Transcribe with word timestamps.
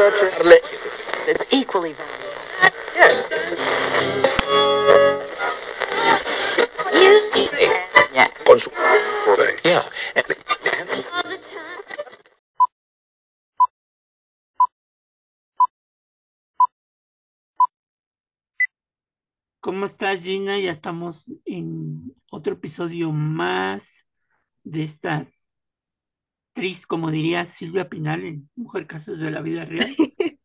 It's 0.00 1.44
equally 1.52 1.92
yeah. 8.14 8.30
¿Cómo 19.58 19.84
estás, 19.84 20.20
Gina? 20.22 20.60
Ya 20.60 20.70
estamos 20.70 21.32
en 21.44 22.14
otro 22.30 22.52
episodio 22.52 23.10
más 23.10 24.06
de 24.62 24.84
esta 24.84 25.26
actriz, 26.58 26.86
como 26.86 27.12
diría 27.12 27.46
Silvia 27.46 27.88
Pinal 27.88 28.24
en 28.24 28.50
Mujer 28.56 28.88
Casos 28.88 29.20
de 29.20 29.30
la 29.30 29.42
Vida 29.42 29.64
Real. 29.64 29.88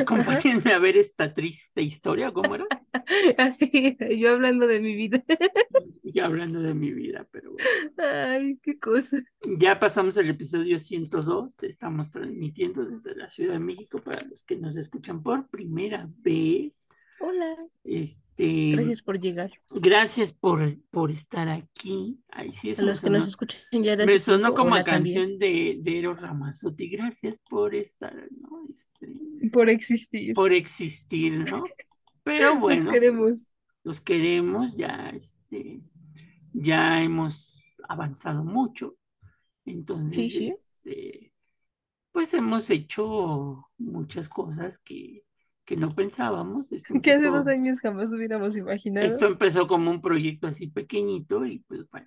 Acompáñenme 0.00 0.72
a 0.72 0.78
ver 0.78 0.96
esta 0.96 1.34
triste 1.34 1.82
historia, 1.82 2.32
¿cómo 2.32 2.54
era? 2.54 2.66
Así, 3.36 3.98
yo 4.16 4.30
hablando 4.30 4.66
de 4.66 4.80
mi 4.80 4.94
vida. 4.94 5.22
Ya 6.10 6.24
hablando 6.24 6.62
de 6.62 6.72
mi 6.72 6.90
vida, 6.92 7.28
pero 7.30 7.52
bueno. 7.52 7.68
Ay, 7.98 8.58
qué 8.62 8.78
cosa. 8.78 9.22
Ya 9.58 9.78
pasamos 9.78 10.16
el 10.16 10.30
episodio 10.30 10.78
102, 10.78 11.62
estamos 11.64 12.10
transmitiendo 12.10 12.86
desde 12.86 13.14
la 13.14 13.28
Ciudad 13.28 13.52
de 13.52 13.58
México 13.58 13.98
para 14.02 14.24
los 14.26 14.42
que 14.42 14.56
nos 14.56 14.76
escuchan 14.76 15.22
por 15.22 15.48
primera 15.48 16.08
vez. 16.20 16.88
Hola. 17.28 17.56
Este, 17.84 18.72
Gracias 18.72 19.02
por 19.02 19.20
llegar. 19.20 19.50
gracias 19.70 20.32
por, 20.32 20.78
por 20.90 21.10
estar 21.10 21.48
aquí. 21.48 22.18
Ay, 22.28 22.52
sí, 22.52 22.70
A 22.70 22.72
eso 22.72 22.82
me 22.82 22.88
los 22.88 23.00
que 23.02 23.10
nos 23.10 23.28
escuchan 23.28 23.60
ya 23.70 23.96
de 23.96 24.06
me 24.06 24.18
sonó 24.18 24.54
como 24.54 24.74
a 24.74 24.82
también. 24.84 25.14
canción 25.16 25.38
de, 25.38 25.78
de 25.82 25.98
Eros 25.98 26.20
Ramazzotti. 26.22 26.88
Gracias 26.88 27.38
por 27.50 27.74
estar, 27.74 28.14
¿no? 28.30 28.66
Este, 28.72 29.50
Por 29.50 29.68
existir. 29.68 30.34
por 30.34 30.52
existir, 30.52 31.50
¿no? 31.50 31.64
Pero 32.24 32.50
Los 32.52 32.60
bueno, 32.60 32.90
queremos. 32.90 33.46
los 33.84 34.00
queremos, 34.00 34.76
ya, 34.76 35.10
este, 35.14 35.80
ya 36.52 37.02
hemos 37.02 37.82
avanzado 37.88 38.44
mucho. 38.44 38.96
Entonces, 39.66 40.14
Sí, 40.14 40.30
sí. 40.30 40.48
este, 40.48 41.32
pues 42.12 42.32
hemos 42.34 42.70
hecho 42.70 43.68
muchas 43.78 44.28
cosas 44.30 44.78
que, 44.78 45.24
que 45.68 45.76
no 45.76 45.94
pensábamos. 45.94 46.72
Esto 46.72 46.94
Que 47.02 47.12
hace 47.12 47.26
dos 47.26 47.46
años 47.46 47.78
jamás 47.80 48.10
hubiéramos 48.10 48.56
imaginado. 48.56 49.06
esto 49.06 49.26
empezó 49.26 49.66
como 49.66 49.90
un 49.90 50.00
proyecto 50.00 50.46
así 50.46 50.68
pequeñito 50.68 51.44
y 51.44 51.58
pues 51.60 51.82
bueno, 51.90 52.06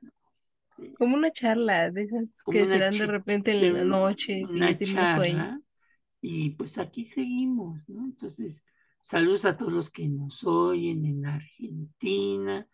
este, 0.79 0.93
Como 0.95 1.15
una 1.15 1.31
charla 1.31 1.91
de 1.91 2.03
esas 2.03 2.25
que 2.49 2.67
se 2.67 2.79
dan 2.79 2.97
de 2.97 3.05
repente 3.05 3.51
en 3.51 3.73
la 3.73 3.83
noche, 3.83 4.43
una 4.43 4.67
sueño. 4.67 4.85
charla 4.85 5.61
y 6.21 6.49
pues 6.51 6.79
aquí 6.79 7.05
seguimos, 7.05 7.87
¿no? 7.87 8.03
Entonces, 8.05 8.63
saludos 9.03 9.45
a 9.45 9.55
todos 9.57 9.71
los 9.71 9.91
que 9.91 10.09
nos 10.09 10.43
oyen 10.43 11.05
en 11.05 11.25
Argentina, 11.27 12.67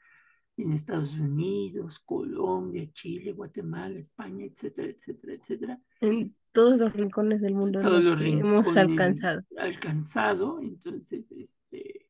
en 0.56 0.72
Estados 0.72 1.16
Unidos, 1.16 2.00
Colombia, 2.00 2.90
Chile, 2.94 3.34
Guatemala, 3.34 4.00
España, 4.00 4.46
etcétera, 4.46 4.90
etcétera, 4.90 5.34
etcétera. 5.34 5.82
En 6.00 6.34
todos 6.58 6.80
los 6.80 6.92
rincones 6.92 7.40
del 7.40 7.54
mundo 7.54 7.80
Todos 7.82 8.04
los 8.04 8.20
hemos 8.20 8.76
alcanzado. 8.76 9.44
alcanzado, 9.60 10.60
entonces, 10.60 11.32
este, 11.32 12.10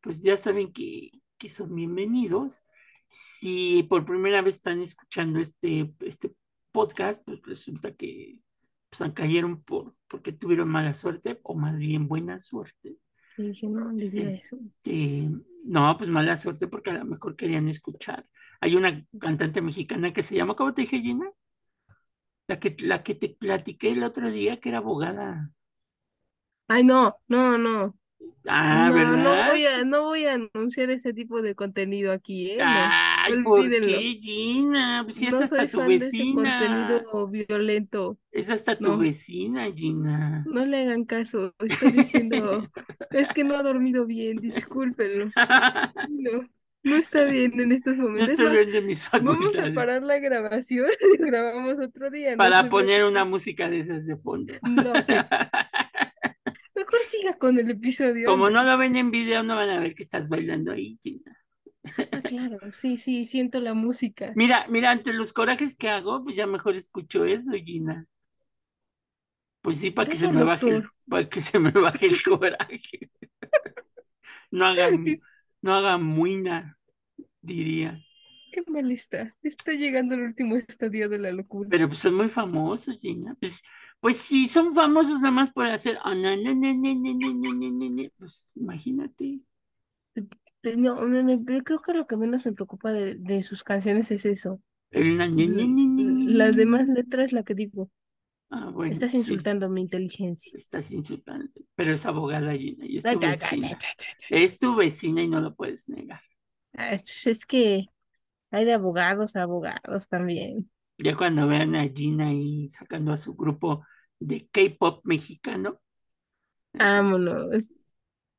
pues 0.00 0.20
ya 0.20 0.36
saben 0.36 0.72
que, 0.72 1.12
que 1.38 1.48
son 1.48 1.72
bienvenidos. 1.72 2.64
Si 3.06 3.84
por 3.84 4.04
primera 4.04 4.42
vez 4.42 4.56
están 4.56 4.82
escuchando 4.82 5.38
este, 5.38 5.94
este 6.00 6.34
podcast, 6.72 7.22
pues 7.24 7.40
resulta 7.42 7.94
que 7.94 8.40
pues, 8.90 9.08
cayeron 9.12 9.62
por, 9.62 9.94
porque 10.08 10.32
tuvieron 10.32 10.68
mala 10.70 10.92
suerte, 10.94 11.38
o 11.44 11.54
más 11.54 11.78
bien 11.78 12.08
buena 12.08 12.40
suerte. 12.40 12.98
Yo 13.38 13.68
no 13.68 13.96
eso. 13.96 14.58
Este, 14.82 15.30
no, 15.62 15.96
pues 15.96 16.10
mala 16.10 16.36
suerte 16.36 16.66
porque 16.66 16.90
a 16.90 16.98
lo 16.98 17.04
mejor 17.04 17.36
querían 17.36 17.68
escuchar. 17.68 18.26
Hay 18.60 18.74
una 18.74 19.06
cantante 19.20 19.62
mexicana 19.62 20.12
que 20.12 20.24
se 20.24 20.34
llama, 20.34 20.56
¿cómo 20.56 20.74
te 20.74 20.82
dije, 20.82 21.00
Gina? 21.00 21.30
La 22.46 22.58
que, 22.58 22.74
la 22.80 23.02
que 23.02 23.14
te 23.14 23.28
platiqué 23.28 23.92
el 23.92 24.02
otro 24.02 24.30
día, 24.30 24.58
que 24.58 24.70
era 24.70 24.78
abogada. 24.78 25.50
Ay, 26.68 26.82
no, 26.84 27.16
no, 27.28 27.58
no. 27.58 27.98
Ah, 28.46 28.90
No, 29.18 29.44
voy 29.44 29.66
a, 29.66 29.84
no 29.84 30.04
voy 30.04 30.26
a 30.26 30.34
anunciar 30.34 30.90
ese 30.90 31.14
tipo 31.14 31.42
de 31.42 31.54
contenido 31.54 32.12
aquí, 32.12 32.50
¿eh? 32.50 32.64
No, 32.66 32.96
Ay, 33.26 33.36
¿por 33.42 33.78
qué, 33.78 34.18
Gina? 34.22 35.02
Pues 35.04 35.16
si 35.16 35.26
es 35.26 35.40
No 35.40 35.40
hasta 35.40 35.56
soy 35.56 35.68
tu 35.70 35.82
fan 35.82 35.98
de 35.98 36.08
ese 36.08 36.26
vecina. 36.26 36.28
contenido 36.28 37.28
violento. 37.28 38.18
Es 38.32 38.50
hasta 38.50 38.82
tu 38.82 38.98
No. 38.98 38.98
vecina, 38.98 39.64
Gina. 39.72 40.44
No 40.44 40.64
le 40.66 40.82
hagan 40.82 41.04
caso. 41.04 41.54
Estoy 41.60 41.90
diciendo, 41.90 42.70
es 43.10 43.32
que 43.32 43.44
no 43.44 43.56
ha 43.56 43.62
dormido 43.62 44.06
bien, 44.06 44.40
discúlpenlo. 44.40 45.32
No, 46.06 46.48
no 46.84 46.96
está 46.96 47.24
bien 47.24 47.58
en 47.58 47.72
estos 47.72 47.96
No 47.96 48.04
momentos. 48.04 48.28
Es 48.28 48.38
estoy 48.38 48.66
bien 48.66 48.86
mis 48.86 49.10
vamos 49.10 49.58
a 49.58 49.72
parar 49.72 50.02
la 50.02 50.18
grabación 50.18 50.86
grabamos 51.18 51.80
otro 51.80 52.10
día. 52.10 52.32
no 52.32 52.36
Para 52.36 52.68
poner 52.68 53.04
una 53.04 53.24
música 53.24 53.68
de 53.68 53.80
esas 53.80 54.06
de 54.06 54.16
fondo. 54.16 54.54
No, 54.62 54.92
mejor 56.74 56.98
siga 57.08 57.38
con 57.38 57.58
el 57.58 57.70
episodio. 57.70 58.28
Como 58.28 58.50
no 58.50 58.62
lo 58.62 58.76
ven 58.78 58.96
en 58.96 59.10
video, 59.10 59.42
no 59.42 59.56
van 59.56 59.70
a 59.70 59.80
ver 59.80 59.94
que 59.94 60.02
estás 60.02 60.28
bailando 60.28 60.72
ahí, 60.72 60.98
Gina. 61.02 61.38
Ah, 62.12 62.22
claro, 62.22 62.58
sí, 62.72 62.96
sí, 62.96 63.24
siento 63.24 63.60
la 63.60 63.74
música. 63.74 64.32
Mira, 64.36 64.66
mira, 64.68 64.90
ante 64.90 65.12
los 65.12 65.32
corajes 65.32 65.76
que 65.76 65.88
hago, 65.88 66.22
pues 66.24 66.36
ya 66.36 66.46
mejor 66.46 66.76
escucho 66.76 67.24
eso, 67.24 67.52
Gina. 67.52 68.06
Pues 69.62 69.78
sí, 69.78 69.90
para 69.90 70.10
que 70.10 70.16
se 70.16 70.30
me 70.30 70.44
baje 70.44 70.68
el, 70.68 70.84
para 71.08 71.28
que 71.28 71.40
se 71.40 71.58
me 71.58 71.70
baje 71.70 72.06
el 72.06 72.22
coraje. 72.22 73.10
No 74.50 74.66
haga, 74.66 74.90
no 75.64 75.72
haga 75.72 75.96
muina, 75.96 76.78
diría. 77.40 77.98
Qué 78.52 78.62
mal 78.66 78.92
está. 78.92 79.34
Está 79.42 79.72
llegando 79.72 80.14
el 80.14 80.20
último 80.20 80.56
estadio 80.56 81.08
de 81.08 81.18
la 81.18 81.32
locura. 81.32 81.70
Pero 81.70 81.88
pues 81.88 82.00
son 82.00 82.16
muy 82.16 82.28
famosos, 82.28 82.98
Gina. 83.00 83.34
Pues, 83.40 83.62
pues 83.98 84.18
sí, 84.18 84.46
son 84.46 84.74
famosos 84.74 85.20
nada 85.20 85.32
más 85.32 85.50
por 85.50 85.64
hacer. 85.64 85.96
Pues 88.18 88.52
imagínate. 88.56 89.40
No, 90.76 91.06
no, 91.06 91.22
no, 91.22 91.32
yo 91.32 91.64
creo 91.64 91.80
que 91.80 91.94
lo 91.94 92.06
que 92.06 92.18
menos 92.18 92.44
me 92.44 92.52
preocupa 92.52 92.92
de, 92.92 93.14
de 93.14 93.42
sus 93.42 93.64
canciones 93.64 94.10
es 94.10 94.26
eso. 94.26 94.60
Las 94.92 96.54
demás 96.56 96.88
letras, 96.88 97.32
la 97.32 97.42
que 97.42 97.54
digo. 97.54 97.90
Ah, 98.50 98.70
bueno, 98.70 98.94
estás 98.94 99.12
sí, 99.12 99.16
insultando 99.20 99.68
mi 99.68 99.82
inteligencia. 99.82 100.52
estás 100.52 100.90
insultando. 100.90 101.50
Pero 101.74 101.92
es 101.92 102.06
abogada, 102.06 102.52
Gina, 102.56 102.86
y 102.86 102.98
es 102.98 103.04
Ay, 103.04 103.16
tu 103.16 103.20
vecina. 103.20 103.78
Es 104.28 104.58
tu 104.58 104.76
vecina 104.76 105.22
y 105.22 105.28
no 105.28 105.40
lo 105.40 105.54
puedes 105.54 105.88
negar. 105.88 106.20
Ah, 106.74 106.94
Es 106.94 107.46
que 107.46 107.86
hay 108.52 108.64
de 108.66 108.72
abogados 108.74 109.36
a 109.36 109.42
abogados 109.44 110.08
también. 110.08 110.70
Ya 110.98 111.16
cuando 111.16 111.46
vean 111.48 111.74
a 111.76 111.88
Gina 111.88 112.28
ahí 112.28 112.68
sacando 112.70 113.12
a 113.12 113.16
su 113.16 113.34
grupo 113.36 113.84
de 114.18 114.48
K-pop 114.48 115.00
mexicano, 115.04 115.80
Vámonos. 116.72 117.83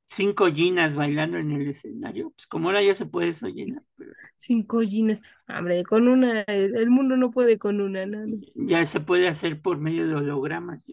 Cinco 0.08 0.48
Ginas 0.52 0.96
bailando 0.96 1.38
en 1.38 1.52
el 1.52 1.68
escenario, 1.68 2.32
pues 2.32 2.48
como 2.48 2.70
ahora 2.70 2.84
ya 2.84 2.96
se 2.96 3.06
puede 3.06 3.30
eso, 3.30 3.48
Gina, 3.48 3.84
pero 3.96 4.14
Cinco 4.38 4.84
jeans. 4.84 5.22
Hombre, 5.48 5.84
con 5.84 6.08
una, 6.08 6.42
el, 6.42 6.90
mundo 6.90 7.18
no 7.18 7.32
puede 7.32 7.58
con 7.58 7.82
una, 7.82 8.06
no, 8.06 8.26
no. 8.26 8.38
ya 8.56 8.86
se 8.86 9.00
puede 9.00 9.28
hacer 9.28 9.62
por 9.62 9.80
medio 9.80 10.08
de 10.08 10.16
hologramas. 10.16 10.84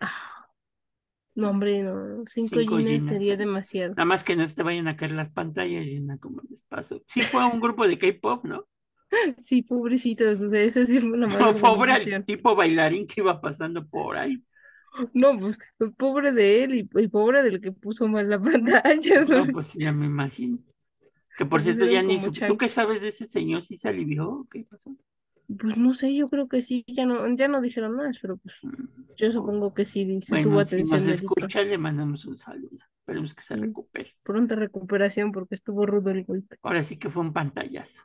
Ah, 0.00 0.48
no, 1.34 1.50
hombre, 1.50 1.82
no. 1.82 2.24
Cinco 2.26 2.58
Cinco 2.58 2.80
jeans, 2.80 3.06
sería 3.06 3.36
demasiado. 3.36 3.90
Nada 3.90 4.04
más 4.04 4.24
que 4.24 4.36
no 4.36 4.46
se 4.46 4.56
te 4.56 4.62
vayan 4.62 4.88
a 4.88 4.96
caer 4.96 5.12
las 5.12 5.30
pantallas, 5.30 5.84
Gina, 5.84 6.18
como 6.18 6.42
les 6.48 6.62
pasó. 6.62 7.02
Sí 7.06 7.22
fue 7.22 7.44
un 7.44 7.60
grupo 7.60 7.86
de 7.86 7.98
K-pop, 7.98 8.44
¿no? 8.44 8.66
Sí, 9.40 9.62
pobrecitos, 9.62 10.42
o 10.42 10.48
sea, 10.48 10.60
esa 10.62 10.84
sí 10.84 11.00
fue 11.00 11.12
una 11.12 11.26
mala 11.28 11.54
Pobre 11.54 11.94
el 11.96 12.24
tipo 12.24 12.54
bailarín 12.54 13.06
que 13.06 13.20
iba 13.20 13.40
pasando 13.40 13.86
por 13.86 14.16
ahí. 14.16 14.42
No, 15.14 15.38
pues, 15.38 15.58
pobre 15.96 16.32
de 16.32 16.64
él 16.64 16.74
y, 16.74 16.90
y 17.02 17.08
pobre 17.08 17.42
del 17.42 17.60
que 17.60 17.72
puso 17.72 18.08
mal 18.08 18.28
la 18.28 18.40
pantalla, 18.42 19.24
No, 19.28 19.44
¿no? 19.46 19.52
pues 19.52 19.74
ya 19.74 19.92
me 19.92 20.06
imagino. 20.06 20.58
Que 21.36 21.46
por 21.46 21.62
cierto, 21.62 21.86
ya 21.86 22.02
ni 22.02 22.18
supe. 22.18 22.46
¿Tú 22.46 22.56
qué 22.56 22.68
sabes 22.68 23.00
de 23.02 23.08
ese 23.08 23.26
señor? 23.26 23.62
¿Sí 23.64 23.76
se 23.76 23.88
alivió? 23.88 24.28
o 24.28 24.44
¿Qué 24.50 24.64
pasó? 24.68 24.96
Pues 25.58 25.76
no 25.78 25.94
sé, 25.94 26.14
yo 26.14 26.28
creo 26.28 26.46
que 26.46 26.60
sí, 26.60 26.84
ya 26.86 27.06
no, 27.06 27.26
ya 27.34 27.48
no 27.48 27.62
dijeron 27.62 27.96
más, 27.96 28.18
pero 28.18 28.36
pues 28.36 28.54
yo 29.16 29.32
supongo 29.32 29.72
que 29.72 29.86
sí, 29.86 30.04
tuvo 30.04 30.42
Bueno, 30.42 30.64
si 30.66 30.74
atención 30.74 30.98
nos 30.98 31.06
médica. 31.06 31.24
escucha, 31.24 31.62
le 31.62 31.78
mandamos 31.78 32.26
un 32.26 32.36
saludo. 32.36 32.76
Esperemos 33.00 33.34
que 33.34 33.42
se 33.42 33.54
Sí. 33.54 33.60
recupere. 33.62 34.14
Pronta 34.24 34.56
recuperación 34.56 35.32
porque 35.32 35.54
estuvo 35.54 35.86
rudo 35.86 36.10
el 36.10 36.24
golpe. 36.24 36.56
Ahora 36.62 36.82
sí 36.82 36.98
que 36.98 37.08
fue 37.08 37.22
un 37.22 37.32
pantallazo. 37.32 38.02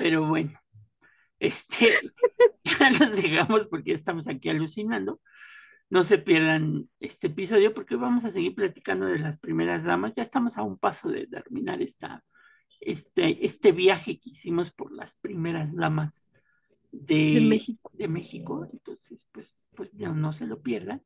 Pero 0.00 0.26
bueno, 0.26 0.58
este, 1.38 1.90
ya 2.64 2.90
los 2.90 3.22
dejamos 3.22 3.66
porque 3.66 3.90
ya 3.90 3.96
estamos 3.96 4.26
aquí 4.26 4.48
alucinando. 4.48 5.20
No 5.94 6.02
se 6.02 6.18
pierdan 6.18 6.90
este 6.98 7.28
episodio 7.28 7.72
porque 7.72 7.94
vamos 7.94 8.24
a 8.24 8.32
seguir 8.32 8.56
platicando 8.56 9.06
de 9.06 9.20
las 9.20 9.38
primeras 9.38 9.84
damas. 9.84 10.12
Ya 10.16 10.24
estamos 10.24 10.58
a 10.58 10.64
un 10.64 10.76
paso 10.76 11.08
de 11.08 11.28
terminar 11.28 11.80
esta, 11.82 12.24
este, 12.80 13.46
este 13.46 13.70
viaje 13.70 14.18
que 14.18 14.30
hicimos 14.30 14.72
por 14.72 14.90
las 14.90 15.14
primeras 15.14 15.76
damas 15.76 16.28
de, 16.90 17.34
De 17.34 17.40
México. 17.42 17.92
de 17.94 18.08
México. 18.08 18.68
Entonces, 18.72 19.28
pues, 19.30 19.68
pues 19.76 19.92
ya 19.92 20.08
no 20.08 20.32
se 20.32 20.48
lo 20.48 20.62
pierdan. 20.62 21.00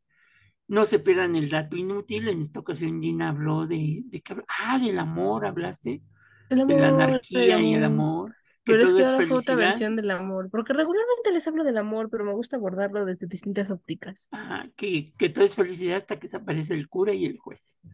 No 0.68 0.86
se 0.86 0.98
pierdan 0.98 1.36
el 1.36 1.50
dato 1.50 1.76
inútil. 1.76 2.26
En 2.26 2.40
esta 2.40 2.60
ocasión 2.60 3.02
Gina 3.02 3.28
habló 3.28 3.66
de, 3.66 4.04
de 4.06 4.22
ah, 4.48 4.78
del 4.78 4.98
amor, 5.00 5.44
hablaste. 5.44 6.00
de 6.48 6.78
la 6.78 6.88
anarquía 6.88 7.60
y 7.60 7.74
el 7.74 7.84
amor. 7.84 8.34
Pero 8.68 8.84
es 8.84 8.92
que 8.92 9.04
ahora 9.04 9.26
fue 9.26 9.36
otra 9.36 9.56
versión 9.56 9.96
del 9.96 10.10
amor, 10.10 10.48
porque 10.50 10.72
regularmente 10.72 11.32
les 11.32 11.46
hablo 11.46 11.64
del 11.64 11.78
amor, 11.78 12.08
pero 12.10 12.24
me 12.24 12.32
gusta 12.32 12.56
abordarlo 12.56 13.04
desde 13.04 13.26
distintas 13.26 13.70
ópticas. 13.70 14.28
Ah, 14.32 14.66
que, 14.76 15.12
que 15.18 15.28
todo 15.28 15.44
es 15.44 15.54
felicidad 15.54 15.96
hasta 15.96 16.18
que 16.18 16.28
se 16.28 16.36
aparece 16.36 16.74
el 16.74 16.88
cura 16.88 17.12
y 17.12 17.26
el 17.26 17.38
juez. 17.38 17.80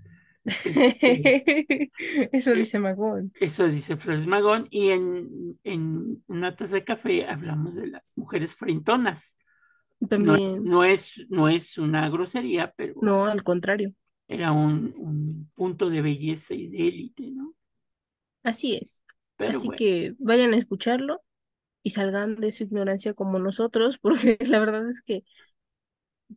Este, 0.44 1.90
eso 2.32 2.52
eh, 2.52 2.56
dice 2.56 2.78
Magón. 2.78 3.32
Eso 3.40 3.66
dice 3.66 3.96
Flores 3.96 4.26
Magón. 4.26 4.66
Y 4.70 4.90
en, 4.90 5.58
en 5.64 6.22
una 6.26 6.54
taza 6.54 6.76
de 6.76 6.84
café 6.84 7.26
hablamos 7.26 7.74
de 7.74 7.86
las 7.86 8.16
mujeres 8.18 8.54
frentonas. 8.54 9.38
También. 10.08 10.64
No 10.64 10.84
es, 10.84 11.24
no 11.30 11.48
es, 11.48 11.78
una 11.78 12.08
grosería, 12.10 12.74
pero. 12.76 12.94
No, 13.00 13.24
al 13.24 13.42
contrario. 13.42 13.94
Era 14.28 14.52
un, 14.52 15.50
punto 15.54 15.90
de 15.90 16.02
belleza 16.02 16.54
y 16.54 16.68
de 16.68 16.88
élite, 16.88 17.30
¿no? 17.30 17.54
Así 18.42 18.76
es. 18.76 19.04
Así 19.38 19.68
que 19.70 20.14
vayan 20.18 20.54
a 20.54 20.56
escucharlo 20.56 21.22
y 21.82 21.90
salgan 21.90 22.36
de 22.36 22.52
su 22.52 22.64
ignorancia 22.64 23.14
como 23.14 23.38
nosotros, 23.38 23.98
porque 24.02 24.38
la 24.40 24.58
verdad 24.58 24.88
es 24.88 25.02
que 25.02 25.24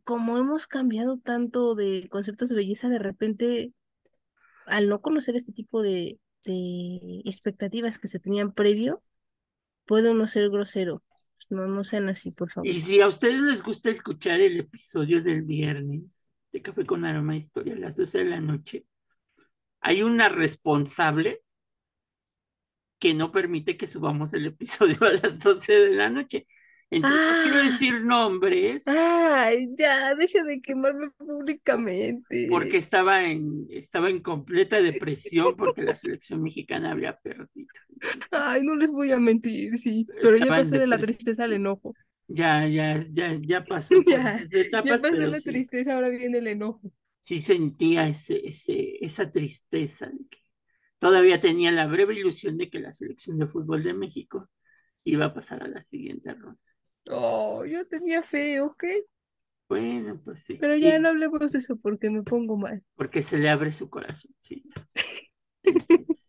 como 0.04 0.38
hemos 0.38 0.66
cambiado 0.66 1.18
tanto 1.18 1.74
de 1.74 2.08
conceptos 2.10 2.48
de 2.48 2.56
belleza, 2.56 2.88
de 2.88 2.98
repente, 2.98 3.72
al 4.66 4.88
no 4.88 5.00
conocer 5.00 5.34
este 5.36 5.52
tipo 5.52 5.82
de, 5.82 6.18
de 6.44 7.22
expectativas 7.24 7.98
que 7.98 8.08
se 8.08 8.20
tenían 8.20 8.52
previo, 8.52 9.02
puede 9.86 10.10
uno 10.10 10.26
ser 10.26 10.50
grosero. 10.50 11.02
No, 11.50 11.66
no 11.66 11.82
sean 11.82 12.08
así, 12.10 12.30
por 12.30 12.50
favor. 12.50 12.68
Y 12.68 12.80
si 12.80 13.00
a 13.00 13.08
ustedes 13.08 13.40
les 13.40 13.62
gusta 13.62 13.90
escuchar 13.90 14.40
el 14.40 14.58
episodio 14.58 15.22
del 15.22 15.42
viernes 15.42 16.28
de 16.52 16.60
Café 16.60 16.84
con 16.84 17.04
Aroma 17.04 17.36
Historia 17.36 17.74
a 17.74 17.78
las 17.78 17.96
12 17.96 18.18
de 18.18 18.24
la 18.26 18.40
noche, 18.40 18.84
hay 19.80 20.02
una 20.02 20.28
responsable 20.28 21.42
que 22.98 23.14
no 23.14 23.32
permite 23.32 23.76
que 23.76 23.86
subamos 23.86 24.32
el 24.34 24.46
episodio 24.46 24.96
a 25.06 25.12
las 25.12 25.40
12 25.40 25.72
de 25.72 25.94
la 25.94 26.10
noche. 26.10 26.46
Entonces, 26.90 27.20
no 27.20 27.42
quiero 27.42 27.58
ah. 27.58 27.64
decir 27.64 28.04
nombres. 28.04 28.82
Ay, 28.86 29.68
ya, 29.76 30.14
deje 30.14 30.42
de 30.42 30.62
quemarme 30.62 31.10
públicamente. 31.10 32.46
Porque 32.48 32.78
estaba 32.78 33.24
en, 33.24 33.66
estaba 33.68 34.08
en 34.08 34.20
completa 34.20 34.80
depresión 34.80 35.54
porque 35.54 35.82
la 35.82 35.94
selección 35.94 36.42
mexicana 36.42 36.92
había 36.92 37.18
perdido. 37.18 37.68
Ay, 38.32 38.62
no 38.62 38.74
les 38.74 38.90
voy 38.90 39.12
a 39.12 39.18
mentir, 39.18 39.76
sí. 39.76 40.06
Pero 40.22 40.38
ya 40.38 40.46
pasé 40.46 40.78
de 40.78 40.86
la 40.86 40.98
tristeza 40.98 41.44
al 41.44 41.52
enojo. 41.52 41.94
Ya, 42.26 42.66
ya, 42.66 43.04
ya, 43.10 43.38
ya 43.40 43.64
pasé 43.64 43.96
ya, 44.06 44.40
etapas. 44.52 45.02
Ya 45.02 45.10
pasé 45.10 45.26
la 45.26 45.40
tristeza, 45.40 45.94
ahora 45.94 46.08
viene 46.08 46.38
el 46.38 46.46
enojo. 46.46 46.80
Sí 47.20 47.40
sentía 47.40 48.08
ese, 48.08 48.46
ese, 48.48 49.04
esa 49.04 49.30
tristeza 49.30 50.10
todavía 50.98 51.40
tenía 51.40 51.70
la 51.72 51.86
breve 51.86 52.14
ilusión 52.14 52.58
de 52.58 52.70
que 52.70 52.80
la 52.80 52.92
selección 52.92 53.38
de 53.38 53.46
fútbol 53.46 53.82
de 53.82 53.94
México 53.94 54.48
iba 55.04 55.26
a 55.26 55.34
pasar 55.34 55.62
a 55.62 55.68
la 55.68 55.80
siguiente 55.80 56.34
ronda. 56.34 56.60
Oh, 57.10 57.64
yo 57.64 57.86
tenía 57.86 58.22
fe, 58.22 58.60
¿ok? 58.60 58.84
Bueno, 59.68 60.20
pues 60.24 60.44
sí. 60.44 60.54
Pero 60.54 60.76
ya 60.76 60.98
no 60.98 61.08
hablemos 61.08 61.52
de 61.52 61.58
eso 61.58 61.76
porque 61.76 62.10
me 62.10 62.22
pongo 62.22 62.56
mal. 62.56 62.82
Porque 62.96 63.22
se 63.22 63.38
le 63.38 63.48
abre 63.48 63.70
su 63.70 63.90
corazoncito. 63.90 64.80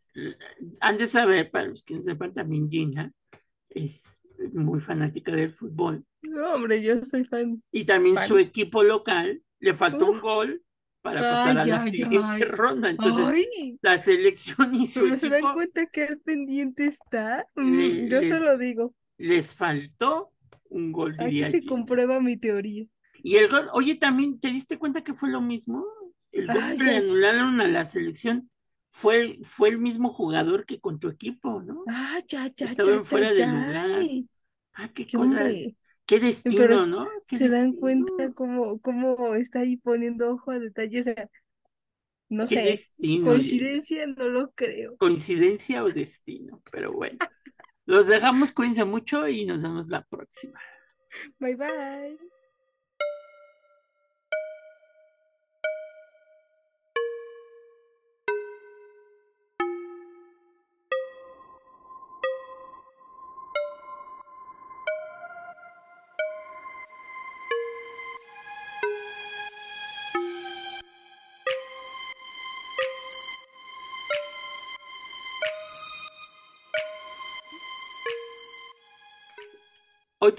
han 0.82 0.98
de 0.98 1.08
saber, 1.08 1.50
para 1.50 1.68
los 1.68 1.84
que 1.84 1.96
no 1.96 2.02
sepan, 2.02 2.34
también 2.34 2.70
Gina 2.70 3.14
es 3.70 4.20
muy 4.54 4.80
fanática 4.80 5.34
del 5.34 5.54
fútbol. 5.54 6.06
No, 6.22 6.54
hombre, 6.54 6.82
yo 6.82 7.04
soy 7.06 7.24
fan. 7.24 7.64
Y 7.72 7.86
también 7.86 8.18
su 8.20 8.38
equipo 8.38 8.84
local 8.84 9.42
le 9.60 9.74
faltó 9.74 10.12
un 10.12 10.20
gol 10.20 10.64
para 11.02 11.22
pasar 11.22 11.60
a 11.60 11.66
la 11.66 11.80
siguiente 11.80 12.46
ronda. 12.46 12.90
Entonces, 12.90 13.48
la 13.82 13.98
selección 13.98 14.76
y 14.76 14.88
su 14.88 15.02
Pero 15.02 15.20
se 15.20 15.30
dan 15.30 15.54
cuenta 15.54 15.86
que 15.88 16.06
el 16.06 16.20
pendiente 16.20 16.86
está. 16.86 17.46
Mm, 17.56 18.08
yo 18.08 18.22
se 18.22 18.40
lo 18.40 18.58
digo. 18.58 18.94
Les 19.18 19.56
faltó 19.56 20.32
un 20.70 20.92
gol 20.92 21.16
Aquí 21.20 21.44
se 21.46 21.66
comprueba 21.66 22.20
mi 22.20 22.38
teoría. 22.38 22.86
Y 23.22 23.36
el 23.36 23.50
gol, 23.50 23.68
oye, 23.74 23.96
también, 23.96 24.40
¿te 24.40 24.50
diste 24.50 24.78
cuenta 24.78 25.04
que 25.04 25.14
fue 25.14 25.30
lo 25.30 25.42
mismo? 25.42 25.86
El 26.32 26.48
gol 26.48 26.78
que 26.78 26.84
le 26.84 26.98
anularon 26.98 27.60
a 27.60 27.68
la 27.68 27.86
selección 27.86 28.50
fue, 28.90 29.40
fue 29.44 29.70
el 29.70 29.80
mismo 29.80 30.14
jugador 30.14 30.66
que 30.66 30.80
con 30.80 31.00
tu 31.00 31.10
equipo, 31.10 31.62
¿no? 31.62 31.84
Ah, 31.88 32.20
ya, 32.28 32.48
ya, 32.56 32.68
Estaban 32.68 33.04
fuera 33.06 33.34
de 33.34 33.46
lugar. 33.46 34.02
Ah, 34.74 34.90
qué, 34.94 35.08
cosa, 35.08 35.50
qué 36.10 36.20
destino, 36.20 36.88
¿no? 36.88 37.08
se 37.28 37.50
dan 37.50 37.74
cuenta 37.74 38.34
cómo, 38.34 38.80
cómo 38.80 39.36
está 39.36 39.60
ahí 39.60 39.78
poniendo 39.78 40.32
ojo 40.32 40.50
a 40.50 40.58
detalle, 40.58 41.00
o 41.00 41.04
sea, 41.04 41.30
no 42.30 42.48
sé, 42.48 42.80
coincidencia 43.24 44.08
no 44.08 44.28
lo 44.28 44.52
creo. 44.52 44.98
Coincidencia 44.98 45.84
o 45.84 45.92
destino, 45.92 46.64
pero 46.72 46.92
bueno. 46.92 47.20
Los 47.86 48.08
dejamos, 48.08 48.52
cuídense 48.52 48.86
mucho 48.86 49.28
y 49.28 49.46
nos 49.46 49.62
vemos 49.62 49.88
la 49.88 50.04
próxima. 50.04 50.60
Bye 51.40 51.56
bye. 51.56 52.39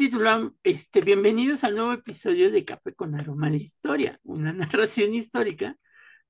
Hoy 0.00 0.06
titulamos, 0.06 0.52
este, 0.62 1.02
bienvenidos 1.02 1.62
al 1.62 1.74
nuevo 1.74 1.92
episodio 1.92 2.50
de 2.50 2.64
Café 2.64 2.94
con 2.94 3.14
Aroma 3.14 3.50
de 3.50 3.58
Historia, 3.58 4.18
una 4.22 4.50
narración 4.54 5.12
histórica 5.12 5.76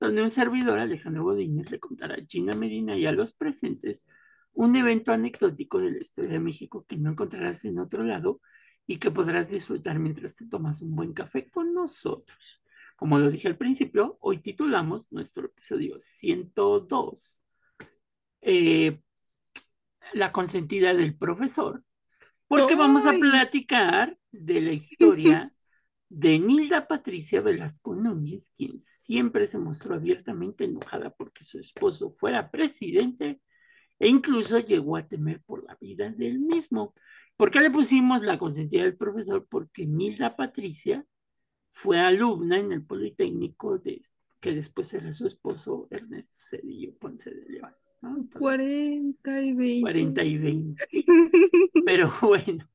donde 0.00 0.24
un 0.24 0.32
servidor, 0.32 0.80
Alejandro 0.80 1.22
Godínez, 1.22 1.70
le 1.70 1.78
contará 1.78 2.16
a 2.16 2.26
Gina 2.26 2.52
Medina 2.54 2.96
y 2.96 3.06
a 3.06 3.12
los 3.12 3.32
presentes 3.32 4.08
un 4.54 4.74
evento 4.74 5.12
anecdótico 5.12 5.78
de 5.78 5.92
la 5.92 5.98
historia 5.98 6.32
de 6.32 6.40
México 6.40 6.84
que 6.84 6.96
no 6.96 7.12
encontrarás 7.12 7.64
en 7.64 7.78
otro 7.78 8.02
lado 8.02 8.40
y 8.88 8.96
que 8.96 9.12
podrás 9.12 9.50
disfrutar 9.50 10.00
mientras 10.00 10.36
te 10.36 10.48
tomas 10.48 10.82
un 10.82 10.96
buen 10.96 11.12
café 11.12 11.48
con 11.48 11.72
nosotros. 11.72 12.60
Como 12.96 13.20
lo 13.20 13.30
dije 13.30 13.46
al 13.46 13.56
principio, 13.56 14.18
hoy 14.20 14.38
titulamos 14.38 15.12
nuestro 15.12 15.46
episodio 15.46 15.94
102, 16.00 17.40
eh, 18.40 19.00
La 20.12 20.32
consentida 20.32 20.92
del 20.92 21.16
profesor, 21.16 21.84
porque 22.50 22.74
vamos 22.74 23.06
a 23.06 23.12
platicar 23.12 24.18
de 24.32 24.60
la 24.60 24.72
historia 24.72 25.54
de 26.08 26.40
Nilda 26.40 26.88
Patricia 26.88 27.40
Velasco 27.40 27.94
Núñez, 27.94 28.52
quien 28.56 28.80
siempre 28.80 29.46
se 29.46 29.56
mostró 29.56 29.94
abiertamente 29.94 30.64
enojada 30.64 31.10
porque 31.10 31.44
su 31.44 31.60
esposo 31.60 32.10
fuera 32.18 32.50
presidente 32.50 33.40
e 34.00 34.08
incluso 34.08 34.58
llegó 34.58 34.96
a 34.96 35.06
temer 35.06 35.40
por 35.42 35.64
la 35.64 35.76
vida 35.80 36.10
del 36.10 36.40
mismo. 36.40 36.92
¿Por 37.36 37.52
qué 37.52 37.60
le 37.60 37.70
pusimos 37.70 38.24
la 38.24 38.36
consentida 38.36 38.82
del 38.82 38.96
profesor? 38.96 39.46
Porque 39.48 39.86
Nilda 39.86 40.34
Patricia 40.34 41.06
fue 41.68 42.00
alumna 42.00 42.58
en 42.58 42.72
el 42.72 42.84
Politécnico 42.84 43.78
de, 43.78 44.02
que 44.40 44.56
después 44.56 44.92
era 44.92 45.12
su 45.12 45.28
esposo 45.28 45.86
Ernesto 45.88 46.38
Cedillo 46.40 46.98
Ponce 46.98 47.30
de 47.30 47.48
León. 47.48 47.76
40 48.00 49.42
y 49.42 49.52
20. 49.52 49.80
40 49.82 50.24
y 50.24 50.38
20. 50.38 50.84
Pero 51.84 52.12
bueno. 52.22 52.68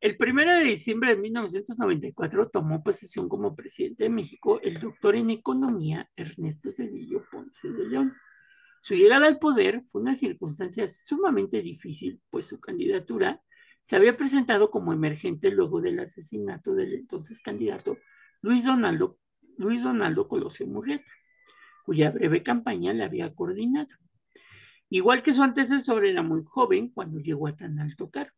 El 0.00 0.16
primero 0.18 0.54
de 0.54 0.64
diciembre 0.64 1.14
de 1.14 1.22
1994 1.22 2.50
tomó 2.50 2.82
posesión 2.82 3.28
como 3.28 3.56
presidente 3.56 4.04
de 4.04 4.10
México 4.10 4.60
el 4.62 4.78
doctor 4.78 5.16
en 5.16 5.30
economía 5.30 6.10
Ernesto 6.14 6.72
Cedillo 6.72 7.24
Ponce 7.30 7.70
de 7.70 7.88
León. 7.88 8.12
Su 8.82 8.94
llegada 8.94 9.26
al 9.26 9.38
poder 9.38 9.80
fue 9.82 10.02
una 10.02 10.14
circunstancia 10.14 10.86
sumamente 10.88 11.62
difícil, 11.62 12.20
pues 12.28 12.46
su 12.46 12.60
candidatura 12.60 13.40
se 13.80 13.96
había 13.96 14.16
presentado 14.16 14.70
como 14.70 14.92
emergente 14.92 15.50
luego 15.50 15.80
del 15.80 16.00
asesinato 16.00 16.74
del 16.74 16.94
entonces 16.94 17.40
candidato 17.40 17.96
Luis 18.42 18.64
Donaldo, 18.64 19.18
Luis 19.56 19.82
Donaldo 19.82 20.28
Colosio 20.28 20.66
Murrieta 20.66 21.10
cuya 21.84 22.10
breve 22.10 22.42
campaña 22.42 22.92
le 22.92 23.04
había 23.04 23.34
coordinado. 23.34 23.94
Igual 24.88 25.22
que 25.22 25.32
su 25.32 25.42
antecesor, 25.42 26.04
era 26.04 26.22
muy 26.22 26.42
joven 26.42 26.88
cuando 26.88 27.18
llegó 27.18 27.46
a 27.46 27.56
tan 27.56 27.78
alto 27.78 28.10
cargo. 28.10 28.36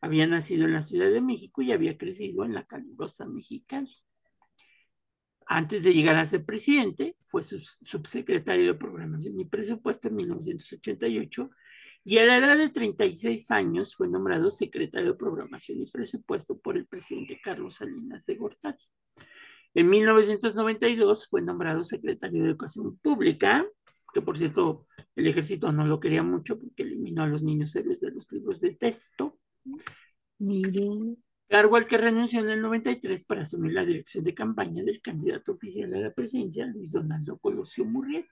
Había 0.00 0.26
nacido 0.26 0.66
en 0.66 0.72
la 0.74 0.82
Ciudad 0.82 1.10
de 1.10 1.20
México 1.20 1.62
y 1.62 1.72
había 1.72 1.96
crecido 1.96 2.44
en 2.44 2.54
la 2.54 2.66
calurosa 2.66 3.26
Mexicali. 3.26 3.90
Antes 5.46 5.82
de 5.82 5.92
llegar 5.92 6.16
a 6.16 6.26
ser 6.26 6.44
presidente, 6.44 7.16
fue 7.22 7.42
subsecretario 7.42 8.66
de 8.66 8.78
Programación 8.78 9.38
y 9.38 9.44
Presupuesto 9.44 10.08
en 10.08 10.16
1988 10.16 11.50
y 12.04 12.18
a 12.18 12.24
la 12.24 12.36
edad 12.36 12.58
de 12.58 12.68
36 12.68 13.50
años 13.50 13.94
fue 13.94 14.08
nombrado 14.08 14.50
secretario 14.50 15.12
de 15.12 15.18
Programación 15.18 15.80
y 15.80 15.90
Presupuesto 15.90 16.58
por 16.58 16.76
el 16.76 16.86
presidente 16.86 17.40
Carlos 17.42 17.76
Salinas 17.76 18.26
de 18.26 18.34
Gortari. 18.36 18.84
En 19.74 19.90
1992 19.90 21.28
fue 21.28 21.42
nombrado 21.42 21.82
secretario 21.82 22.42
de 22.42 22.50
Educación 22.50 22.96
Pública, 22.98 23.66
que 24.12 24.22
por 24.22 24.38
cierto 24.38 24.86
el 25.16 25.26
ejército 25.26 25.72
no 25.72 25.84
lo 25.84 25.98
quería 25.98 26.22
mucho 26.22 26.58
porque 26.58 26.84
eliminó 26.84 27.24
a 27.24 27.26
los 27.26 27.42
niños 27.42 27.74
héroes 27.74 28.00
de 28.00 28.12
los 28.12 28.30
libros 28.30 28.60
de 28.60 28.74
texto. 28.74 29.38
Miren. 30.38 31.16
Cargo 31.48 31.76
al 31.76 31.86
que 31.86 31.98
renunció 31.98 32.40
en 32.40 32.50
el 32.50 32.62
93 32.62 33.24
para 33.24 33.42
asumir 33.42 33.72
la 33.72 33.84
dirección 33.84 34.24
de 34.24 34.34
campaña 34.34 34.82
del 34.82 35.00
candidato 35.00 35.52
oficial 35.52 35.92
a 35.94 36.00
la 36.00 36.14
presidencia, 36.14 36.66
Luis 36.66 36.92
Donaldo 36.92 37.38
Colosio 37.38 37.84
Murrieta. 37.84 38.30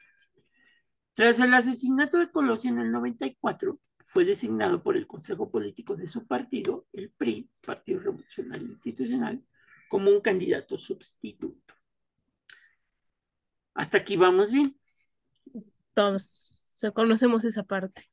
Tras 1.12 1.38
el 1.40 1.52
asesinato 1.52 2.18
de 2.18 2.30
Colosio 2.30 2.70
en 2.70 2.78
el 2.78 2.90
94, 2.90 3.78
fue 3.99 4.25
designado 4.25 4.82
por 4.82 4.96
el 4.96 5.06
Consejo 5.06 5.50
Político 5.50 5.94
de 5.94 6.06
su 6.06 6.26
partido, 6.26 6.87
el 6.92 7.11
PRI, 7.11 7.50
Partido 7.64 8.00
Revolucionario 8.00 8.68
Institucional, 8.68 9.44
como 9.92 10.11
un 10.11 10.22
candidato 10.22 10.78
sustituto. 10.78 11.75
Hasta 13.75 13.99
aquí 13.99 14.16
vamos 14.16 14.50
bien. 14.50 14.75
Todos 15.92 16.66
conocemos 16.94 17.44
esa 17.44 17.64
parte. 17.64 18.08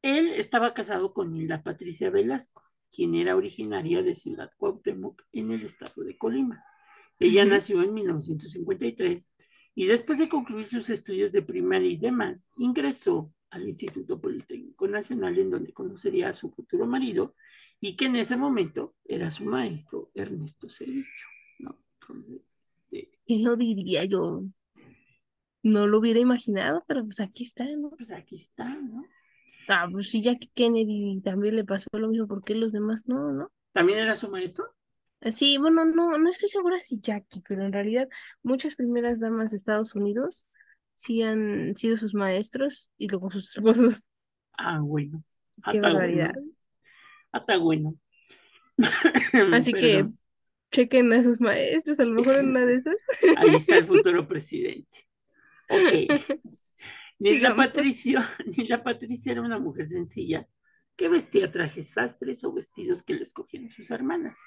Él 0.00 0.28
estaba 0.30 0.72
casado 0.72 1.12
con 1.12 1.34
Hilda 1.34 1.62
Patricia 1.62 2.08
Velasco, 2.08 2.62
quien 2.90 3.14
era 3.14 3.36
originaria 3.36 4.02
de 4.02 4.16
Ciudad 4.16 4.50
Cuauhtémoc 4.56 5.20
en 5.32 5.50
el 5.50 5.64
estado 5.64 6.02
de 6.02 6.16
Colima. 6.16 6.64
Ella 7.18 7.44
nació 7.44 7.82
en 7.82 7.92
1953 7.92 9.30
y 9.78 9.86
después 9.86 10.18
de 10.18 10.28
concluir 10.28 10.66
sus 10.66 10.90
estudios 10.90 11.30
de 11.30 11.40
primaria 11.40 11.88
y 11.88 11.96
demás, 11.96 12.50
ingresó 12.56 13.32
al 13.48 13.68
Instituto 13.68 14.20
Politécnico 14.20 14.88
Nacional 14.88 15.38
en 15.38 15.50
donde 15.50 15.72
conocería 15.72 16.30
a 16.30 16.32
su 16.32 16.50
futuro 16.50 16.84
marido 16.84 17.36
y 17.78 17.94
que 17.94 18.06
en 18.06 18.16
ese 18.16 18.36
momento 18.36 18.96
era 19.04 19.30
su 19.30 19.44
maestro 19.44 20.10
Ernesto 20.14 20.68
Cedillo, 20.68 21.06
¿no? 21.60 21.78
Entonces, 22.00 22.40
este... 22.90 23.20
¿Quién 23.24 23.44
lo 23.44 23.54
diría 23.54 24.04
yo? 24.04 24.42
No 25.62 25.86
lo 25.86 26.00
hubiera 26.00 26.18
imaginado, 26.18 26.82
pero 26.88 27.04
pues 27.04 27.20
aquí 27.20 27.44
está, 27.44 27.64
¿no? 27.64 27.90
Pues 27.90 28.10
aquí 28.10 28.34
está, 28.34 28.64
¿no? 28.68 29.06
Ah, 29.68 29.88
pues 29.88 30.10
sí, 30.10 30.22
Jackie 30.22 30.50
Kennedy 30.56 31.20
también 31.20 31.54
le 31.54 31.64
pasó 31.64 31.88
lo 31.92 32.08
mismo, 32.08 32.26
¿por 32.26 32.42
qué 32.42 32.56
los 32.56 32.72
demás 32.72 33.06
no, 33.06 33.30
no? 33.30 33.52
¿También 33.72 34.00
era 34.00 34.16
su 34.16 34.28
maestro? 34.28 34.74
Sí, 35.32 35.58
bueno, 35.58 35.84
no, 35.84 36.16
no 36.16 36.30
estoy 36.30 36.48
segura 36.48 36.78
si 36.78 37.00
Jackie, 37.00 37.42
pero 37.48 37.64
en 37.64 37.72
realidad 37.72 38.08
muchas 38.42 38.76
primeras 38.76 39.18
damas 39.18 39.50
de 39.50 39.56
Estados 39.56 39.94
Unidos 39.94 40.46
sí 40.94 41.22
han 41.22 41.74
sido 41.76 41.96
sus 41.96 42.14
maestros 42.14 42.90
y 42.98 43.08
luego 43.08 43.30
sus 43.30 43.56
esposos. 43.56 44.06
Ah, 44.56 44.80
bueno. 44.80 45.24
Qué 45.70 45.80
barbaridad. 45.80 46.34
Hasta 47.32 47.56
bueno. 47.58 47.96
Así 49.52 49.72
que 49.72 50.06
chequen 50.70 51.12
a 51.12 51.22
sus 51.22 51.40
maestros, 51.40 51.98
a 51.98 52.04
lo 52.04 52.14
mejor 52.14 52.36
en 52.36 52.50
una 52.50 52.66
de 52.66 52.76
esas. 52.78 52.96
Ahí 53.36 53.54
está 53.54 53.76
el 53.76 53.86
futuro 53.86 54.26
presidente. 54.26 55.06
Ok. 55.68 56.36
Nilda 57.18 57.56
Patricio, 57.56 58.20
Nilda 58.56 58.82
Patricia 58.82 59.32
era 59.32 59.42
una 59.42 59.58
mujer 59.58 59.88
sencilla 59.88 60.46
que 60.96 61.08
vestía 61.08 61.50
trajes 61.50 61.90
sastres 61.90 62.44
o 62.44 62.52
vestidos 62.52 63.02
que 63.02 63.14
le 63.14 63.22
escogían 63.22 63.68
sus 63.68 63.90
hermanas. 63.90 64.38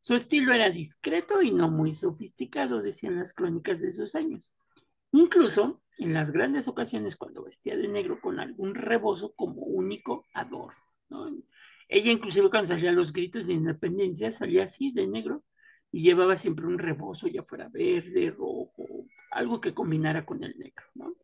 Su 0.00 0.14
estilo 0.14 0.52
era 0.52 0.70
discreto 0.70 1.42
y 1.42 1.50
no 1.50 1.70
muy 1.70 1.92
sofisticado, 1.92 2.82
decían 2.82 3.16
las 3.16 3.34
crónicas 3.34 3.80
de 3.80 3.88
esos 3.88 4.14
años. 4.14 4.54
Incluso 5.12 5.82
en 5.98 6.14
las 6.14 6.30
grandes 6.30 6.68
ocasiones 6.68 7.16
cuando 7.16 7.44
vestía 7.44 7.76
de 7.76 7.88
negro 7.88 8.20
con 8.20 8.38
algún 8.40 8.74
rebozo 8.74 9.32
como 9.34 9.62
único 9.62 10.24
adorno. 10.32 10.76
Ella 11.88 12.12
inclusive 12.12 12.50
cuando 12.50 12.68
salía 12.68 12.90
a 12.90 12.94
los 12.94 13.12
gritos 13.12 13.46
de 13.46 13.54
independencia 13.54 14.30
salía 14.30 14.64
así 14.64 14.92
de 14.92 15.06
negro 15.06 15.42
y 15.90 16.02
llevaba 16.02 16.36
siempre 16.36 16.66
un 16.66 16.78
rebozo, 16.78 17.28
ya 17.28 17.42
fuera 17.42 17.68
verde, 17.68 18.30
rojo, 18.30 19.06
algo 19.30 19.60
que 19.60 19.74
combinara 19.74 20.24
con 20.24 20.44
el 20.44 20.56
negro. 20.58 21.16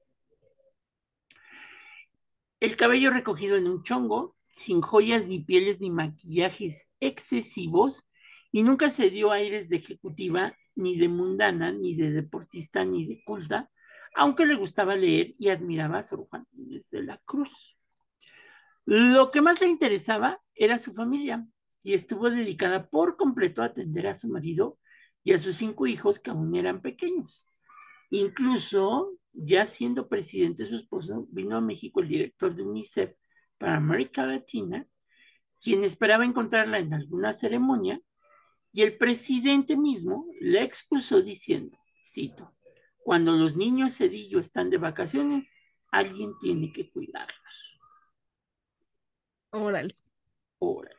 El 2.61 2.77
cabello 2.77 3.11
recogido 3.11 3.57
en 3.57 3.69
un 3.69 3.83
chongo, 3.83 4.37
sin 4.51 4.81
joyas 4.81 5.27
ni 5.27 5.41
pieles 5.41 5.81
ni 5.81 5.91
maquillajes 5.91 6.91
excesivos, 6.99 8.07
y 8.55 8.63
nunca 8.63 8.89
se 8.89 9.11
dio 9.11 9.33
aires 9.33 9.69
de 9.69 9.79
ejecutiva, 9.79 10.57
ni 10.77 10.97
de 10.97 11.09
mundana, 11.09 11.73
ni 11.73 11.97
de 11.97 12.13
deportista, 12.13 12.85
ni 12.85 13.05
de 13.05 13.21
culta, 13.25 13.69
aunque 14.15 14.47
le 14.47 14.55
gustaba 14.55 14.95
leer 14.95 15.35
y 15.41 15.49
admiraba 15.49 15.99
a 15.99 16.03
Sor 16.05 16.29
Juan 16.29 16.47
de 16.53 17.03
la 17.03 17.21
Cruz. 17.25 17.77
Lo 18.85 19.33
que 19.33 19.43
más 19.43 19.61
le 19.61 19.67
interesaba 19.67 20.41
era 20.55 20.79
su 20.79 20.95
familia 20.95 21.45
y 21.83 21.95
estuvo 21.95 22.31
dedicada 22.31 22.89
por 22.91 23.17
completo 23.17 23.61
a 23.61 23.67
atender 23.67 24.07
a 24.07 24.15
su 24.15 24.29
marido 24.29 24.79
y 25.25 25.33
a 25.33 25.39
sus 25.39 25.57
cinco 25.57 25.89
hijos 25.89 26.21
que 26.21 26.31
aún 26.31 26.55
eran 26.55 26.81
pequeños. 26.81 27.49
Incluso, 28.11 29.19
ya 29.33 29.67
siendo 29.67 30.09
presidente 30.09 30.65
su 30.65 30.77
esposo, 30.77 31.27
vino 31.33 31.57
a 31.57 31.61
México 31.61 31.99
el 31.99 32.07
director 32.07 32.55
de 32.55 32.63
UNICEF 32.63 33.17
para 33.59 33.79
América 33.79 34.25
Latina, 34.25 34.87
quien 35.61 35.83
esperaba 35.83 36.25
encontrarla 36.25 36.79
en 36.79 36.95
alguna 36.95 37.33
ceremonia, 37.33 38.01
y 38.75 38.83
el 38.83 38.99
presidente 38.99 39.77
mismo 39.77 40.27
le 40.41 40.65
excusó 40.65 41.23
diciendo, 41.23 41.79
cito, 42.05 42.53
cuando 43.05 43.37
los 43.37 43.55
niños 43.55 43.97
Cedillo 43.97 44.41
están 44.41 44.69
de 44.69 44.79
vacaciones, 44.79 45.55
alguien 45.93 46.33
tiene 46.41 46.73
que 46.73 46.91
cuidarlos. 46.91 47.79
Órale. 49.51 49.97
Órale. 50.59 50.97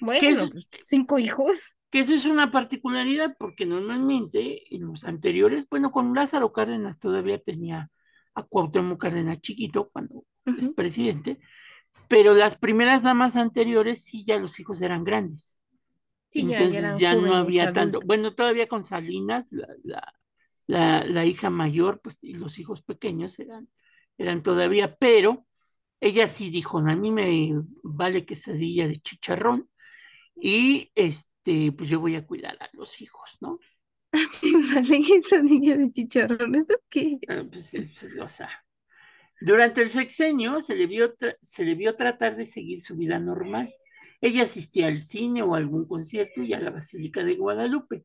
Bueno, 0.00 0.50
pues, 0.52 0.68
cinco 0.82 1.18
hijos. 1.18 1.74
Que 1.88 2.00
eso 2.00 2.12
es 2.14 2.26
una 2.26 2.52
particularidad 2.52 3.36
porque 3.38 3.64
normalmente 3.64 4.74
en 4.74 4.86
los 4.86 5.04
anteriores, 5.04 5.66
bueno, 5.70 5.90
con 5.90 6.14
Lázaro 6.14 6.52
Cárdenas 6.52 6.98
todavía 6.98 7.42
tenía 7.42 7.90
a 8.34 8.42
Cuauhtémoc 8.42 9.00
Cárdenas 9.00 9.40
chiquito 9.40 9.88
cuando 9.88 10.26
es 10.44 10.68
presidente, 10.68 11.40
pero 12.06 12.34
las 12.34 12.58
primeras 12.58 13.02
damas 13.02 13.34
anteriores 13.36 14.04
sí 14.04 14.24
ya 14.26 14.38
los 14.38 14.60
hijos 14.60 14.82
eran 14.82 15.04
grandes. 15.04 15.58
Sí, 16.30 16.40
Entonces 16.40 16.98
ya, 16.98 17.14
no 17.14 17.34
había 17.34 17.72
tanto. 17.72 18.00
Bueno, 18.04 18.34
todavía 18.34 18.68
con 18.68 18.84
Salinas, 18.84 19.48
la, 19.50 19.68
la, 20.66 21.04
la, 21.04 21.24
hija 21.24 21.48
mayor, 21.48 22.00
pues, 22.02 22.18
y 22.22 22.34
los 22.34 22.58
hijos 22.58 22.82
pequeños 22.82 23.38
eran, 23.38 23.68
eran 24.18 24.42
todavía, 24.42 24.96
pero 24.96 25.46
ella 26.00 26.28
sí 26.28 26.50
dijo, 26.50 26.78
a 26.78 26.96
mí 26.96 27.10
me 27.10 27.52
vale 27.82 28.26
quesadilla 28.26 28.86
de 28.86 29.00
chicharrón 29.00 29.70
y 30.36 30.92
este, 30.94 31.72
pues 31.72 31.88
yo 31.88 32.00
voy 32.00 32.16
a 32.16 32.26
cuidar 32.26 32.56
a 32.60 32.68
los 32.74 33.00
hijos, 33.00 33.38
¿no? 33.40 33.58
vale 34.74 35.00
quesadilla 35.00 35.76
de 35.76 35.90
chicharrón, 35.90 36.54
¿eso 36.54 36.78
qué? 36.90 37.18
Ah, 37.28 37.42
pues, 37.50 37.70
pues, 37.72 38.16
o 38.20 38.28
sea, 38.28 38.50
durante 39.40 39.82
el 39.82 39.90
sexenio 39.90 40.60
se 40.60 40.76
le, 40.76 40.86
vio 40.86 41.14
se 41.42 41.64
le 41.64 41.74
vio 41.74 41.96
tratar 41.96 42.36
de 42.36 42.46
seguir 42.46 42.80
su 42.80 42.96
vida 42.96 43.18
normal. 43.18 43.72
Ella 44.20 44.42
asistía 44.42 44.88
al 44.88 45.00
cine 45.00 45.42
o 45.42 45.54
a 45.54 45.58
algún 45.58 45.86
concierto 45.86 46.42
y 46.42 46.52
a 46.52 46.60
la 46.60 46.70
Basílica 46.70 47.22
de 47.22 47.36
Guadalupe. 47.36 48.04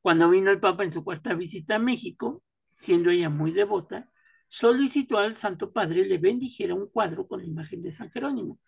Cuando 0.00 0.30
vino 0.30 0.50
el 0.50 0.60
Papa 0.60 0.84
en 0.84 0.90
su 0.90 1.04
cuarta 1.04 1.34
visita 1.34 1.76
a 1.76 1.78
México, 1.78 2.42
siendo 2.74 3.10
ella 3.10 3.30
muy 3.30 3.52
devota, 3.52 4.10
solicitó 4.48 5.18
al 5.18 5.36
Santo 5.36 5.72
Padre 5.72 6.06
le 6.06 6.18
bendijera 6.18 6.74
un 6.74 6.88
cuadro 6.88 7.26
con 7.26 7.40
la 7.40 7.46
imagen 7.46 7.82
de 7.82 7.92
San 7.92 8.10
Jerónimo, 8.10 8.58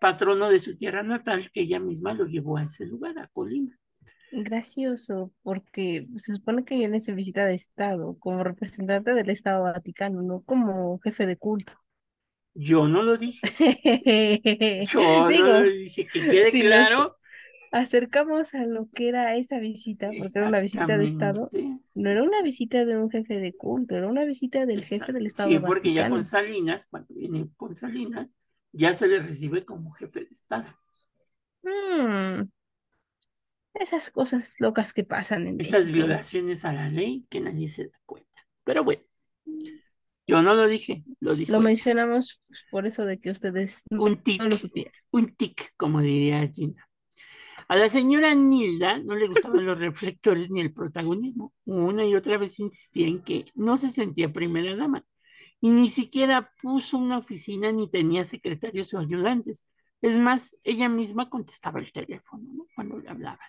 patrono 0.00 0.50
de 0.50 0.58
su 0.58 0.76
tierra 0.76 1.02
natal, 1.02 1.50
que 1.52 1.62
ella 1.62 1.80
misma 1.80 2.14
lo 2.14 2.26
llevó 2.26 2.56
a 2.56 2.64
ese 2.64 2.86
lugar, 2.86 3.18
a 3.18 3.28
Colima. 3.28 3.78
Gracioso, 4.32 5.32
porque 5.42 6.06
se 6.14 6.32
supone 6.32 6.64
que 6.64 6.76
viene 6.76 6.98
esa 6.98 7.12
visita 7.12 7.44
de 7.44 7.54
Estado, 7.54 8.16
como 8.18 8.44
representante 8.44 9.12
del 9.12 9.28
Estado 9.28 9.64
Vaticano, 9.64 10.22
no 10.22 10.42
como 10.42 10.98
jefe 11.00 11.26
de 11.26 11.36
culto. 11.36 11.72
Yo 12.60 12.88
no 12.88 13.02
lo 13.02 13.16
dije. 13.16 13.40
Yo 14.92 15.00
no 15.00 15.30
lo 15.30 15.62
dije, 15.62 16.06
que 16.06 16.20
quede 16.20 16.50
claro 16.50 17.16
acercamos 17.70 18.54
a 18.54 18.64
lo 18.66 18.88
que 18.90 19.08
era 19.08 19.36
esa 19.36 19.58
visita, 19.58 20.08
porque 20.08 20.38
era 20.38 20.48
una 20.48 20.60
visita 20.60 20.98
de 20.98 21.06
Estado, 21.06 21.48
no 21.94 22.10
era 22.10 22.22
una 22.22 22.42
visita 22.42 22.84
de 22.84 22.98
un 22.98 23.10
jefe 23.10 23.38
de 23.38 23.54
culto, 23.54 23.96
era 23.96 24.08
una 24.08 24.24
visita 24.24 24.66
del 24.66 24.84
jefe 24.84 25.12
del 25.12 25.26
Estado. 25.26 25.50
Sí, 25.50 25.58
porque 25.58 25.92
ya 25.92 26.08
con 26.08 26.24
Salinas, 26.24 26.86
cuando 26.86 27.14
viene 27.14 27.48
con 27.56 27.74
Salinas, 27.76 28.36
ya 28.72 28.92
se 28.94 29.06
le 29.06 29.20
recibe 29.20 29.64
como 29.64 29.92
jefe 29.92 30.20
de 30.20 30.30
Estado. 30.32 30.66
Mm. 31.62 32.48
Esas 33.74 34.10
cosas 34.10 34.56
locas 34.58 34.92
que 34.92 35.04
pasan 35.04 35.46
en 35.46 35.60
Esas 35.60 35.92
violaciones 35.92 36.64
a 36.64 36.72
la 36.72 36.88
ley 36.88 37.26
que 37.30 37.40
nadie 37.40 37.68
se 37.68 37.86
da 37.86 38.00
cuenta. 38.04 38.28
Pero 38.64 38.82
bueno, 38.82 39.02
yo 40.30 40.42
no 40.42 40.54
lo 40.54 40.68
dije, 40.68 41.02
lo 41.18 41.34
dije. 41.34 41.50
Lo 41.50 41.60
mencionamos 41.60 42.40
por 42.70 42.86
eso 42.86 43.04
de 43.04 43.18
que 43.18 43.30
ustedes 43.30 43.82
un 43.90 44.22
no 44.38 44.48
lo 44.48 44.56
supieran. 44.56 44.92
Un 45.10 45.34
tic, 45.34 45.72
como 45.76 46.00
diría 46.00 46.46
Gina. 46.48 46.88
A 47.66 47.76
la 47.76 47.88
señora 47.88 48.34
Nilda 48.34 48.98
no 48.98 49.16
le 49.16 49.26
gustaban 49.26 49.64
los 49.64 49.78
reflectores 49.78 50.50
ni 50.50 50.60
el 50.60 50.72
protagonismo. 50.72 51.52
Una 51.64 52.04
y 52.04 52.14
otra 52.14 52.38
vez 52.38 52.60
insistía 52.60 53.08
en 53.08 53.22
que 53.22 53.46
no 53.54 53.76
se 53.76 53.90
sentía 53.90 54.32
primera 54.32 54.74
dama 54.76 55.04
y 55.60 55.70
ni 55.70 55.88
siquiera 55.88 56.52
puso 56.62 56.96
una 56.96 57.18
oficina 57.18 57.72
ni 57.72 57.90
tenía 57.90 58.24
secretarios 58.24 58.94
o 58.94 58.98
ayudantes. 58.98 59.66
Es 60.00 60.16
más, 60.16 60.56
ella 60.64 60.88
misma 60.88 61.28
contestaba 61.28 61.80
el 61.80 61.92
teléfono 61.92 62.66
cuando 62.74 62.98
le 62.98 63.08
hablaban. 63.08 63.48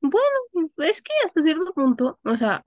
Bueno, 0.00 0.70
es 0.78 1.02
que 1.02 1.12
hasta 1.24 1.42
cierto 1.42 1.72
punto, 1.74 2.18
o 2.24 2.36
sea, 2.36 2.64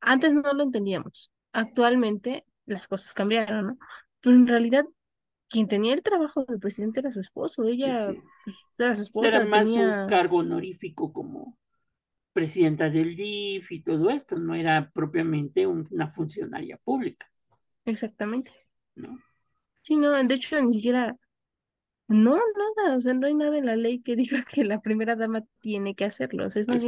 antes 0.00 0.34
no 0.34 0.52
lo 0.52 0.62
entendíamos. 0.62 1.32
Actualmente 1.52 2.44
las 2.66 2.86
cosas 2.88 3.14
cambiaron, 3.14 3.66
¿no? 3.66 3.78
Pero 4.20 4.36
en 4.36 4.46
realidad 4.46 4.84
quien 5.48 5.68
tenía 5.68 5.94
el 5.94 6.02
trabajo 6.02 6.44
del 6.44 6.58
presidente 6.58 7.00
era 7.00 7.12
su 7.12 7.20
esposo, 7.20 7.64
ella 7.64 8.12
pues, 8.44 8.56
era 8.78 8.94
su 8.94 9.02
esposa. 9.02 9.28
Era 9.28 9.46
más 9.46 9.68
un 9.68 10.08
cargo 10.08 10.38
honorífico 10.38 11.12
como 11.12 11.56
presidenta 12.32 12.90
del 12.90 13.16
DIF 13.16 13.72
y 13.72 13.80
todo 13.80 14.10
esto, 14.10 14.36
no 14.36 14.54
era 14.54 14.90
propiamente 14.92 15.66
una 15.66 16.08
funcionaria 16.08 16.76
pública. 16.76 17.30
Exactamente. 17.84 18.52
¿No? 18.94 19.18
Sí, 19.82 19.96
no, 19.96 20.12
de 20.22 20.34
hecho 20.34 20.60
ni 20.62 20.74
siquiera, 20.74 21.16
no, 22.08 22.36
nada, 22.76 22.96
o 22.96 23.00
sea, 23.00 23.14
no 23.14 23.26
hay 23.26 23.34
nada 23.34 23.56
en 23.56 23.66
la 23.66 23.76
ley 23.76 24.00
que 24.00 24.16
diga 24.16 24.44
que 24.44 24.64
la 24.64 24.80
primera 24.80 25.16
dama 25.16 25.44
tiene 25.60 25.94
que 25.94 26.04
hacerlo, 26.04 26.46
o 26.46 26.50
sea, 26.50 26.60
es 26.60 26.68
más 26.68 26.84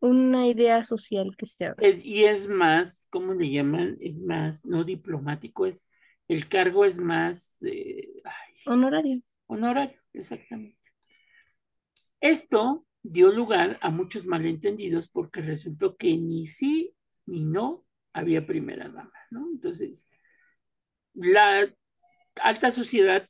una 0.00 0.46
idea 0.48 0.82
social 0.84 1.36
que 1.36 1.46
se 1.46 1.66
abre. 1.66 2.00
y 2.02 2.24
es 2.24 2.48
más, 2.48 3.06
¿cómo 3.10 3.34
le 3.34 3.50
llaman? 3.50 3.96
Es 4.00 4.16
más, 4.16 4.64
no 4.64 4.84
diplomático, 4.84 5.66
es 5.66 5.88
el 6.28 6.48
cargo 6.48 6.84
es 6.84 6.98
más... 6.98 7.62
Eh, 7.62 8.22
honorario. 8.66 9.20
Honorario, 9.46 10.00
exactamente. 10.12 10.78
Esto 12.20 12.86
dio 13.02 13.32
lugar 13.32 13.78
a 13.82 13.90
muchos 13.90 14.26
malentendidos 14.26 15.08
porque 15.08 15.40
resultó 15.40 15.96
que 15.96 16.16
ni 16.16 16.46
sí 16.46 16.94
ni 17.26 17.44
no 17.44 17.84
había 18.12 18.46
primera 18.46 18.88
dama, 18.88 19.12
¿no? 19.30 19.48
Entonces, 19.50 20.08
la 21.14 21.72
alta 22.36 22.70
sociedad 22.70 23.24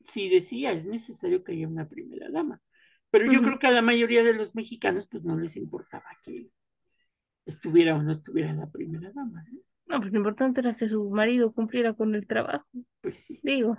sí 0.00 0.28
decía, 0.28 0.72
es 0.72 0.84
necesario 0.84 1.42
que 1.42 1.52
haya 1.52 1.68
una 1.68 1.88
primera 1.88 2.30
dama, 2.30 2.60
pero 3.12 3.30
yo 3.30 3.42
creo 3.42 3.58
que 3.58 3.66
a 3.66 3.70
la 3.72 3.82
mayoría 3.82 4.24
de 4.24 4.32
los 4.32 4.54
mexicanos 4.54 5.06
pues 5.06 5.22
no 5.22 5.38
les 5.38 5.58
importaba 5.58 6.06
que 6.22 6.50
estuviera 7.44 7.94
o 7.94 8.02
no 8.02 8.10
estuviera 8.10 8.54
la 8.54 8.70
primera 8.70 9.12
dama, 9.12 9.44
¿no? 9.52 9.60
No, 9.84 10.00
pues 10.00 10.12
lo 10.12 10.16
importante 10.16 10.60
era 10.60 10.74
que 10.74 10.88
su 10.88 11.10
marido 11.10 11.52
cumpliera 11.52 11.92
con 11.92 12.14
el 12.14 12.26
trabajo. 12.26 12.66
Pues 13.02 13.16
sí. 13.16 13.38
Digo. 13.42 13.76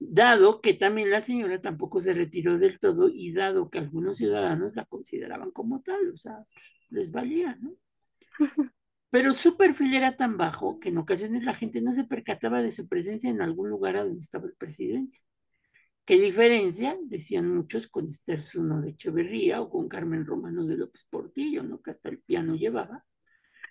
Dado 0.00 0.60
que 0.60 0.74
también 0.74 1.12
la 1.12 1.20
señora 1.20 1.60
tampoco 1.60 2.00
se 2.00 2.12
retiró 2.12 2.58
del 2.58 2.80
todo 2.80 3.08
y 3.08 3.32
dado 3.32 3.70
que 3.70 3.78
algunos 3.78 4.16
ciudadanos 4.16 4.74
la 4.74 4.84
consideraban 4.84 5.52
como 5.52 5.80
tal, 5.82 6.10
o 6.10 6.16
sea, 6.16 6.44
les 6.90 7.12
valía, 7.12 7.56
¿no? 7.60 7.76
Pero 9.10 9.32
su 9.32 9.56
perfil 9.56 9.94
era 9.94 10.16
tan 10.16 10.36
bajo 10.36 10.80
que 10.80 10.88
en 10.88 10.98
ocasiones 10.98 11.44
la 11.44 11.54
gente 11.54 11.80
no 11.80 11.92
se 11.92 12.02
percataba 12.02 12.60
de 12.62 12.72
su 12.72 12.88
presencia 12.88 13.30
en 13.30 13.40
algún 13.40 13.70
lugar 13.70 13.96
a 13.96 14.02
donde 14.02 14.18
estaba 14.18 14.46
el 14.46 14.56
presidente. 14.56 15.18
¿Qué 16.04 16.20
diferencia? 16.20 16.98
Decían 17.02 17.54
muchos 17.54 17.86
con 17.86 18.08
Esther 18.08 18.42
Zuno 18.42 18.82
de 18.82 18.90
Echeverría 18.90 19.62
o 19.62 19.70
con 19.70 19.88
Carmen 19.88 20.26
Romano 20.26 20.66
de 20.66 20.76
López 20.76 21.06
Portillo, 21.08 21.62
¿no? 21.62 21.80
Que 21.80 21.92
hasta 21.92 22.10
el 22.10 22.18
piano 22.18 22.54
llevaba. 22.54 23.04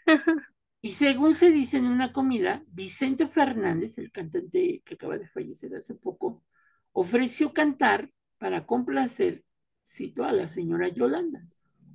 Y 0.85 0.91
según 0.91 1.33
se 1.33 1.49
dice 1.49 1.77
en 1.77 1.85
una 1.85 2.11
comida, 2.11 2.61
Vicente 2.67 3.29
Fernández, 3.29 3.97
el 3.99 4.11
cantante 4.11 4.81
que 4.83 4.95
acaba 4.95 5.17
de 5.17 5.29
fallecer 5.29 5.73
hace 5.77 5.95
poco, 5.95 6.43
ofreció 6.91 7.53
cantar 7.53 8.11
para 8.37 8.65
complacer, 8.65 9.45
cito, 9.81 10.25
a 10.25 10.33
la 10.33 10.49
señora 10.49 10.89
Yolanda. 10.89 11.47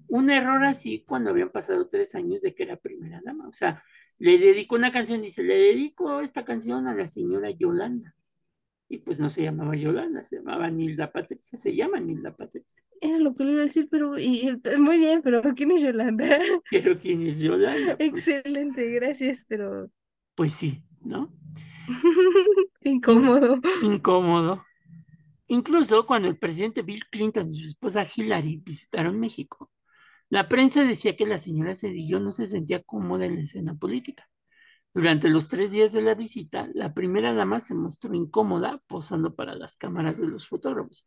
Un 0.09 0.30
error 0.30 0.64
así 0.64 1.04
cuando 1.07 1.28
habían 1.28 1.50
pasado 1.50 1.87
tres 1.87 2.14
años 2.14 2.40
de 2.40 2.54
que 2.54 2.62
era 2.62 2.76
primera 2.76 3.21
dama. 3.23 3.47
O 3.47 3.52
sea, 3.52 3.85
le 4.18 4.38
dedicó 4.38 4.76
una 4.76 4.90
canción, 4.90 5.21
dice, 5.21 5.42
le 5.42 5.57
dedico 5.57 6.21
esta 6.21 6.47
canción 6.47 6.88
a 6.88 6.95
la 6.95 7.07
señora 7.07 7.50
Yolanda 7.50 8.14
y 8.88 8.99
pues 8.99 9.18
no 9.18 9.28
se 9.28 9.42
llamaba 9.42 9.76
Yolanda, 9.76 10.25
se 10.25 10.37
llamaba 10.37 10.71
Nilda 10.71 11.12
Patricia, 11.12 11.59
se 11.59 11.76
llama 11.76 12.00
Nilda 12.00 12.35
Patricia. 12.35 12.85
Era 13.00 13.18
lo 13.18 13.35
que 13.35 13.45
le 13.45 13.50
iba 13.52 13.61
a 13.61 13.64
decir, 13.64 13.87
pero 13.90 14.18
y, 14.18 14.59
muy 14.78 14.97
bien, 14.97 15.21
pero 15.23 15.42
¿quién 15.54 15.73
es 15.73 15.83
Yolanda? 15.83 16.26
Pero 16.71 16.99
¿quién 16.99 17.23
es 17.23 17.38
Yolanda? 17.38 17.97
Pues 17.97 18.28
Excelente, 18.28 18.90
gracias, 18.90 19.45
pero... 19.47 19.90
Pues 20.35 20.54
sí, 20.54 20.83
¿no? 21.01 21.33
Incómodo. 22.83 23.61
Incómodo. 23.83 24.64
Incluso 25.48 26.07
cuando 26.07 26.29
el 26.29 26.38
presidente 26.38 26.83
Bill 26.83 27.05
Clinton 27.11 27.53
y 27.53 27.61
su 27.61 27.68
esposa 27.68 28.07
Hillary 28.07 28.62
visitaron 28.64 29.18
México, 29.18 29.70
la 30.31 30.48
prensa 30.48 30.85
decía 30.85 31.16
que 31.16 31.27
la 31.27 31.38
señora 31.38 31.74
Cedillo 31.74 32.20
no 32.20 32.33
se 32.33 32.46
sentía 32.46 32.83
cómoda 32.83 33.27
en 33.27 33.37
la 33.37 33.42
escena 33.42 33.74
política 33.74 34.29
durante 34.94 35.29
los 35.29 35.48
tres 35.48 35.70
días 35.70 35.92
de 35.92 36.03
la 36.03 36.14
visita, 36.14 36.68
la 36.74 36.92
primera 36.94 37.35
dama 37.35 37.61
se 37.61 37.74
mostró 37.74 38.14
incómoda 38.14 38.83
posando 38.87 39.35
para 39.35 39.55
las 39.55 39.77
cámaras 39.77 40.18
de 40.18 40.29
los 40.29 40.48
fotógrafos. 40.48 41.07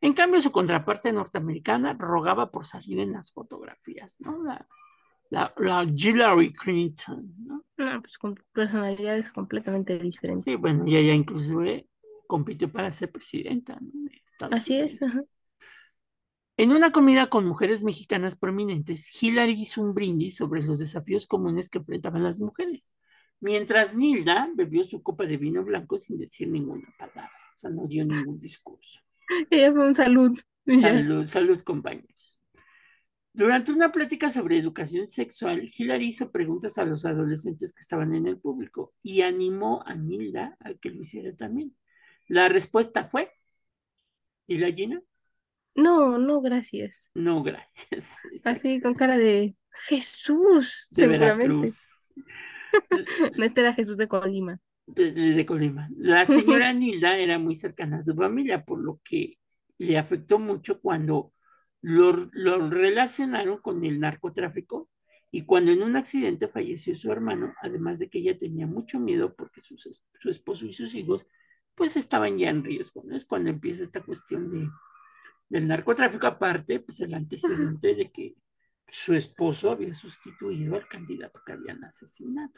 En 0.00 0.14
cambio, 0.14 0.40
su 0.40 0.50
contraparte 0.50 1.12
norteamericana 1.12 1.94
rogaba 1.94 2.50
por 2.50 2.66
salir 2.66 2.98
en 3.00 3.12
las 3.12 3.32
fotografías, 3.32 4.16
¿no? 4.20 4.42
La, 4.42 5.54
la, 5.56 5.84
Hillary 5.84 6.52
Clinton, 6.52 7.34
¿no? 7.38 7.64
No, 7.76 8.02
pues 8.02 8.18
con 8.18 8.34
personalidades 8.52 9.30
completamente 9.30 9.98
diferentes. 9.98 10.44
Sí, 10.44 10.60
bueno, 10.60 10.84
y 10.86 10.96
ella 10.96 11.14
inclusive 11.14 11.88
compitió 12.26 12.70
para 12.70 12.90
ser 12.90 13.12
presidenta, 13.12 13.78
¿no? 13.80 14.10
Así 14.50 14.78
es, 14.78 15.02
ajá. 15.02 15.22
En 16.56 16.72
una 16.72 16.92
comida 16.92 17.28
con 17.28 17.46
mujeres 17.46 17.82
mexicanas 17.82 18.36
prominentes, 18.36 19.22
Hillary 19.22 19.52
hizo 19.52 19.80
un 19.80 19.94
brindis 19.94 20.36
sobre 20.36 20.62
los 20.62 20.78
desafíos 20.78 21.26
comunes 21.26 21.70
que 21.70 21.78
enfrentaban 21.78 22.22
las 22.22 22.38
mujeres 22.38 22.92
mientras 23.40 23.94
Nilda 23.94 24.50
bebió 24.54 24.84
su 24.84 25.02
copa 25.02 25.26
de 25.26 25.36
vino 25.36 25.64
blanco 25.64 25.98
sin 25.98 26.18
decir 26.18 26.48
ninguna 26.48 26.94
palabra, 26.98 27.32
o 27.54 27.58
sea, 27.58 27.70
no 27.70 27.86
dio 27.86 28.04
ningún 28.04 28.38
discurso. 28.38 29.00
Ella 29.50 29.72
fue 29.72 29.86
un 29.86 29.94
salud. 29.94 30.38
Salud, 30.66 31.24
salud, 31.26 31.60
compañeros. 31.62 32.40
Durante 33.32 33.72
una 33.72 33.92
plática 33.92 34.28
sobre 34.28 34.58
educación 34.58 35.06
sexual, 35.06 35.70
Hillary 35.76 36.08
hizo 36.08 36.32
preguntas 36.32 36.78
a 36.78 36.84
los 36.84 37.04
adolescentes 37.04 37.72
que 37.72 37.80
estaban 37.80 38.14
en 38.14 38.26
el 38.26 38.38
público 38.38 38.92
y 39.02 39.22
animó 39.22 39.82
a 39.86 39.94
Nilda 39.94 40.56
a 40.60 40.74
que 40.74 40.90
lo 40.90 41.00
hiciera 41.00 41.34
también. 41.34 41.76
La 42.26 42.48
respuesta 42.48 43.04
fue, 43.04 43.32
¿y 44.46 44.58
la 44.58 44.72
Gina? 44.72 45.00
No, 45.76 46.18
no, 46.18 46.40
gracias. 46.40 47.08
No, 47.14 47.42
gracias. 47.42 48.16
Así 48.44 48.80
con 48.80 48.94
cara 48.94 49.16
de 49.16 49.56
Jesús, 49.88 50.88
de 50.90 51.04
seguramente. 51.04 51.72
No, 53.36 53.44
este 53.44 53.60
era 53.60 53.74
Jesús 53.74 53.96
de 53.96 54.08
Colima. 54.08 54.60
De, 54.86 55.44
Colima. 55.46 55.88
La 55.96 56.26
señora 56.26 56.72
Nilda 56.72 57.18
era 57.18 57.38
muy 57.38 57.56
cercana 57.56 57.98
a 57.98 58.02
su 58.02 58.14
familia, 58.14 58.64
por 58.64 58.80
lo 58.80 59.00
que 59.04 59.38
le 59.78 59.98
afectó 59.98 60.38
mucho 60.38 60.80
cuando 60.80 61.32
lo, 61.80 62.28
lo 62.32 62.68
relacionaron 62.68 63.58
con 63.58 63.84
el 63.84 64.00
narcotráfico 64.00 64.88
y 65.30 65.44
cuando 65.44 65.70
en 65.70 65.82
un 65.82 65.96
accidente 65.96 66.48
falleció 66.48 66.94
su 66.94 67.10
hermano, 67.10 67.54
además 67.62 67.98
de 67.98 68.10
que 68.10 68.18
ella 68.18 68.36
tenía 68.36 68.66
mucho 68.66 68.98
miedo 68.98 69.34
porque 69.34 69.60
su, 69.62 69.76
su 69.76 70.30
esposo 70.30 70.66
y 70.66 70.74
sus 70.74 70.94
hijos 70.94 71.26
pues 71.74 71.96
estaban 71.96 72.36
ya 72.36 72.50
en 72.50 72.64
riesgo, 72.64 73.02
¿no? 73.06 73.16
Es 73.16 73.24
cuando 73.24 73.48
empieza 73.48 73.82
esta 73.82 74.02
cuestión 74.02 74.50
de, 74.50 74.68
del 75.48 75.66
narcotráfico, 75.66 76.26
aparte, 76.26 76.80
pues 76.80 77.00
el 77.00 77.14
antecedente 77.14 77.94
de 77.94 78.10
que 78.10 78.34
su 78.90 79.14
esposo 79.14 79.70
había 79.70 79.94
sustituido 79.94 80.76
al 80.76 80.88
candidato 80.88 81.40
que 81.44 81.52
habían 81.52 81.82
asesinado. 81.84 82.52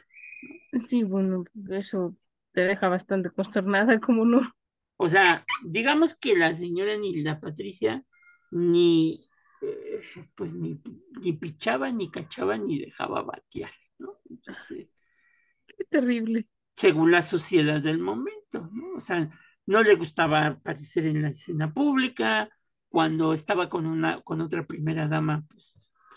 Sí, 0.73 1.03
bueno, 1.03 1.45
eso 1.69 2.15
te 2.51 2.61
deja 2.61 2.89
bastante 2.89 3.29
consternada, 3.29 3.99
como 3.99 4.25
no? 4.25 4.41
O 4.97 5.07
sea, 5.07 5.45
digamos 5.63 6.15
que 6.15 6.37
la 6.37 6.53
señora 6.55 6.97
ni 6.97 7.21
la 7.21 7.39
Patricia 7.39 8.03
ni 8.51 9.27
eh, 9.63 10.01
pues 10.35 10.53
ni, 10.53 10.81
ni, 11.21 11.33
pichaba, 11.33 11.89
ni 11.91 12.11
cachaba, 12.11 12.57
ni 12.57 12.79
dejaba 12.79 13.21
batear, 13.21 13.71
¿no? 13.97 14.19
Entonces. 14.29 14.93
Qué 15.65 15.85
terrible. 15.85 16.45
Según 16.75 17.11
la 17.11 17.21
sociedad 17.21 17.81
del 17.81 17.99
momento, 17.99 18.69
¿no? 18.73 18.95
O 18.97 18.99
sea, 18.99 19.29
no 19.65 19.81
le 19.81 19.95
gustaba 19.95 20.47
aparecer 20.47 21.05
en 21.05 21.21
la 21.21 21.29
escena 21.29 21.73
pública, 21.73 22.49
cuando 22.89 23.33
estaba 23.33 23.69
con 23.69 23.85
una, 23.85 24.21
con 24.21 24.41
otra 24.41 24.67
primera 24.67 25.07
dama, 25.07 25.45
pues 25.49 25.73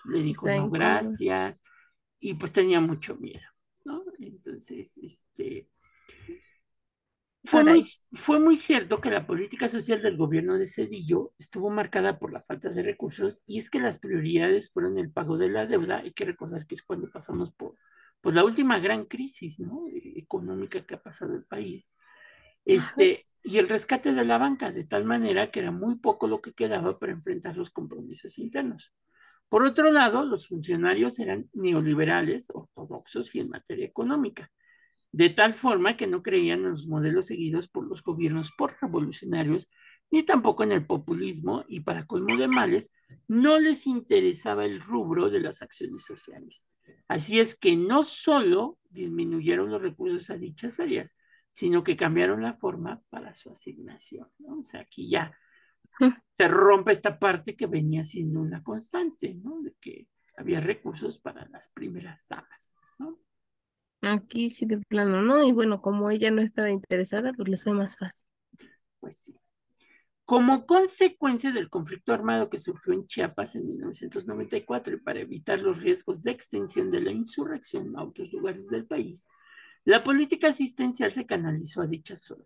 le 0.09 0.23
dijo 0.23 0.49
no 0.49 0.71
gracias 0.71 1.63
y 2.19 2.35
pues 2.35 2.53
tenía 2.53 2.81
mucho 2.81 3.17
miedo, 3.17 3.47
¿no? 3.85 4.03
Entonces, 4.19 4.99
este, 4.99 5.69
fue 7.47 7.63
muy, 7.63 7.85
fue 8.13 8.41
muy, 8.41 8.57
cierto 8.57 9.01
que 9.01 9.11
la 9.11 9.27
política 9.27 9.69
social 9.69 10.03
del 10.03 10.17
gobierno 10.17 10.59
de 10.59 10.67
Cedillo 10.67 11.33
estuvo 11.39 11.71
marcada 11.71 12.19
por 12.19 12.33
la 12.33 12.43
falta 12.43 12.71
de 12.71 12.83
recursos 12.83 13.43
y 13.47 13.59
es 13.59 13.71
que 13.71 13.79
las 13.79 13.99
prioridades 13.99 14.71
fueron 14.73 14.99
el 14.99 15.13
pago 15.13 15.39
de 15.39 15.51
la 15.51 15.67
deuda. 15.67 15.99
Hay 15.99 16.13
que 16.13 16.25
recordar 16.25 16.67
que 16.67 16.75
es 16.75 16.83
cuando 16.83 17.09
pasamos 17.11 17.53
por 17.53 17.77
pues, 18.21 18.35
la 18.35 18.45
última 18.45 18.81
gran 18.81 19.05
crisis 19.05 19.61
¿no? 19.61 19.85
económica 19.93 20.85
que 20.85 20.95
ha 20.97 21.03
pasado 21.03 21.37
el 21.37 21.45
país. 21.45 21.89
Este, 22.65 23.29
y 23.45 23.59
el 23.59 23.69
rescate 23.69 24.13
de 24.13 24.25
la 24.25 24.39
banca, 24.39 24.73
de 24.73 24.83
tal 24.83 25.05
manera 25.05 25.53
que 25.53 25.61
era 25.61 25.71
muy 25.71 25.97
poco 25.97 26.27
lo 26.27 26.43
que 26.43 26.53
quedaba 26.53 26.99
para 26.99 27.13
enfrentar 27.13 27.57
los 27.57 27.71
compromisos 27.71 28.39
internos. 28.39 28.93
Por 29.49 29.65
otro 29.65 29.93
lado, 29.93 30.25
los 30.25 30.49
funcionarios 30.49 31.19
eran 31.19 31.49
neoliberales, 31.53 32.49
ortodoxos 32.53 33.35
y 33.35 33.41
en 33.41 33.51
materia 33.51 33.87
económica, 33.87 34.51
de 35.13 35.31
tal 35.31 35.55
forma 35.55 35.97
que 35.97 36.07
no 36.07 36.23
creían 36.23 36.65
en 36.65 36.71
los 36.73 36.89
modelos 36.89 37.27
seguidos 37.27 37.69
por 37.69 37.87
los 37.87 38.03
gobiernos 38.03 38.53
por 38.53 38.75
revolucionarios 38.81 39.69
ni 40.11 40.23
tampoco 40.23 40.63
en 40.63 40.73
el 40.73 40.87
populismo 40.87 41.65
y 41.69 41.81
para 41.81 42.07
colmo 42.07 42.37
de 42.37 42.49
males, 42.49 42.93
no 43.29 43.59
les 43.59 43.87
interesaba 43.87 44.65
el 44.65 44.81
rubro 44.81 45.31
de 45.31 45.41
las 45.41 45.63
acciones 45.63 46.05
sociales. 46.05 46.67
Así 47.09 47.41
es 47.41 47.57
que 47.57 47.77
no 47.77 48.03
solo 48.05 48.79
disminuyeron 48.91 49.71
los 49.71 49.83
recursos 49.83 50.31
a 50.31 50.37
dichas 50.37 50.79
áreas, 50.81 51.17
sino 51.51 51.83
que 51.83 51.97
cambiaron 51.97 52.43
la 52.43 52.55
forma 52.55 53.03
para 53.09 53.35
su 53.35 53.51
asignación. 53.51 54.29
¿no? 54.39 54.59
O 54.59 54.63
sea, 54.63 54.81
aquí 54.81 55.09
ya 55.11 55.37
se 56.33 56.49
rompe 56.49 56.93
esta 56.93 57.19
parte 57.19 57.57
que 57.57 57.67
venía 57.67 58.05
siendo 58.05 58.41
una 58.41 58.63
constante, 58.63 59.35
¿no? 59.35 59.63
De 59.63 59.75
que 59.81 60.09
había 60.37 60.61
recursos 60.61 61.19
para 61.19 61.47
las 61.49 61.69
primeras 61.69 62.27
damas, 62.29 62.77
¿no? 62.99 63.19
Aquí 64.03 64.51
sí 64.51 64.67
de 64.67 64.79
plano, 64.79 65.23
¿no? 65.23 65.43
Y 65.43 65.53
bueno, 65.53 65.81
como 65.81 66.11
ella 66.11 66.31
no 66.31 66.43
estaba 66.43 66.71
interesada, 66.71 67.33
pues 67.33 67.49
les 67.49 67.65
fue 67.65 67.73
más 67.73 67.97
fácil. 67.97 68.27
Pues 69.01 69.19
sí. 69.19 69.37
Como 70.25 70.67
consecuencia 70.67 71.53
del 71.53 71.71
conflicto 71.71 72.13
armado 72.13 72.51
que 72.51 72.59
surgió 72.59 72.93
en 72.93 73.07
Chiapas 73.07 73.55
en 73.55 73.67
1994 73.67 74.95
y 74.95 75.01
para 75.01 75.21
evitar 75.21 75.61
los 75.61 75.81
riesgos 75.83 76.23
de 76.23 76.33
extensión 76.33 76.91
de 76.91 77.01
la 77.01 77.13
insurrección 77.13 77.97
a 77.97 78.03
otros 78.03 78.33
lugares 78.33 78.69
del 78.69 78.87
país, 78.87 79.27
la 79.85 80.03
política 80.03 80.49
asistencial 80.49 81.15
se 81.15 81.27
canalizó 81.27 81.81
a 81.81 81.87
dicha 81.87 82.17
zona 82.17 82.45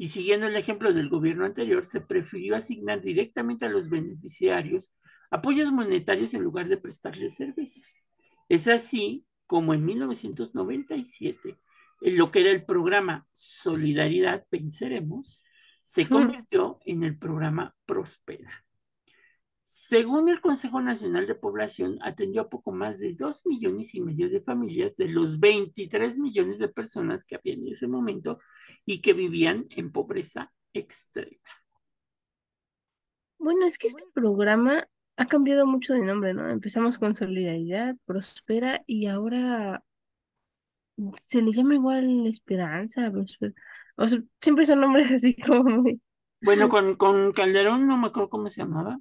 y 0.00 0.08
siguiendo 0.08 0.46
el 0.46 0.56
ejemplo 0.56 0.94
del 0.94 1.10
gobierno 1.10 1.44
anterior, 1.44 1.84
se 1.84 2.00
prefirió 2.00 2.56
asignar 2.56 3.02
directamente 3.02 3.66
a 3.66 3.68
los 3.68 3.90
beneficiarios 3.90 4.94
apoyos 5.30 5.70
monetarios 5.72 6.32
en 6.32 6.42
lugar 6.42 6.68
de 6.68 6.78
prestarles 6.78 7.34
servicios. 7.34 8.02
Es 8.48 8.66
así 8.66 9.26
como 9.46 9.74
en 9.74 9.84
1997, 9.84 11.58
en 12.00 12.16
lo 12.16 12.30
que 12.30 12.40
era 12.40 12.50
el 12.50 12.64
programa 12.64 13.26
Solidaridad 13.34 14.46
Venceremos, 14.50 15.42
se 15.82 16.08
convirtió 16.08 16.78
en 16.86 17.04
el 17.04 17.18
programa 17.18 17.76
Prospera. 17.84 18.64
Según 19.72 20.28
el 20.28 20.40
Consejo 20.40 20.82
Nacional 20.82 21.28
de 21.28 21.36
Población, 21.36 22.00
atendió 22.02 22.42
a 22.42 22.48
poco 22.48 22.72
más 22.72 22.98
de 22.98 23.14
dos 23.14 23.46
millones 23.46 23.94
y 23.94 24.00
medio 24.00 24.28
de 24.28 24.40
familias 24.40 24.96
de 24.96 25.06
los 25.06 25.38
23 25.38 26.18
millones 26.18 26.58
de 26.58 26.66
personas 26.66 27.22
que 27.22 27.36
había 27.36 27.54
en 27.54 27.68
ese 27.68 27.86
momento 27.86 28.40
y 28.84 29.00
que 29.00 29.12
vivían 29.12 29.68
en 29.70 29.92
pobreza 29.92 30.52
extrema. 30.72 31.38
Bueno, 33.38 33.64
es 33.64 33.78
que 33.78 33.86
este 33.86 34.02
programa 34.12 34.88
ha 35.16 35.26
cambiado 35.26 35.66
mucho 35.66 35.94
de 35.94 36.00
nombre, 36.00 36.34
¿no? 36.34 36.50
Empezamos 36.50 36.98
con 36.98 37.14
Solidaridad, 37.14 37.94
Prospera 38.06 38.82
y 38.88 39.06
ahora 39.06 39.84
se 41.20 41.42
le 41.42 41.52
llama 41.52 41.76
igual 41.76 42.26
Esperanza, 42.26 43.12
O 43.94 44.08
sea, 44.08 44.20
siempre 44.40 44.66
son 44.66 44.80
nombres 44.80 45.12
así 45.12 45.36
como 45.36 45.62
muy... 45.62 46.00
Bueno, 46.42 46.68
con, 46.68 46.96
con 46.96 47.30
Calderón 47.32 47.86
no 47.86 47.96
me 47.96 48.08
acuerdo 48.08 48.30
cómo 48.30 48.50
se 48.50 48.62
llamaba. 48.62 48.98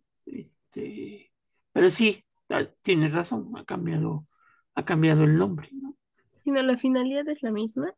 Este, 0.69 1.31
pero 1.71 1.89
sí, 1.89 2.23
ah, 2.49 2.65
tienes 2.83 3.11
razón, 3.13 3.51
ha 3.57 3.65
cambiado, 3.65 4.27
ha 4.75 4.85
cambiado 4.85 5.23
el 5.23 5.35
nombre, 5.37 5.69
¿no? 5.73 5.97
Sino 6.37 6.61
la 6.61 6.77
finalidad 6.77 7.27
es 7.27 7.41
la 7.41 7.51
misma 7.51 7.93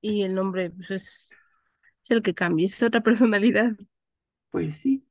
y 0.00 0.22
el 0.22 0.34
nombre 0.34 0.70
pues, 0.70 0.90
es, 0.90 1.36
es 2.02 2.10
el 2.10 2.22
que 2.22 2.34
cambia, 2.34 2.66
es 2.66 2.82
otra 2.82 3.02
personalidad. 3.02 3.72
Pues 4.50 4.76
sí. 4.76 5.04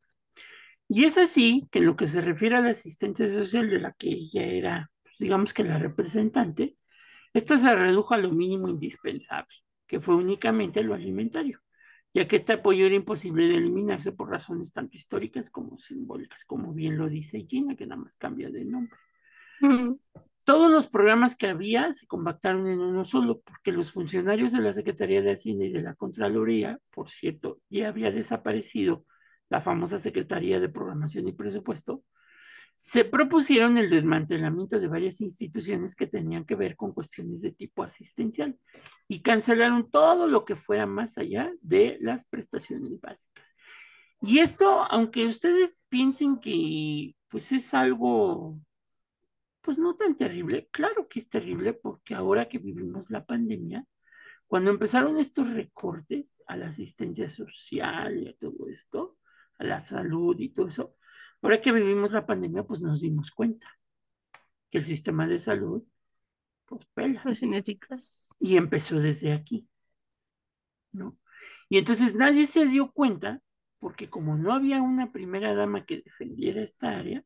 Y 0.88 1.04
es 1.04 1.18
así 1.18 1.68
que 1.72 1.80
en 1.80 1.86
lo 1.86 1.96
que 1.96 2.08
se 2.08 2.22
refiere 2.22 2.56
a 2.56 2.62
la 2.62 2.70
asistencia 2.70 3.30
social 3.30 3.70
de 3.70 3.80
la 3.80 3.92
que 3.94 4.10
ella 4.10 4.44
era, 4.44 4.92
pues, 5.04 5.16
digamos 5.20 5.54
que 5.54 5.64
la 5.64 5.78
representante, 5.78 6.78
esta 7.34 7.58
se 7.58 7.76
redujo 7.76 8.14
a 8.14 8.18
lo 8.18 8.32
mínimo 8.32 8.70
indispensable, 8.70 9.54
que 9.88 10.00
fue 10.00 10.16
únicamente 10.16 10.82
lo 10.84 10.94
alimentario 10.94 11.65
ya 12.16 12.30
que 12.30 12.38
este 12.38 12.54
apoyo 12.54 12.86
era 12.86 12.96
imposible 12.96 13.50
de 13.50 13.58
eliminarse 13.58 14.14
por 14.14 14.30
razones 14.30 14.72
tanto 14.72 14.96
históricas 14.96 15.50
como 15.50 15.78
simbólicas, 15.78 16.46
como 16.46 16.74
bien 16.74 16.98
lo 16.98 17.10
dice 17.10 17.46
Gina, 17.46 17.76
que 17.76 17.86
nada 17.86 18.02
más 18.02 18.16
cambia 18.16 18.50
de 18.50 18.64
nombre. 18.64 18.98
Todos 20.46 20.72
los 20.72 20.88
programas 20.88 21.36
que 21.36 21.48
había 21.48 21.92
se 21.92 22.08
compactaron 22.08 22.68
en 22.68 22.80
uno 22.80 23.04
solo, 23.04 23.42
porque 23.42 23.74
los 23.74 23.92
funcionarios 23.92 24.54
de 24.54 24.62
la 24.62 24.72
Secretaría 24.72 25.22
de 25.22 25.34
Hacienda 25.34 25.66
y 25.66 25.74
de 25.74 25.82
la 25.82 25.94
Contraloría, 25.94 26.80
por 26.90 27.10
cierto, 27.10 27.60
ya 27.70 27.90
había 27.90 28.12
desaparecido 28.12 29.06
la 29.50 29.60
famosa 29.60 30.00
Secretaría 30.00 30.62
de 30.62 30.70
Programación 30.70 31.28
y 31.28 31.34
Presupuesto, 31.34 32.06
se 32.76 33.06
propusieron 33.06 33.78
el 33.78 33.90
desmantelamiento 33.90 34.80
de 34.80 34.88
varias 34.88 35.22
instituciones 35.22 35.96
que 35.96 36.08
tenían 36.08 36.46
que 36.46 36.56
ver 36.56 36.76
con 36.76 36.94
cuestiones 36.94 37.42
de 37.42 37.52
tipo 37.52 37.84
asistencial 37.84 38.58
y 39.08 39.22
cancelaron 39.22 39.90
todo 39.90 40.28
lo 40.28 40.44
que 40.44 40.58
fuera 40.58 40.86
más 40.86 41.18
allá 41.18 41.54
de 41.62 41.98
las 42.02 42.26
prestaciones 42.26 43.00
básicas. 43.00 43.56
Y 44.22 44.40
esto, 44.40 44.86
aunque 44.92 45.28
ustedes 45.28 45.84
piensen 45.90 46.40
que 46.40 47.16
pues 47.30 47.52
es 47.52 47.74
algo 47.74 48.60
pues 49.62 49.80
no 49.80 49.96
tan 49.96 50.16
terrible, 50.16 50.68
claro 50.70 51.08
que 51.08 51.20
es 51.20 51.28
terrible 51.28 51.74
porque 51.74 52.14
ahora 52.14 52.48
que 52.48 52.60
vivimos 52.60 53.10
la 53.10 53.26
pandemia, 53.26 53.84
cuando 54.48 54.70
empezaron 54.70 55.18
estos 55.18 55.52
recortes 55.52 56.42
a 56.46 56.56
la 56.56 56.68
asistencia 56.68 57.30
social 57.30 58.20
y 58.20 58.28
a 58.28 58.36
todo 58.36 58.68
esto, 58.70 59.18
a 59.58 59.64
la 59.64 59.80
salud 59.80 60.36
y 60.40 60.50
todo 60.50 60.68
eso, 60.68 60.96
Ahora 61.46 61.62
que 61.62 61.72
vivimos 61.72 62.12
la 62.12 62.26
pandemia, 62.26 62.64
pues 62.64 62.82
nos 62.82 63.02
dimos 63.02 63.30
cuenta 63.30 63.68
que 64.72 64.80
el 64.80 64.84
sistema 64.84 65.28
de 65.28 65.38
salud, 65.38 65.84
pues 66.66 66.88
pela. 66.96 67.22
Es 67.24 67.44
ineficaz. 67.44 68.30
Y 68.40 68.58
empezó 68.58 69.00
desde 69.00 69.32
aquí, 69.32 69.70
¿no? 70.92 71.20
Y 71.70 71.78
entonces 71.78 72.16
nadie 72.16 72.48
se 72.48 72.66
dio 72.66 72.92
cuenta, 72.92 73.44
porque 73.78 74.10
como 74.10 74.36
no 74.36 74.54
había 74.54 74.82
una 74.82 75.12
primera 75.12 75.54
dama 75.54 75.86
que 75.86 76.02
defendiera 76.02 76.64
esta 76.64 76.98
área, 76.98 77.24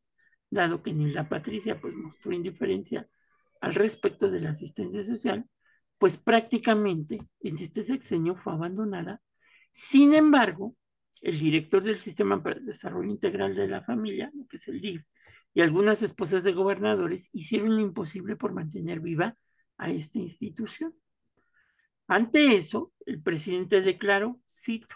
dado 0.49 0.83
que 0.83 0.91
ni 0.91 1.09
la 1.11 1.29
Patricia 1.29 1.79
pues 1.79 1.95
mostró 1.95 2.33
indiferencia 2.33 3.07
al 3.61 3.73
respecto 3.73 4.29
de 4.29 4.41
la 4.41 4.49
asistencia 4.49 5.01
social, 5.01 5.49
pues 5.97 6.17
prácticamente 6.17 7.25
en 7.39 7.57
este 7.57 7.83
sexenio 7.83 8.35
fue 8.35 8.51
abandonada. 8.51 9.21
Sin 9.71 10.13
embargo, 10.13 10.75
el 11.21 11.39
director 11.39 11.83
del 11.83 11.97
Sistema 11.97 12.41
para 12.41 12.57
el 12.57 12.65
Desarrollo 12.65 13.09
Integral 13.09 13.55
de 13.55 13.67
la 13.67 13.81
Familia, 13.81 14.31
que 14.49 14.57
es 14.57 14.67
el 14.67 14.79
DIF, 14.79 15.03
y 15.53 15.61
algunas 15.61 16.01
esposas 16.01 16.43
de 16.43 16.53
gobernadores 16.53 17.29
hicieron 17.33 17.75
lo 17.75 17.81
imposible 17.81 18.35
por 18.35 18.53
mantener 18.53 18.99
viva 18.99 19.35
a 19.77 19.89
esta 19.91 20.19
institución. 20.19 20.93
Ante 22.07 22.55
eso, 22.55 22.93
el 23.05 23.21
presidente 23.21 23.81
declaró, 23.81 24.39
cito, 24.47 24.95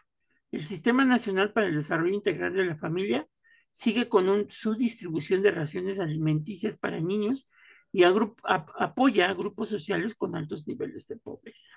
el 0.51 0.65
Sistema 0.65 1.05
Nacional 1.05 1.51
para 1.51 1.67
el 1.67 1.75
Desarrollo 1.75 2.13
Integral 2.13 2.53
de 2.53 2.65
la 2.65 2.75
Familia 2.75 3.27
sigue 3.71 4.07
con 4.07 4.47
su 4.49 4.75
distribución 4.75 5.41
de 5.41 5.51
raciones 5.51 5.99
alimenticias 5.99 6.77
para 6.77 6.99
niños 6.99 7.49
y 7.91 8.03
apoya 8.03 9.29
a 9.29 9.33
grupos 9.33 9.69
sociales 9.69 10.15
con 10.15 10.35
altos 10.35 10.67
niveles 10.67 11.07
de 11.07 11.17
pobreza. 11.17 11.71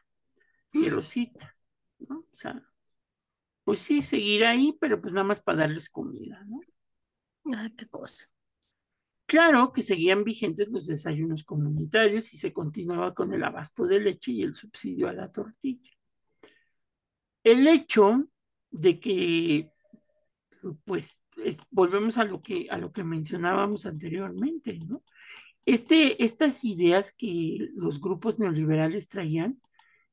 Cierro 0.67 1.03
cita. 1.03 1.57
¿no? 1.99 2.21
O 2.21 2.35
sea, 2.37 2.63
pues 3.67 3.81
sí, 3.81 4.01
seguir 4.01 4.45
ahí, 4.45 4.79
pero 4.81 5.01
pues 5.03 5.13
nada 5.13 5.27
más 5.27 5.41
para 5.41 5.59
darles 5.59 5.91
comida, 5.91 6.41
¿no? 6.47 6.61
Ah, 7.53 7.69
qué 7.77 7.89
cosa. 7.89 8.27
Claro 9.27 9.73
que 9.73 9.83
seguían 9.83 10.23
vigentes 10.23 10.69
los 10.69 10.87
desayunos 10.87 11.43
comunitarios 11.43 12.33
y 12.33 12.37
se 12.37 12.53
continuaba 12.53 13.13
con 13.13 13.35
el 13.35 13.43
abasto 13.43 13.85
de 13.85 13.99
leche 13.99 14.31
y 14.31 14.43
el 14.45 14.55
subsidio 14.55 15.09
a 15.09 15.15
la 15.15 15.33
tortilla. 15.33 15.91
El 17.43 17.67
hecho 17.67 18.29
de 18.71 19.01
que, 19.01 19.73
pues, 20.85 21.25
volvemos 21.69 22.19
a 22.19 22.25
lo 22.25 22.41
que, 22.43 22.69
a 22.71 22.79
lo 22.79 22.93
que 22.93 23.03
mencionábamos 23.03 23.85
anteriormente, 23.85 24.79
¿no? 24.87 25.03
Este, 25.65 26.23
estas 26.23 26.63
ideas 26.63 27.13
que 27.13 27.69
los 27.75 28.01
grupos 28.01 28.39
neoliberales 28.39 29.09
traían, 29.09 29.61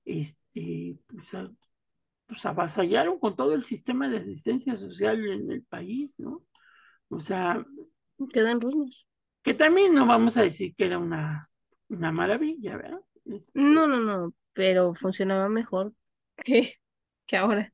este, 0.05 0.97
pues, 1.05 1.35
pues 2.33 2.45
avasallaron 2.45 3.19
con 3.19 3.35
todo 3.35 3.53
el 3.53 3.63
sistema 3.63 4.09
de 4.09 4.17
asistencia 4.17 4.75
social 4.75 5.25
en 5.25 5.51
el 5.51 5.63
país, 5.63 6.19
¿no? 6.19 6.43
O 7.09 7.19
sea... 7.19 7.65
Quedan 8.31 8.61
ruinas. 8.61 9.07
Que 9.41 9.53
también 9.53 9.93
no 9.93 10.05
vamos 10.05 10.37
a 10.37 10.41
decir 10.41 10.73
que 10.75 10.85
era 10.85 10.97
una, 10.97 11.49
una 11.89 12.11
maravilla, 12.11 12.77
¿verdad? 12.77 13.01
Este 13.25 13.51
no, 13.53 13.87
no, 13.87 13.99
no, 13.99 14.33
pero 14.53 14.93
funcionaba 14.95 15.49
mejor 15.49 15.93
que, 16.37 16.75
que 17.25 17.37
ahora. 17.37 17.73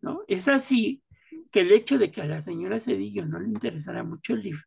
¿No? 0.00 0.22
Es 0.28 0.48
así 0.48 1.02
que 1.50 1.60
el 1.60 1.72
hecho 1.72 1.98
de 1.98 2.10
que 2.10 2.22
a 2.22 2.26
la 2.26 2.40
señora 2.40 2.80
Cedillo 2.80 3.26
no 3.26 3.38
le 3.38 3.48
interesara 3.48 4.02
mucho 4.02 4.34
el 4.34 4.42
DIF 4.42 4.62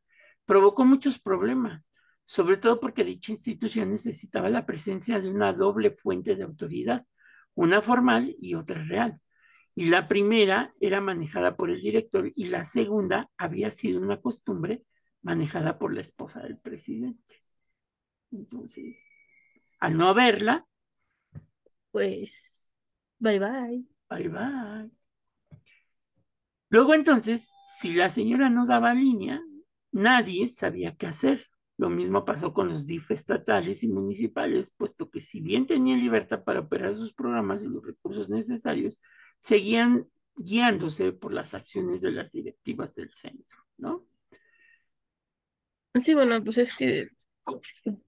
provocó 0.46 0.86
muchos 0.86 1.20
problemas, 1.20 1.90
sobre 2.26 2.58
todo 2.58 2.80
porque 2.80 3.04
dicha 3.04 3.32
institución 3.32 3.92
necesitaba 3.92 4.50
la 4.50 4.66
presencia 4.66 5.20
de 5.20 5.30
una 5.30 5.54
doble 5.54 5.92
fuente 5.92 6.36
de 6.36 6.44
autoridad, 6.44 7.06
una 7.56 7.82
formal 7.82 8.36
y 8.40 8.56
otra 8.56 8.84
real. 8.84 9.20
Y 9.76 9.90
la 9.90 10.08
primera 10.08 10.74
era 10.80 11.02
manejada 11.02 11.56
por 11.56 11.70
el 11.70 11.82
director 11.82 12.32
y 12.36 12.46
la 12.46 12.64
segunda 12.64 13.30
había 13.38 13.72
sido 13.72 14.00
una 14.00 14.22
costumbre 14.22 14.84
manejada 15.22 15.80
por 15.80 15.94
la 15.94 16.02
esposa 16.02 16.42
del 16.42 16.60
presidente. 16.60 17.40
Entonces, 18.32 19.30
al 19.80 19.98
no 19.98 20.08
haberla, 20.08 20.66
pues, 21.92 22.70
bye 23.20 23.40
bye. 23.40 23.84
Bye 24.10 24.30
bye. 24.30 24.92
Luego 26.70 26.96
entonces, 26.96 27.54
si 27.78 27.94
la 27.94 28.10
señora 28.10 28.50
no 28.50 28.66
daba 28.66 28.94
línea, 28.94 29.42
nadie 29.92 30.48
sabía 30.48 30.96
qué 30.96 31.08
hacer. 31.08 31.46
Lo 31.84 31.90
mismo 31.90 32.24
pasó 32.24 32.54
con 32.54 32.70
los 32.70 32.88
DIF 32.88 33.12
estatales 33.12 33.84
y 33.84 33.90
municipales, 33.90 34.74
puesto 34.78 35.10
que 35.10 35.20
si 35.20 35.42
bien 35.42 35.66
tenían 35.66 36.00
libertad 36.00 36.42
para 36.46 36.62
operar 36.62 36.96
sus 36.96 37.14
programas 37.14 37.62
y 37.62 37.68
los 37.68 37.86
recursos 37.86 38.30
necesarios, 38.30 39.02
seguían 39.38 40.08
guiándose 40.38 41.12
por 41.12 41.34
las 41.34 41.54
acciones 41.54 42.00
de 42.00 42.14
las 42.14 42.32
directivas 42.32 42.96
del 42.96 43.14
centro, 43.14 43.66
¿no? 43.76 44.06
Sí, 45.96 46.14
bueno, 46.14 46.42
pues 46.42 46.58
es 46.58 46.74
que 46.74 47.10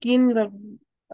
¿quién 0.00 0.30
iba 0.30 0.50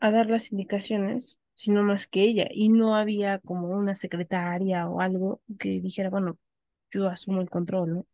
a 0.01 0.11
dar 0.13 0.31
las 0.31 0.53
indicaciones? 0.53 1.41
Sino 1.55 1.83
más 1.83 2.07
que 2.07 2.23
ella. 2.23 2.47
Y 2.49 2.69
no 2.69 2.95
había 2.95 3.41
como 3.41 3.71
una 3.71 3.97
secretaria 3.97 4.89
o 4.89 5.01
algo 5.01 5.43
que 5.59 5.81
dijera, 5.81 6.11
bueno, 6.11 6.39
yo 6.93 7.09
asumo 7.09 7.41
el 7.41 7.51
control, 7.51 7.93
¿no? 7.93 8.07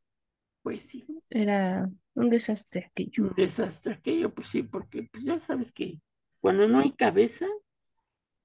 Pues 0.63 0.85
sí. 0.85 1.05
Era 1.29 1.91
un 2.19 2.31
desastre 2.31 2.87
aquello. 2.91 3.29
Un 3.29 3.35
desastre 3.35 3.95
aquello, 3.95 4.35
pues 4.35 4.49
sí, 4.49 4.63
porque 4.63 5.09
pues 5.11 5.25
ya 5.25 5.39
sabes 5.39 5.73
que 5.73 6.01
cuando 6.41 6.69
no 6.69 6.81
hay 6.81 6.93
cabeza, 6.93 7.47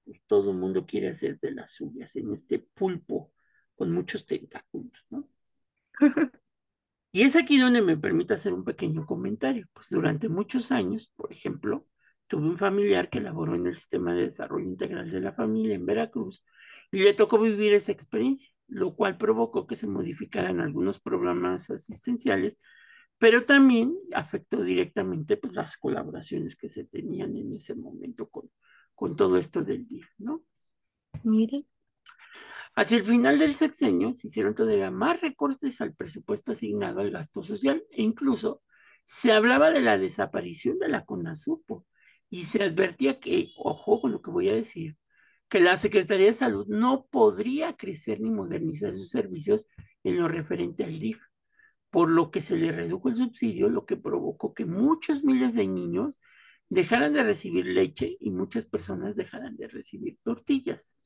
pues, 0.05 0.21
todo 0.27 0.51
el 0.51 0.57
mundo 0.57 0.85
quiere 0.85 1.09
hacer 1.09 1.39
de 1.39 1.51
las 1.51 1.73
suyas 1.73 2.15
en 2.15 2.33
este 2.33 2.59
pulpo 2.59 3.31
con 3.75 3.91
muchos 3.91 4.25
tentáculos, 4.25 5.05
¿no? 5.09 5.27
y 7.11 7.23
es 7.23 7.35
aquí 7.35 7.57
donde 7.57 7.81
me 7.81 7.97
permite 7.97 8.33
hacer 8.33 8.53
un 8.53 8.63
pequeño 8.63 9.05
comentario. 9.05 9.67
Pues 9.73 9.89
durante 9.89 10.29
muchos 10.29 10.71
años, 10.71 11.11
por 11.15 11.31
ejemplo, 11.31 11.87
tuve 12.27 12.47
un 12.47 12.57
familiar 12.57 13.09
que 13.09 13.21
laboró 13.21 13.55
en 13.55 13.67
el 13.67 13.75
sistema 13.75 14.13
de 14.13 14.23
desarrollo 14.23 14.67
integral 14.67 15.09
de 15.09 15.21
la 15.21 15.33
familia 15.33 15.75
en 15.75 15.85
Veracruz 15.85 16.43
y 16.91 16.99
le 16.99 17.13
tocó 17.13 17.39
vivir 17.39 17.73
esa 17.73 17.91
experiencia, 17.91 18.53
lo 18.67 18.95
cual 18.95 19.17
provocó 19.17 19.67
que 19.67 19.75
se 19.75 19.87
modificaran 19.87 20.59
algunos 20.59 20.99
programas 20.99 21.69
asistenciales, 21.69 22.59
pero 23.17 23.45
también 23.45 23.97
afectó 24.13 24.61
directamente 24.61 25.37
pues, 25.37 25.53
las 25.53 25.77
colaboraciones 25.77 26.55
que 26.55 26.69
se 26.69 26.85
tenían 26.85 27.35
en 27.37 27.53
ese 27.53 27.75
momento 27.75 28.27
con, 28.29 28.49
con 28.95 29.15
todo 29.15 29.37
esto 29.37 29.63
del 29.63 29.87
DIF, 29.87 30.07
¿no? 30.17 30.43
Mire. 31.23 31.65
Hacia 32.75 32.97
el 32.97 33.05
final 33.05 33.37
del 33.37 33.55
sexenio 33.55 34.13
se 34.13 34.27
hicieron 34.27 34.55
todavía 34.55 34.89
más 34.89 35.21
recortes 35.21 35.79
al 35.79 35.93
presupuesto 35.93 36.53
asignado 36.53 37.01
al 37.01 37.11
gasto 37.11 37.43
social 37.43 37.83
e 37.91 38.01
incluso 38.01 38.63
se 39.05 39.31
hablaba 39.31 39.69
de 39.69 39.81
la 39.81 39.97
desaparición 39.97 40.79
de 40.79 40.89
la 40.89 41.05
CONASUPO 41.05 41.85
y 42.29 42.43
se 42.43 42.63
advertía 42.63 43.19
que, 43.19 43.49
ojo 43.57 44.01
con 44.01 44.11
lo 44.11 44.21
que 44.21 44.31
voy 44.31 44.49
a 44.49 44.55
decir, 44.55 44.97
que 45.49 45.59
la 45.59 45.77
Secretaría 45.77 46.27
de 46.27 46.33
Salud 46.33 46.65
no 46.67 47.05
podría 47.11 47.77
crecer 47.77 48.19
ni 48.19 48.31
modernizar 48.31 48.93
sus 48.93 49.09
servicios 49.09 49.67
en 50.03 50.17
lo 50.19 50.27
referente 50.27 50.83
al 50.83 50.99
DIF, 50.99 51.21
por 51.93 52.09
lo 52.09 52.31
que 52.31 52.41
se 52.41 52.57
le 52.57 52.71
redujo 52.71 53.07
el 53.07 53.15
subsidio, 53.15 53.69
lo 53.69 53.85
que 53.85 53.97
provocó 53.97 54.55
que 54.55 54.65
muchos 54.65 55.23
miles 55.23 55.53
de 55.53 55.67
niños 55.67 56.21
dejaran 56.67 57.13
de 57.13 57.21
recibir 57.21 57.67
leche 57.67 58.17
y 58.19 58.31
muchas 58.31 58.65
personas 58.65 59.15
dejaran 59.15 59.55
de 59.57 59.67
recibir 59.67 60.17
tortillas. 60.23 60.99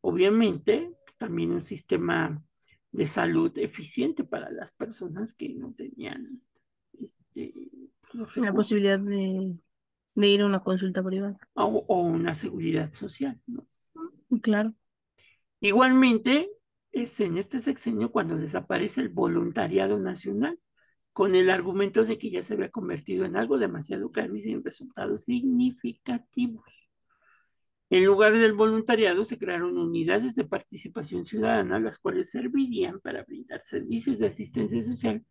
Obviamente, 0.00 0.94
también 1.16 1.50
un 1.50 1.62
sistema 1.62 2.40
de 2.92 3.06
salud 3.06 3.50
eficiente 3.58 4.22
para 4.22 4.48
las 4.52 4.70
personas 4.70 5.34
que 5.34 5.48
no 5.48 5.74
tenían 5.74 6.40
este, 7.02 7.52
la 8.36 8.52
posibilidad 8.52 9.00
de, 9.00 9.56
ir 10.14 10.40
a 10.42 10.46
una 10.46 10.62
consulta 10.62 11.02
privada. 11.02 11.36
O, 11.54 11.64
o, 11.88 12.02
una 12.02 12.36
seguridad 12.36 12.92
social, 12.92 13.40
¿no? 13.48 13.66
Claro. 14.40 14.72
Igualmente, 15.58 16.48
es 16.92 17.20
en 17.20 17.38
este 17.38 17.60
sexenio 17.60 18.10
cuando 18.10 18.36
desaparece 18.36 19.00
el 19.00 19.08
voluntariado 19.08 19.98
nacional, 19.98 20.58
con 21.12 21.34
el 21.34 21.50
argumento 21.50 22.04
de 22.04 22.18
que 22.18 22.30
ya 22.30 22.42
se 22.42 22.54
había 22.54 22.70
convertido 22.70 23.24
en 23.24 23.36
algo 23.36 23.58
demasiado 23.58 24.12
caro 24.12 24.36
y 24.36 24.40
sin 24.40 24.64
resultados 24.64 25.24
significativos. 25.24 26.64
En 27.90 28.04
lugar 28.04 28.36
del 28.36 28.52
voluntariado 28.52 29.24
se 29.24 29.38
crearon 29.38 29.78
unidades 29.78 30.36
de 30.36 30.44
participación 30.44 31.24
ciudadana, 31.24 31.80
las 31.80 31.98
cuales 31.98 32.30
servirían 32.30 33.00
para 33.00 33.24
brindar 33.24 33.62
servicios 33.62 34.18
de 34.18 34.26
asistencia 34.26 34.80
social, 34.82 35.24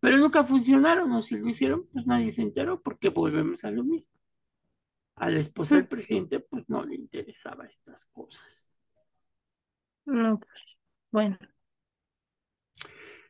pero 0.00 0.16
nunca 0.16 0.42
funcionaron, 0.42 1.12
o 1.12 1.22
si 1.22 1.38
lo 1.38 1.48
hicieron, 1.48 1.86
pues 1.92 2.06
nadie 2.06 2.32
se 2.32 2.42
enteró, 2.42 2.82
porque 2.82 3.10
volvemos 3.10 3.64
a 3.64 3.70
lo 3.70 3.84
mismo. 3.84 4.12
A 5.14 5.30
la 5.30 5.38
esposa 5.38 5.76
del 5.76 5.86
presidente, 5.86 6.40
pues 6.40 6.68
no 6.68 6.84
le 6.84 6.96
interesaba 6.96 7.66
estas 7.66 8.06
cosas. 8.06 8.80
No, 10.06 10.40
pues, 10.40 10.79
bueno. 11.10 11.38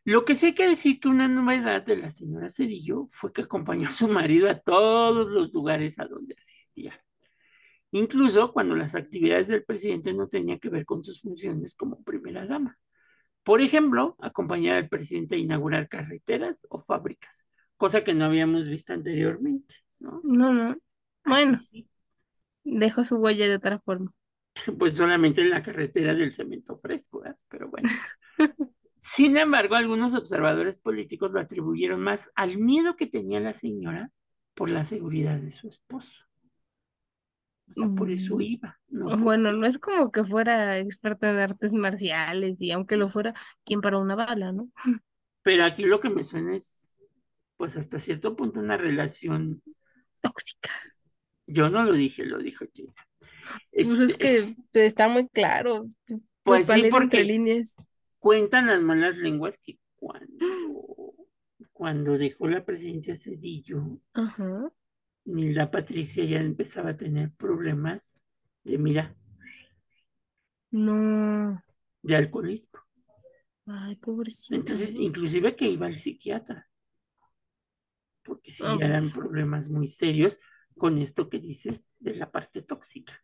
Lo 0.05 0.25
que 0.25 0.35
sí 0.35 0.47
hay 0.47 0.55
que 0.55 0.69
decir 0.69 0.99
que 0.99 1.09
una 1.09 1.29
novedad 1.29 1.83
de 1.85 1.97
la 1.97 2.11
señora 2.11 2.49
Cedillo 2.49 3.07
fue 3.11 3.33
que 3.33 3.43
acompañó 3.43 3.89
a 3.89 3.93
su 3.93 4.09
marido 4.09 4.51
a 4.51 4.59
todos 4.59 5.29
los 5.29 5.53
lugares 5.53 5.99
a 5.99 6.07
donde 6.07 6.35
asistía 6.35 7.01
incluso 7.93 8.53
cuando 8.53 8.77
las 8.77 8.95
actividades 8.95 9.49
del 9.49 9.65
presidente 9.65 10.15
no 10.15 10.29
tenían 10.29 10.59
que 10.59 10.69
ver 10.69 10.85
con 10.85 11.03
sus 11.03 11.21
funciones 11.21 11.75
como 11.75 12.03
primera 12.03 12.47
dama. 12.47 12.79
Por 13.43 13.61
ejemplo, 13.61 14.17
acompañar 14.21 14.77
al 14.77 14.89
presidente 14.89 15.35
a 15.35 15.39
inaugurar 15.39 15.89
carreteras 15.89 16.67
o 16.71 16.81
fábricas, 16.81 17.47
cosa 17.77 18.05
que 18.05 18.15
no 18.15 18.27
habíamos 18.27 18.67
visto 18.67 18.93
anteriormente, 18.93 19.77
¿no? 19.99 20.21
No, 20.23 20.53
no. 20.53 20.77
Bueno, 21.25 21.57
sí. 21.57 21.89
dejó 22.65 23.05
su 23.05 23.17
huella 23.17 23.49
de 23.49 23.57
otra 23.57 23.79
forma. 23.81 24.13
Pues 24.79 24.97
solamente 24.97 25.41
en 25.41 25.51
la 25.51 25.63
carretera 25.63 26.15
del 26.15 26.33
cemento 26.33 26.77
fresco, 26.77 27.25
¿eh? 27.25 27.35
pero 27.49 27.69
bueno. 27.69 27.89
Sin 28.97 29.39
embargo, 29.39 29.77
algunos 29.77 30.15
observadores 30.15 30.77
políticos 30.79 31.31
lo 31.31 31.41
atribuyeron 31.41 32.01
más 32.01 32.31
al 32.35 32.59
miedo 32.59 32.97
que 32.97 33.07
tenía 33.07 33.41
la 33.41 33.55
señora 33.55 34.11
por 34.55 34.69
la 34.69 34.85
seguridad 34.85 35.41
de 35.41 35.53
su 35.53 35.69
esposo. 35.69 36.27
O 37.71 37.73
sea, 37.73 37.89
por 37.89 38.11
eso 38.11 38.37
mm, 38.37 38.41
iba. 38.43 38.79
¿no? 38.89 39.17
Bueno, 39.17 39.53
no 39.53 39.67
es 39.67 39.79
como 39.79 40.11
que 40.11 40.25
fuera 40.25 40.79
experta 40.79 41.31
en 41.31 41.39
artes 41.39 41.73
marciales 41.73 42.61
y 42.61 42.73
aunque 42.73 42.97
lo 42.97 43.09
fuera, 43.09 43.33
¿quién 43.65 43.81
para 43.81 43.99
una 43.99 44.17
bala, 44.17 44.53
no? 44.53 44.71
Pero 45.43 45.65
aquí 45.65 45.85
lo 45.85 46.01
que 46.01 46.11
me 46.11 46.23
suena 46.23 46.55
es, 46.55 46.99
pues 47.57 47.77
hasta 47.77 47.99
cierto 47.99 48.37
punto, 48.37 48.61
una 48.61 48.77
relación 48.77 49.63
tóxica. 50.21 50.71
Yo 51.47 51.71
no 51.71 51.85
lo 51.85 51.93
dije, 51.93 52.27
lo 52.27 52.39
dijo 52.39 52.67
Gina. 53.41 53.97
Pues 53.97 54.11
es 54.11 54.17
que 54.17 54.55
está 54.73 55.09
muy 55.09 55.29
claro. 55.29 55.87
Pues 56.43 56.67
sí, 56.67 56.89
porque 56.91 57.25
líneas. 57.25 57.77
cuentan 58.19 58.67
las 58.67 58.83
malas 58.83 59.17
lenguas 59.17 59.59
que 59.59 59.79
cuando, 59.97 61.15
cuando 61.73 62.19
dejó 62.19 62.49
la 62.49 62.65
presidencia 62.65 63.15
Cedillo, 63.17 64.01
Ajá 64.15 64.73
ni 65.25 65.53
la 65.53 65.71
Patricia 65.71 66.25
ya 66.25 66.41
empezaba 66.41 66.91
a 66.91 66.97
tener 66.97 67.31
problemas 67.33 68.17
de, 68.65 68.79
mira, 68.79 69.17
no, 70.71 71.63
de 72.03 72.17
alcoholismo. 72.17 72.81
Ay, 73.67 73.97
pobrecito. 73.97 74.55
Entonces, 74.55 74.95
inclusive 74.95 75.55
que 75.57 75.69
iba 75.69 75.87
al 75.87 75.97
psiquiatra, 75.97 76.69
porque 78.23 78.51
si 78.51 78.63
ya 78.63 78.87
eran 78.87 79.13
problemas 79.13 79.69
muy 79.69 79.87
serios 79.87 80.39
con 80.77 80.99
esto 80.99 81.29
que 81.29 81.39
dices 81.39 81.93
de 81.99 82.15
la 82.17 82.31
parte 82.31 82.63
tóxica. 82.63 83.23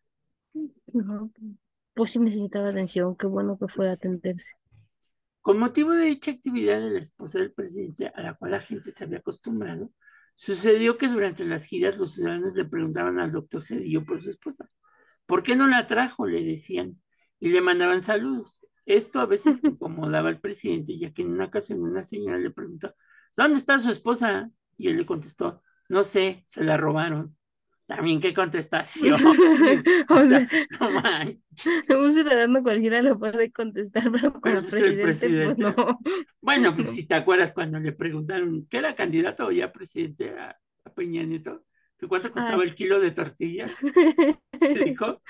Pues 1.95 2.11
sí 2.11 2.19
necesitaba 2.19 2.71
atención, 2.71 3.17
qué 3.17 3.27
bueno 3.27 3.59
que 3.59 3.69
fuera 3.69 3.93
a 3.93 3.95
atenderse. 3.95 4.55
Con 5.41 5.59
motivo 5.59 5.93
de 5.93 6.07
dicha 6.07 6.31
actividad 6.31 6.81
de 6.81 6.91
la 6.91 6.99
esposa 6.99 7.39
del 7.39 7.53
presidente, 7.53 8.13
a 8.15 8.21
la 8.21 8.35
cual 8.35 8.53
la 8.53 8.61
gente 8.61 8.91
se 8.91 9.05
había 9.05 9.19
acostumbrado, 9.19 9.91
Sucedió 10.37 10.99
que 10.99 11.09
durante 11.09 11.45
las 11.47 11.65
giras 11.65 11.97
los 11.97 12.13
ciudadanos 12.13 12.55
le 12.55 12.67
preguntaban 12.67 13.19
al 13.19 13.33
doctor 13.33 13.65
Cedillo 13.65 14.05
por 14.05 14.23
su 14.23 14.29
esposa. 14.31 14.69
¿Por 15.25 15.43
qué 15.43 15.57
no 15.57 15.67
la 15.67 15.87
trajo? 15.87 16.27
Le 16.27 16.45
decían. 16.45 17.01
Y 17.41 17.51
le 17.51 17.63
mandaban 17.63 18.03
saludos. 18.03 18.67
Esto 18.85 19.21
a 19.21 19.27
veces 19.27 19.61
incomodaba 19.65 20.29
al 20.29 20.41
presidente, 20.41 20.99
ya 20.99 21.13
que 21.13 21.23
en 21.23 21.33
una 21.33 21.47
ocasión 21.47 21.83
una 21.83 22.05
señora 22.05 22.39
le 22.39 22.51
preguntó, 22.51 22.95
¿dónde 23.37 23.59
está 23.59 23.79
su 23.79 23.91
esposa? 23.91 24.51
Y 24.77 24.89
él 24.89 24.99
le 24.99 25.07
contestó, 25.07 25.63
no 25.89 26.05
sé, 26.05 26.45
se 26.47 26.63
la 26.65 26.77
robaron. 26.77 27.36
También 27.87 28.21
qué 28.21 28.35
contestación. 28.35 29.15
o, 30.09 30.23
sea, 30.23 30.49
no 30.81 32.01
Un 32.03 32.13
ciudadano 32.13 32.63
cualquiera 32.63 33.01
lo 33.01 33.19
puede 33.19 33.53
contestar, 33.53 34.11
pero 34.11 34.41
con 34.41 34.57
el, 34.57 34.65
presidente, 34.65 35.55
pues 35.55 35.59
no. 35.59 36.01
Bueno, 36.41 36.75
pues 36.75 36.89
si 36.95 37.07
te 37.07 37.15
acuerdas 37.15 37.53
cuando 37.53 37.79
le 37.79 37.93
preguntaron 37.93 38.67
que 38.69 38.79
era 38.79 38.95
candidato 38.95 39.47
o 39.47 39.53
ya 39.53 39.73
presidente 39.73 40.31
a, 40.31 40.59
Peña 40.95 41.23
Nieto, 41.25 41.65
que 41.99 42.07
cuánto 42.07 42.31
costaba 42.31 42.63
el 42.63 42.75
kilo 42.75 43.01
de 43.01 43.11
tortilla. 43.11 43.67
¿Qué 44.59 44.85
dijo? 44.85 45.21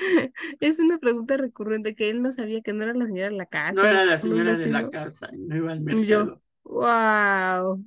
Es 0.60 0.78
una 0.78 0.98
pregunta 0.98 1.36
recurrente 1.36 1.96
que 1.96 2.10
él 2.10 2.22
no 2.22 2.30
sabía 2.30 2.60
que 2.60 2.72
no 2.72 2.84
era 2.84 2.94
la 2.94 3.06
señora 3.06 3.30
de 3.30 3.36
la 3.36 3.46
casa. 3.46 3.72
No 3.72 3.84
era 3.84 4.04
la 4.04 4.18
señora 4.18 4.56
de 4.56 4.66
la 4.66 4.88
casa, 4.90 5.28
no 5.32 5.56
iba 5.56 5.72
al 5.72 5.80
mercado. 5.80 6.04
Yo, 6.04 6.42
wow. 6.64 7.84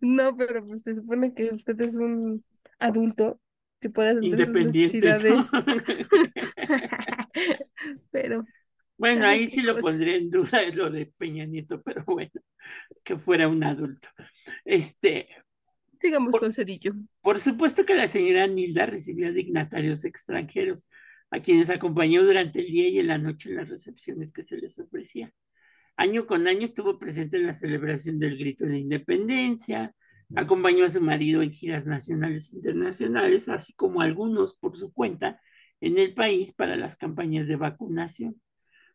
No, 0.00 0.36
pero 0.36 0.64
pues 0.64 0.82
se 0.82 0.94
supone 0.94 1.34
que 1.34 1.52
usted 1.52 1.80
es 1.80 1.96
un 1.96 2.44
adulto 2.78 3.40
que 3.82 3.90
puedas 3.90 4.16
hacer 4.16 4.46
sus 4.46 4.54
necesidades. 4.54 5.50
Pero 8.12 8.44
Bueno, 8.96 9.26
ahí 9.26 9.48
sí 9.48 9.60
lo 9.60 9.78
pondría 9.80 10.16
en 10.16 10.30
duda 10.30 10.62
lo 10.74 10.88
de 10.88 11.12
Peña 11.18 11.44
Nieto, 11.44 11.82
pero 11.82 12.04
bueno, 12.06 12.30
que 13.02 13.18
fuera 13.18 13.48
un 13.48 13.64
adulto. 13.64 14.08
Este. 14.64 15.28
Digamos 16.00 16.36
con 16.36 16.52
Cedillo. 16.52 16.94
Por 17.20 17.40
supuesto 17.40 17.84
que 17.84 17.94
la 17.94 18.08
señora 18.08 18.46
Nilda 18.46 18.86
recibía 18.86 19.32
dignatarios 19.32 20.04
extranjeros, 20.04 20.88
a 21.30 21.40
quienes 21.40 21.70
acompañó 21.70 22.22
durante 22.22 22.60
el 22.60 22.66
día 22.66 22.88
y 22.88 22.98
en 23.00 23.08
la 23.08 23.18
noche 23.18 23.50
en 23.50 23.56
las 23.56 23.68
recepciones 23.68 24.32
que 24.32 24.42
se 24.42 24.58
les 24.58 24.78
ofrecía. 24.78 25.32
Año 25.96 26.26
con 26.26 26.46
año 26.46 26.64
estuvo 26.64 26.98
presente 26.98 27.36
en 27.36 27.46
la 27.46 27.54
celebración 27.54 28.18
del 28.18 28.38
grito 28.38 28.64
de 28.64 28.78
independencia, 28.78 29.94
acompañó 30.34 30.84
a 30.84 30.90
su 30.90 31.00
marido 31.00 31.42
en 31.42 31.52
giras 31.52 31.86
nacionales 31.86 32.52
e 32.52 32.56
internacionales, 32.56 33.48
así 33.48 33.72
como 33.74 34.00
algunos 34.00 34.54
por 34.54 34.76
su 34.76 34.92
cuenta 34.92 35.40
en 35.80 35.98
el 35.98 36.14
país 36.14 36.52
para 36.52 36.76
las 36.76 36.96
campañas 36.96 37.48
de 37.48 37.56
vacunación. 37.56 38.40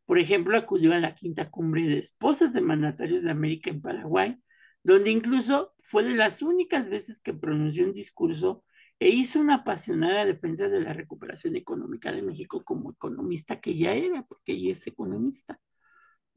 Por 0.05 0.19
ejemplo, 0.19 0.57
acudió 0.57 0.93
a 0.93 0.99
la 0.99 1.15
quinta 1.15 1.49
cumbre 1.49 1.85
de 1.85 1.99
esposas 1.99 2.53
de 2.53 2.61
mandatarios 2.61 3.23
de 3.23 3.31
América 3.31 3.69
en 3.69 3.81
Paraguay, 3.81 4.37
donde 4.83 5.11
incluso 5.11 5.73
fue 5.79 6.03
de 6.03 6.15
las 6.15 6.41
únicas 6.41 6.87
veces 6.87 7.19
que 7.19 7.33
pronunció 7.33 7.85
un 7.85 7.93
discurso 7.93 8.63
e 8.99 9.09
hizo 9.09 9.39
una 9.39 9.55
apasionada 9.55 10.25
defensa 10.25 10.69
de 10.69 10.79
la 10.79 10.93
recuperación 10.93 11.55
económica 11.55 12.11
de 12.11 12.21
México 12.21 12.63
como 12.63 12.91
economista 12.91 13.59
que 13.59 13.77
ya 13.77 13.93
era, 13.93 14.23
porque 14.23 14.53
ella 14.53 14.71
es 14.71 14.87
economista. 14.87 15.59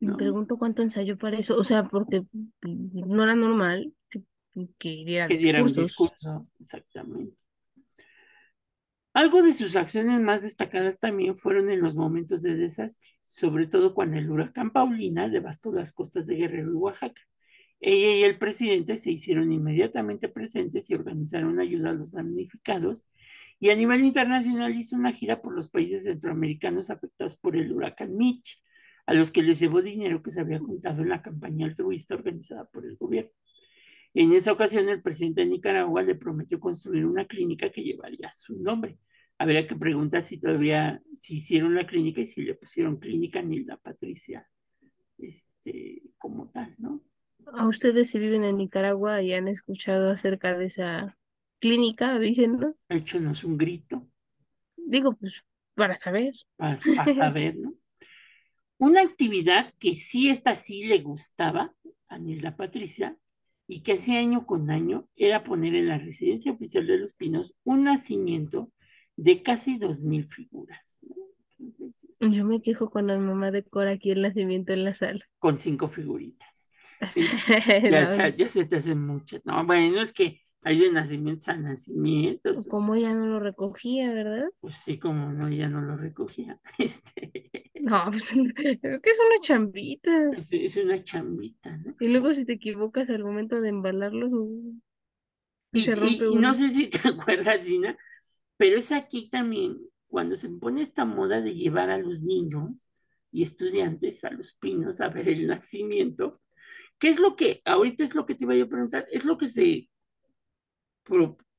Me 0.00 0.14
pregunto 0.14 0.56
cuánto 0.56 0.82
ensayó 0.82 1.16
para 1.16 1.38
eso, 1.38 1.56
o 1.56 1.64
sea, 1.64 1.84
porque 1.88 2.24
no 2.62 3.22
era 3.22 3.34
normal 3.34 3.94
que, 4.66 4.96
que 4.96 5.04
diera, 5.04 5.28
que 5.28 5.36
diera 5.36 5.62
un 5.62 5.72
discurso, 5.72 6.48
exactamente. 6.58 7.36
Algo 9.12 9.42
de 9.42 9.52
sus 9.52 9.74
acciones 9.74 10.20
más 10.20 10.42
destacadas 10.42 11.00
también 11.00 11.34
fueron 11.34 11.68
en 11.70 11.82
los 11.82 11.96
momentos 11.96 12.42
de 12.42 12.54
desastre, 12.54 13.10
sobre 13.24 13.66
todo 13.66 13.92
cuando 13.92 14.18
el 14.18 14.30
huracán 14.30 14.70
Paulina 14.70 15.28
devastó 15.28 15.72
las 15.72 15.92
costas 15.92 16.26
de 16.28 16.36
Guerrero 16.36 16.70
y 16.70 16.76
Oaxaca. 16.76 17.20
Ella 17.80 18.14
y 18.16 18.22
el 18.22 18.38
presidente 18.38 18.96
se 18.96 19.10
hicieron 19.10 19.50
inmediatamente 19.50 20.28
presentes 20.28 20.90
y 20.90 20.94
organizaron 20.94 21.58
ayuda 21.58 21.90
a 21.90 21.94
los 21.94 22.12
damnificados 22.12 23.06
y 23.58 23.70
a 23.70 23.76
nivel 23.76 24.02
internacional 24.04 24.74
hizo 24.74 24.96
una 24.96 25.12
gira 25.12 25.42
por 25.42 25.54
los 25.54 25.68
países 25.68 26.04
centroamericanos 26.04 26.88
afectados 26.88 27.36
por 27.36 27.56
el 27.56 27.72
huracán 27.72 28.16
Mitch, 28.16 28.62
a 29.06 29.14
los 29.14 29.30
que 29.30 29.42
les 29.42 29.58
llevó 29.58 29.82
dinero 29.82 30.22
que 30.22 30.30
se 30.30 30.40
había 30.40 30.58
juntado 30.58 31.02
en 31.02 31.10
la 31.10 31.20
campaña 31.20 31.66
altruista 31.66 32.14
organizada 32.14 32.64
por 32.66 32.86
el 32.86 32.96
gobierno. 32.96 33.32
En 34.14 34.32
esa 34.32 34.52
ocasión, 34.52 34.88
el 34.88 35.02
presidente 35.02 35.42
de 35.42 35.46
Nicaragua 35.46 36.02
le 36.02 36.16
prometió 36.16 36.58
construir 36.58 37.06
una 37.06 37.26
clínica 37.26 37.70
que 37.70 37.82
llevaría 37.82 38.30
su 38.30 38.60
nombre. 38.60 38.98
Habría 39.38 39.66
que 39.66 39.76
preguntar 39.76 40.24
si 40.24 40.38
todavía, 40.38 41.00
si 41.14 41.36
hicieron 41.36 41.74
la 41.74 41.86
clínica 41.86 42.20
y 42.20 42.26
si 42.26 42.42
le 42.42 42.54
pusieron 42.54 42.98
clínica 42.98 43.40
Nilda 43.40 43.76
Patricia, 43.76 44.46
este, 45.16 46.02
como 46.18 46.50
tal, 46.50 46.74
¿no? 46.78 47.02
A 47.54 47.66
ustedes 47.66 48.10
si 48.10 48.18
viven 48.18 48.44
en 48.44 48.58
Nicaragua 48.58 49.22
y 49.22 49.32
han 49.32 49.48
escuchado 49.48 50.10
acerca 50.10 50.56
de 50.56 50.66
esa 50.66 51.16
clínica, 51.58 52.14
avísenos. 52.14 52.74
Échenos 52.88 53.44
un 53.44 53.56
grito. 53.56 54.06
Digo, 54.76 55.16
pues, 55.16 55.42
para 55.74 55.94
saber. 55.94 56.34
Para, 56.56 56.76
para 56.96 57.14
saber, 57.14 57.56
¿no? 57.56 57.74
Una 58.76 59.02
actividad 59.02 59.70
que 59.78 59.94
sí, 59.94 60.30
esta 60.30 60.54
sí 60.54 60.84
le 60.84 61.00
gustaba 61.00 61.74
a 62.08 62.18
Nilda 62.18 62.56
Patricia 62.56 63.16
y 63.70 63.82
que 63.82 63.92
hacía 63.92 64.18
año 64.18 64.46
con 64.46 64.68
año 64.68 65.06
era 65.14 65.44
poner 65.44 65.76
en 65.76 65.86
la 65.86 65.96
residencia 65.96 66.50
oficial 66.50 66.88
de 66.88 66.98
Los 66.98 67.14
Pinos 67.14 67.54
un 67.62 67.84
nacimiento 67.84 68.72
de 69.14 69.44
casi 69.44 69.78
dos 69.78 70.02
mil 70.02 70.26
figuras. 70.26 70.98
Yo 72.20 72.44
me 72.44 72.60
quejo 72.62 72.90
cuando 72.90 73.16
mi 73.16 73.24
mamá 73.24 73.52
decora 73.52 73.92
aquí 73.92 74.10
el 74.10 74.22
nacimiento 74.22 74.72
en 74.72 74.82
la 74.82 74.94
sala. 74.94 75.24
Con 75.38 75.56
cinco 75.56 75.88
figuritas. 75.88 76.68
ya, 78.36 78.48
se 78.48 78.64
te 78.64 78.76
hace 78.76 78.96
mucho. 78.96 79.40
No, 79.44 79.64
bueno, 79.64 80.00
es 80.00 80.12
que 80.12 80.40
hay 80.62 80.78
de 80.78 80.92
nacimientos 80.92 81.48
a 81.48 81.56
nacimientos. 81.56 82.66
Como 82.66 82.94
ella 82.94 83.14
no 83.14 83.26
lo 83.26 83.40
recogía, 83.40 84.12
¿verdad? 84.12 84.48
Pues 84.60 84.76
sí, 84.76 84.98
como 84.98 85.32
no, 85.32 85.48
ella 85.48 85.68
no 85.68 85.80
lo 85.80 85.96
recogía. 85.96 86.60
Este... 86.78 87.70
No, 87.80 88.04
pues 88.10 88.32
es 88.32 88.52
que 88.54 89.10
es 89.10 89.18
una 89.18 89.40
chambita. 89.40 90.30
Es, 90.50 90.76
una 90.76 91.02
chambita, 91.02 91.76
¿no? 91.78 91.96
Y 91.98 92.08
luego 92.08 92.34
si 92.34 92.44
te 92.44 92.54
equivocas 92.54 93.08
al 93.08 93.24
momento 93.24 93.60
de 93.60 93.70
embalarlos, 93.70 94.32
y, 95.72 95.82
se 95.82 95.94
rompe 95.94 96.26
y, 96.26 96.34
no 96.36 96.52
sé 96.52 96.70
si 96.70 96.88
te 96.88 96.98
acuerdas, 97.08 97.64
Gina, 97.64 97.96
pero 98.56 98.76
es 98.76 98.92
aquí 98.92 99.30
también 99.30 99.78
cuando 100.08 100.36
se 100.36 100.50
pone 100.50 100.82
esta 100.82 101.04
moda 101.04 101.40
de 101.40 101.54
llevar 101.54 101.88
a 101.88 101.98
los 101.98 102.22
niños 102.22 102.90
y 103.32 103.44
estudiantes 103.44 104.24
a 104.24 104.30
los 104.30 104.54
pinos 104.54 105.00
a 105.00 105.08
ver 105.08 105.28
el 105.28 105.46
nacimiento. 105.46 106.42
¿Qué 106.98 107.08
es 107.08 107.18
lo 107.18 107.34
que, 107.36 107.62
ahorita 107.64 108.04
es 108.04 108.14
lo 108.14 108.26
que 108.26 108.34
te 108.34 108.44
iba 108.44 108.62
a 108.62 108.68
preguntar, 108.68 109.06
es 109.10 109.24
lo 109.24 109.38
que 109.38 109.48
se 109.48 109.88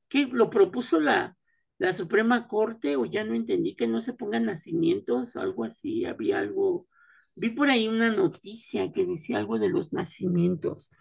¿qué 0.07 0.27
lo 0.31 0.49
propuso 0.49 0.99
la, 0.99 1.37
la 1.77 1.93
Suprema 1.93 2.47
Corte 2.47 2.95
o 2.95 3.05
ya 3.05 3.23
no 3.23 3.33
entendí 3.33 3.75
que 3.75 3.87
no 3.87 4.01
se 4.01 4.13
pongan 4.13 4.45
nacimientos 4.45 5.35
o 5.35 5.41
algo 5.41 5.63
así? 5.63 6.05
Había 6.05 6.39
algo, 6.39 6.87
vi 7.35 7.49
por 7.49 7.69
ahí 7.69 7.87
una 7.87 8.11
noticia 8.11 8.91
que 8.91 9.05
decía 9.05 9.37
algo 9.37 9.59
de 9.59 9.69
los 9.69 9.93
nacimientos, 9.93 10.91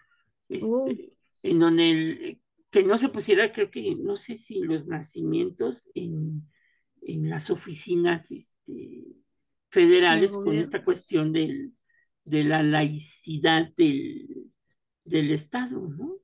este, 0.48 1.12
en 1.42 1.59
donde 1.59 1.90
el, 1.90 2.40
que 2.70 2.85
no 2.85 2.96
se 2.98 3.09
pusiera, 3.09 3.53
creo 3.53 3.70
que, 3.70 3.96
no 3.96 4.16
sé 4.16 4.37
si 4.37 4.61
los 4.61 4.87
nacimientos 4.87 5.90
en, 5.94 6.48
en 7.03 7.29
las 7.29 7.50
oficinas 7.50 8.31
este, 8.31 9.05
federales 9.70 10.33
con 10.33 10.55
esta 10.55 10.85
cuestión 10.85 11.33
del, 11.33 11.72
de 12.24 12.44
la 12.44 12.62
laicidad 12.62 13.72
del, 13.76 14.50
del 15.05 15.31
Estado, 15.33 15.81
¿no? 15.81 16.18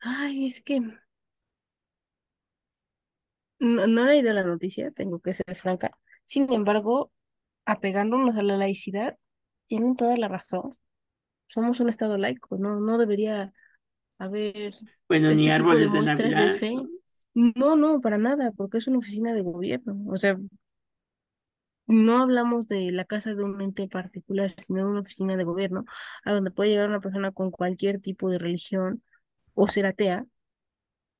Ay, 0.00 0.46
es 0.46 0.62
que 0.62 0.80
no, 3.62 3.86
no 3.86 4.02
he 4.02 4.06
leído 4.06 4.32
la 4.34 4.42
noticia, 4.42 4.90
tengo 4.90 5.20
que 5.20 5.32
ser 5.32 5.54
franca. 5.54 5.96
Sin 6.24 6.52
embargo, 6.52 7.12
apegándonos 7.64 8.36
a 8.36 8.42
la 8.42 8.56
laicidad, 8.56 9.16
tienen 9.68 9.96
toda 9.96 10.16
la 10.16 10.28
razón. 10.28 10.70
Somos 11.46 11.80
un 11.80 11.88
estado 11.88 12.18
laico, 12.18 12.58
no, 12.58 12.80
no 12.80 12.98
debería 12.98 13.52
haber 14.18 14.74
bueno, 15.08 15.28
ni 15.28 15.44
este 15.44 15.52
árboles 15.52 15.92
de, 15.92 16.00
de 16.00 16.52
fe. 16.54 16.74
No, 17.34 17.76
no, 17.76 18.00
para 18.00 18.18
nada, 18.18 18.52
porque 18.52 18.78
es 18.78 18.86
una 18.88 18.98
oficina 18.98 19.32
de 19.32 19.42
gobierno. 19.42 19.96
O 20.08 20.16
sea, 20.16 20.36
no 21.86 22.20
hablamos 22.20 22.66
de 22.68 22.90
la 22.90 23.04
casa 23.04 23.34
de 23.34 23.44
un 23.44 23.60
ente 23.60 23.88
particular, 23.88 24.54
sino 24.58 24.80
de 24.80 24.86
una 24.86 25.00
oficina 25.00 25.36
de 25.36 25.44
gobierno, 25.44 25.84
a 26.24 26.32
donde 26.32 26.50
puede 26.50 26.70
llegar 26.70 26.88
una 26.88 27.00
persona 27.00 27.32
con 27.32 27.50
cualquier 27.50 28.00
tipo 28.00 28.28
de 28.28 28.38
religión 28.38 29.02
o 29.54 29.68
ser 29.68 29.86
atea 29.86 30.26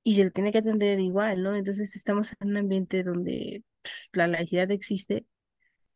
y 0.05 0.15
se 0.15 0.25
le 0.25 0.31
tiene 0.31 0.53
que 0.53 0.59
atender 0.59 1.01
igual, 1.01 1.43
¿no? 1.43 1.55
Entonces 1.55 1.95
estamos 1.95 2.33
en 2.41 2.49
un 2.49 2.57
ambiente 2.57 3.03
donde 3.03 3.63
pues, 3.83 4.09
la 4.13 4.27
laicidad 4.27 4.71
existe. 4.71 5.27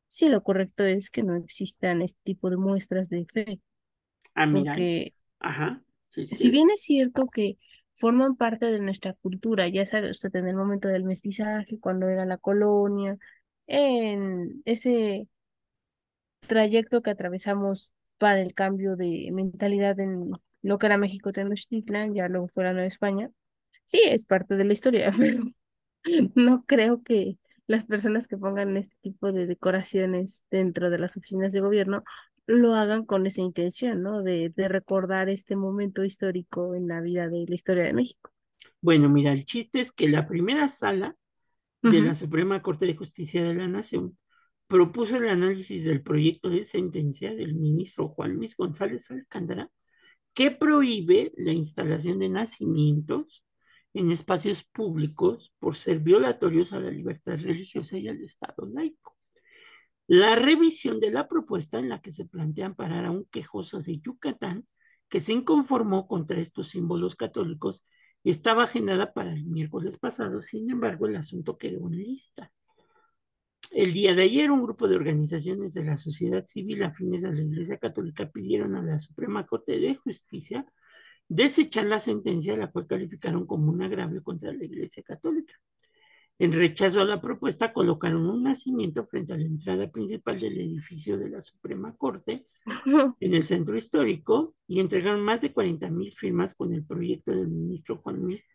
Sí, 0.06 0.28
lo 0.28 0.42
correcto 0.42 0.84
es 0.84 1.10
que 1.10 1.22
no 1.22 1.36
existan 1.36 2.02
este 2.02 2.18
tipo 2.22 2.50
de 2.50 2.56
muestras 2.56 3.08
de 3.08 3.26
fe. 3.26 3.60
Ah, 4.34 4.46
mira. 4.46 4.72
Porque, 4.72 5.14
Ajá. 5.40 5.82
Si 6.10 6.50
bien 6.50 6.70
es 6.70 6.80
cierto 6.80 7.26
que 7.26 7.58
forman 7.94 8.36
parte 8.36 8.66
de 8.66 8.80
nuestra 8.80 9.12
cultura, 9.14 9.68
ya 9.68 9.84
sabes, 9.84 10.12
usted 10.12 10.34
en 10.36 10.48
el 10.48 10.56
momento 10.56 10.88
del 10.88 11.04
mestizaje, 11.04 11.78
cuando 11.78 12.08
era 12.08 12.24
la 12.24 12.38
colonia, 12.38 13.18
en 13.66 14.62
ese 14.64 15.28
trayecto 16.46 17.02
que 17.02 17.10
atravesamos 17.10 17.92
para 18.18 18.40
el 18.40 18.54
cambio 18.54 18.96
de 18.96 19.28
mentalidad 19.32 19.98
en 20.00 20.30
lo 20.62 20.78
que 20.78 20.86
era 20.86 20.96
México 20.96 21.32
Tenochtitlan, 21.32 22.14
ya 22.14 22.28
luego 22.28 22.48
fuera 22.48 22.72
Nueva 22.72 22.86
España, 22.86 23.30
sí 23.86 24.00
es 24.04 24.26
parte 24.26 24.56
de 24.56 24.64
la 24.64 24.74
historia, 24.74 25.10
pero 25.18 25.42
no 26.34 26.64
creo 26.66 27.02
que 27.02 27.38
las 27.66 27.84
personas 27.84 28.26
que 28.28 28.36
pongan 28.36 28.76
este 28.76 28.94
tipo 29.00 29.32
de 29.32 29.46
decoraciones 29.46 30.44
dentro 30.50 30.90
de 30.90 30.98
las 30.98 31.16
oficinas 31.16 31.52
de 31.52 31.60
gobierno 31.60 32.04
lo 32.46 32.74
hagan 32.74 33.04
con 33.04 33.26
esa 33.26 33.40
intención, 33.40 34.02
¿no? 34.02 34.22
De, 34.22 34.52
de 34.54 34.68
recordar 34.68 35.28
este 35.28 35.56
momento 35.56 36.04
histórico 36.04 36.74
en 36.76 36.86
la 36.86 37.00
vida 37.00 37.28
de 37.28 37.44
la 37.48 37.54
historia 37.54 37.84
de 37.84 37.92
México. 37.92 38.30
Bueno, 38.80 39.08
mira, 39.08 39.32
el 39.32 39.44
chiste 39.44 39.80
es 39.80 39.90
que 39.90 40.08
la 40.08 40.28
primera 40.28 40.68
sala 40.68 41.16
de 41.82 42.00
la 42.00 42.14
Suprema 42.14 42.62
Corte 42.62 42.86
de 42.86 42.96
Justicia 42.96 43.44
de 43.44 43.54
la 43.54 43.68
Nación 43.68 44.18
propuso 44.66 45.16
el 45.16 45.28
análisis 45.28 45.84
del 45.84 46.02
proyecto 46.02 46.50
de 46.50 46.64
sentencia 46.64 47.34
del 47.34 47.54
ministro 47.54 48.08
Juan 48.08 48.34
Luis 48.34 48.56
González 48.56 49.10
Alcántara 49.10 49.70
que 50.34 50.50
prohíbe 50.50 51.32
la 51.36 51.52
instalación 51.52 52.18
de 52.18 52.28
nacimientos 52.28 53.44
en 53.96 54.12
espacios 54.12 54.62
públicos 54.62 55.54
por 55.58 55.74
ser 55.74 56.00
violatorios 56.00 56.74
a 56.74 56.80
la 56.80 56.90
libertad 56.90 57.38
religiosa 57.38 57.96
y 57.96 58.08
al 58.08 58.22
Estado 58.22 58.66
laico. 58.66 59.16
La 60.06 60.34
revisión 60.36 61.00
de 61.00 61.10
la 61.10 61.26
propuesta 61.26 61.78
en 61.78 61.88
la 61.88 62.02
que 62.02 62.12
se 62.12 62.26
plantea 62.26 62.66
amparar 62.66 63.06
a 63.06 63.10
un 63.10 63.24
quejoso 63.24 63.80
de 63.80 63.98
Yucatán 63.98 64.66
que 65.08 65.20
se 65.20 65.32
inconformó 65.32 66.06
contra 66.06 66.38
estos 66.38 66.68
símbolos 66.68 67.16
católicos 67.16 67.86
estaba 68.22 68.64
agendada 68.64 69.14
para 69.14 69.32
el 69.32 69.46
miércoles 69.46 69.98
pasado, 69.98 70.42
sin 70.42 70.70
embargo 70.70 71.06
el 71.06 71.16
asunto 71.16 71.56
quedó 71.56 71.86
en 71.88 71.96
lista. 71.96 72.52
El 73.70 73.94
día 73.94 74.14
de 74.14 74.24
ayer, 74.24 74.50
un 74.50 74.62
grupo 74.62 74.88
de 74.88 74.96
organizaciones 74.96 75.72
de 75.72 75.84
la 75.84 75.96
sociedad 75.96 76.44
civil 76.46 76.82
afines 76.82 77.24
a 77.24 77.32
la 77.32 77.40
Iglesia 77.40 77.78
Católica 77.78 78.28
pidieron 78.30 78.76
a 78.76 78.82
la 78.82 78.98
Suprema 78.98 79.46
Corte 79.46 79.78
de 79.78 79.94
Justicia 79.96 80.66
desechar 81.28 81.86
la 81.86 81.98
sentencia, 82.00 82.56
la 82.56 82.70
cual 82.70 82.86
calificaron 82.86 83.46
como 83.46 83.70
un 83.70 83.82
agravio 83.82 84.22
contra 84.22 84.52
la 84.52 84.64
Iglesia 84.64 85.02
Católica. 85.02 85.54
En 86.38 86.52
rechazo 86.52 87.00
a 87.00 87.04
la 87.04 87.20
propuesta, 87.20 87.72
colocaron 87.72 88.26
un 88.26 88.42
nacimiento 88.42 89.06
frente 89.06 89.32
a 89.32 89.38
la 89.38 89.44
entrada 89.44 89.90
principal 89.90 90.38
del 90.38 90.60
edificio 90.60 91.16
de 91.16 91.30
la 91.30 91.40
Suprema 91.40 91.96
Corte 91.96 92.46
en 93.20 93.34
el 93.34 93.46
centro 93.46 93.74
histórico 93.76 94.54
y 94.66 94.80
entregaron 94.80 95.22
más 95.22 95.40
de 95.40 95.52
40 95.52 95.88
mil 95.88 96.12
firmas 96.12 96.54
con 96.54 96.74
el 96.74 96.84
proyecto 96.84 97.30
del 97.30 97.48
ministro 97.48 97.96
Juan 97.98 98.20
Luis 98.20 98.50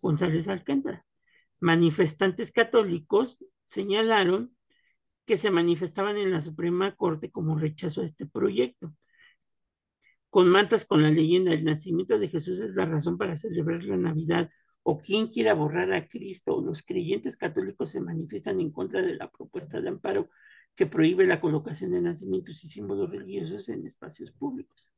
González 0.00 0.48
Alcántara. 0.48 1.06
Manifestantes 1.60 2.50
católicos 2.50 3.44
señalaron 3.68 4.56
que 5.24 5.36
se 5.36 5.52
manifestaban 5.52 6.16
en 6.16 6.32
la 6.32 6.40
Suprema 6.40 6.96
Corte 6.96 7.30
como 7.30 7.56
rechazo 7.56 8.00
a 8.00 8.04
este 8.04 8.26
proyecto. 8.26 8.92
Con 10.32 10.48
mantas 10.48 10.86
con 10.86 11.02
la 11.02 11.10
leyenda 11.10 11.50
del 11.50 11.62
nacimiento 11.62 12.18
de 12.18 12.26
Jesús 12.26 12.58
es 12.60 12.74
la 12.74 12.86
razón 12.86 13.18
para 13.18 13.36
celebrar 13.36 13.84
la 13.84 13.98
Navidad 13.98 14.48
o 14.82 14.98
quien 14.98 15.26
quiera 15.26 15.52
borrar 15.52 15.92
a 15.92 16.08
Cristo, 16.08 16.62
los 16.62 16.82
creyentes 16.82 17.36
católicos 17.36 17.90
se 17.90 18.00
manifiestan 18.00 18.58
en 18.58 18.72
contra 18.72 19.02
de 19.02 19.14
la 19.14 19.30
propuesta 19.30 19.78
de 19.78 19.90
amparo 19.90 20.30
que 20.74 20.86
prohíbe 20.86 21.26
la 21.26 21.38
colocación 21.38 21.90
de 21.90 22.00
nacimientos 22.00 22.64
y 22.64 22.68
símbolos 22.68 23.10
religiosos 23.10 23.68
en 23.68 23.84
espacios 23.84 24.32
públicos. 24.32 24.90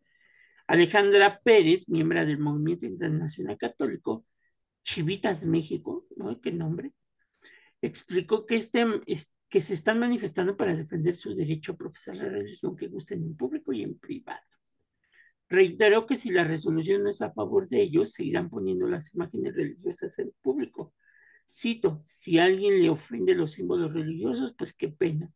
Alejandra 0.68 1.40
Pérez, 1.42 1.88
miembro 1.88 2.24
del 2.24 2.38
Movimiento 2.38 2.86
Internacional 2.86 3.58
Católico, 3.58 4.24
Chivitas 4.84 5.46
México, 5.46 6.06
¿no? 6.16 6.40
¿Qué 6.40 6.52
nombre? 6.52 6.92
explicó 7.82 8.46
que, 8.46 8.54
este, 8.54 8.86
que 9.48 9.60
se 9.60 9.74
están 9.74 9.98
manifestando 9.98 10.56
para 10.56 10.76
defender 10.76 11.16
su 11.16 11.34
derecho 11.34 11.72
a 11.72 11.76
profesar 11.76 12.18
la 12.18 12.28
religión 12.28 12.76
que 12.76 12.86
gusten 12.86 13.24
en 13.24 13.36
público 13.36 13.72
y 13.72 13.82
en 13.82 13.98
privado. 13.98 14.53
Reiteró 15.48 16.06
que 16.06 16.16
si 16.16 16.30
la 16.30 16.44
resolución 16.44 17.02
no 17.02 17.10
es 17.10 17.22
a 17.22 17.32
favor 17.32 17.68
de 17.68 17.82
ellos, 17.82 18.12
seguirán 18.12 18.50
poniendo 18.50 18.88
las 18.88 19.14
imágenes 19.14 19.54
religiosas 19.54 20.18
en 20.18 20.32
público. 20.42 20.94
Cito, 21.46 22.02
si 22.04 22.38
alguien 22.38 22.80
le 22.80 22.88
ofende 22.88 23.34
los 23.34 23.52
símbolos 23.52 23.92
religiosos, 23.92 24.54
pues 24.56 24.72
qué 24.72 24.88
pena. 24.88 25.30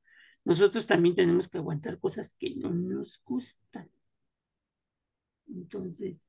Nosotros 0.45 0.87
también 0.87 1.15
tenemos 1.15 1.49
que 1.49 1.59
aguantar 1.59 1.99
cosas 2.01 2.35
que 2.39 2.55
no 2.57 2.71
nos 2.71 3.21
gustan. 3.25 3.91
Entonces, 5.47 6.29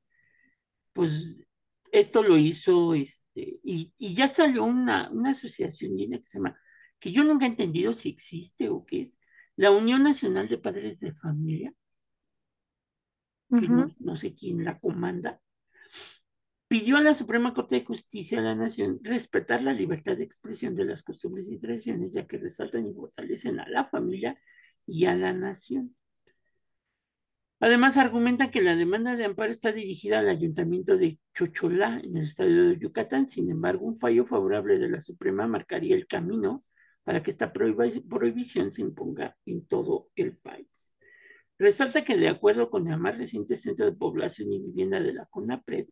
pues 0.92 1.36
esto 1.92 2.22
lo 2.22 2.36
hizo, 2.36 2.94
este, 2.94 3.60
y, 3.64 3.92
ya 3.98 4.28
salió 4.28 4.64
una, 4.64 5.10
una 5.10 5.30
asociación 5.30 5.96
que 5.96 6.22
se 6.22 6.38
llama, 6.38 6.58
que 6.98 7.12
yo 7.12 7.24
nunca 7.24 7.46
he 7.46 7.48
entendido 7.48 7.94
si 7.94 8.10
existe 8.10 8.68
o 8.68 8.84
qué 8.84 9.02
es, 9.02 9.18
la 9.56 9.70
Unión 9.70 10.02
Nacional 10.02 10.48
de 10.48 10.58
Padres 10.58 11.00
de 11.00 11.12
Familia, 11.12 11.74
que 13.50 13.68
no, 13.98 14.16
sé 14.16 14.34
quién 14.34 14.64
la 14.64 14.78
comanda, 14.78 15.40
pidió 16.68 16.96
a 16.96 17.02
la 17.02 17.14
Suprema 17.14 17.52
Corte 17.52 17.76
de 17.76 17.84
Justicia 17.84 18.38
de 18.38 18.44
la 18.44 18.54
Nación 18.54 19.00
respetar 19.02 19.62
la 19.62 19.72
libertad 19.72 20.16
de 20.16 20.24
expresión 20.24 20.74
de 20.74 20.84
las 20.84 21.02
costumbres 21.02 21.48
y 21.48 21.58
tradiciones, 21.58 22.12
ya 22.12 22.26
que 22.26 22.38
resaltan 22.38 22.86
y 22.86 22.94
fortalecen 22.94 23.58
a 23.60 23.68
la 23.68 23.84
familia 23.84 24.38
y 24.86 25.06
a 25.06 25.16
la 25.16 25.32
nación. 25.32 25.96
Además, 27.62 27.98
argumenta 27.98 28.50
que 28.50 28.62
la 28.62 28.74
demanda 28.74 29.16
de 29.16 29.24
amparo 29.26 29.52
está 29.52 29.70
dirigida 29.70 30.20
al 30.20 30.30
ayuntamiento 30.30 30.96
de 30.96 31.18
Chocholá, 31.34 32.00
en 32.02 32.16
el 32.16 32.22
estado 32.24 32.70
de 32.70 32.78
Yucatán. 32.78 33.26
Sin 33.26 33.50
embargo, 33.50 33.84
un 33.84 33.98
fallo 33.98 34.24
favorable 34.24 34.78
de 34.78 34.88
la 34.88 35.00
Suprema 35.00 35.46
marcaría 35.46 35.94
el 35.94 36.06
camino 36.06 36.64
para 37.04 37.22
que 37.22 37.30
esta 37.30 37.52
prohibición 37.52 38.72
se 38.72 38.80
imponga 38.80 39.36
en 39.44 39.66
todo 39.66 40.08
el 40.16 40.36
país. 40.38 40.68
Resalta 41.60 42.04
que 42.04 42.16
de 42.16 42.28
acuerdo 42.28 42.70
con 42.70 42.88
el 42.88 42.98
más 42.98 43.18
reciente 43.18 43.54
Centro 43.54 43.86
de 43.86 43.92
Población 43.92 44.52
y 44.52 44.58
Vivienda 44.60 45.00
de 45.00 45.12
la 45.12 45.26
CONAPRED, 45.26 45.86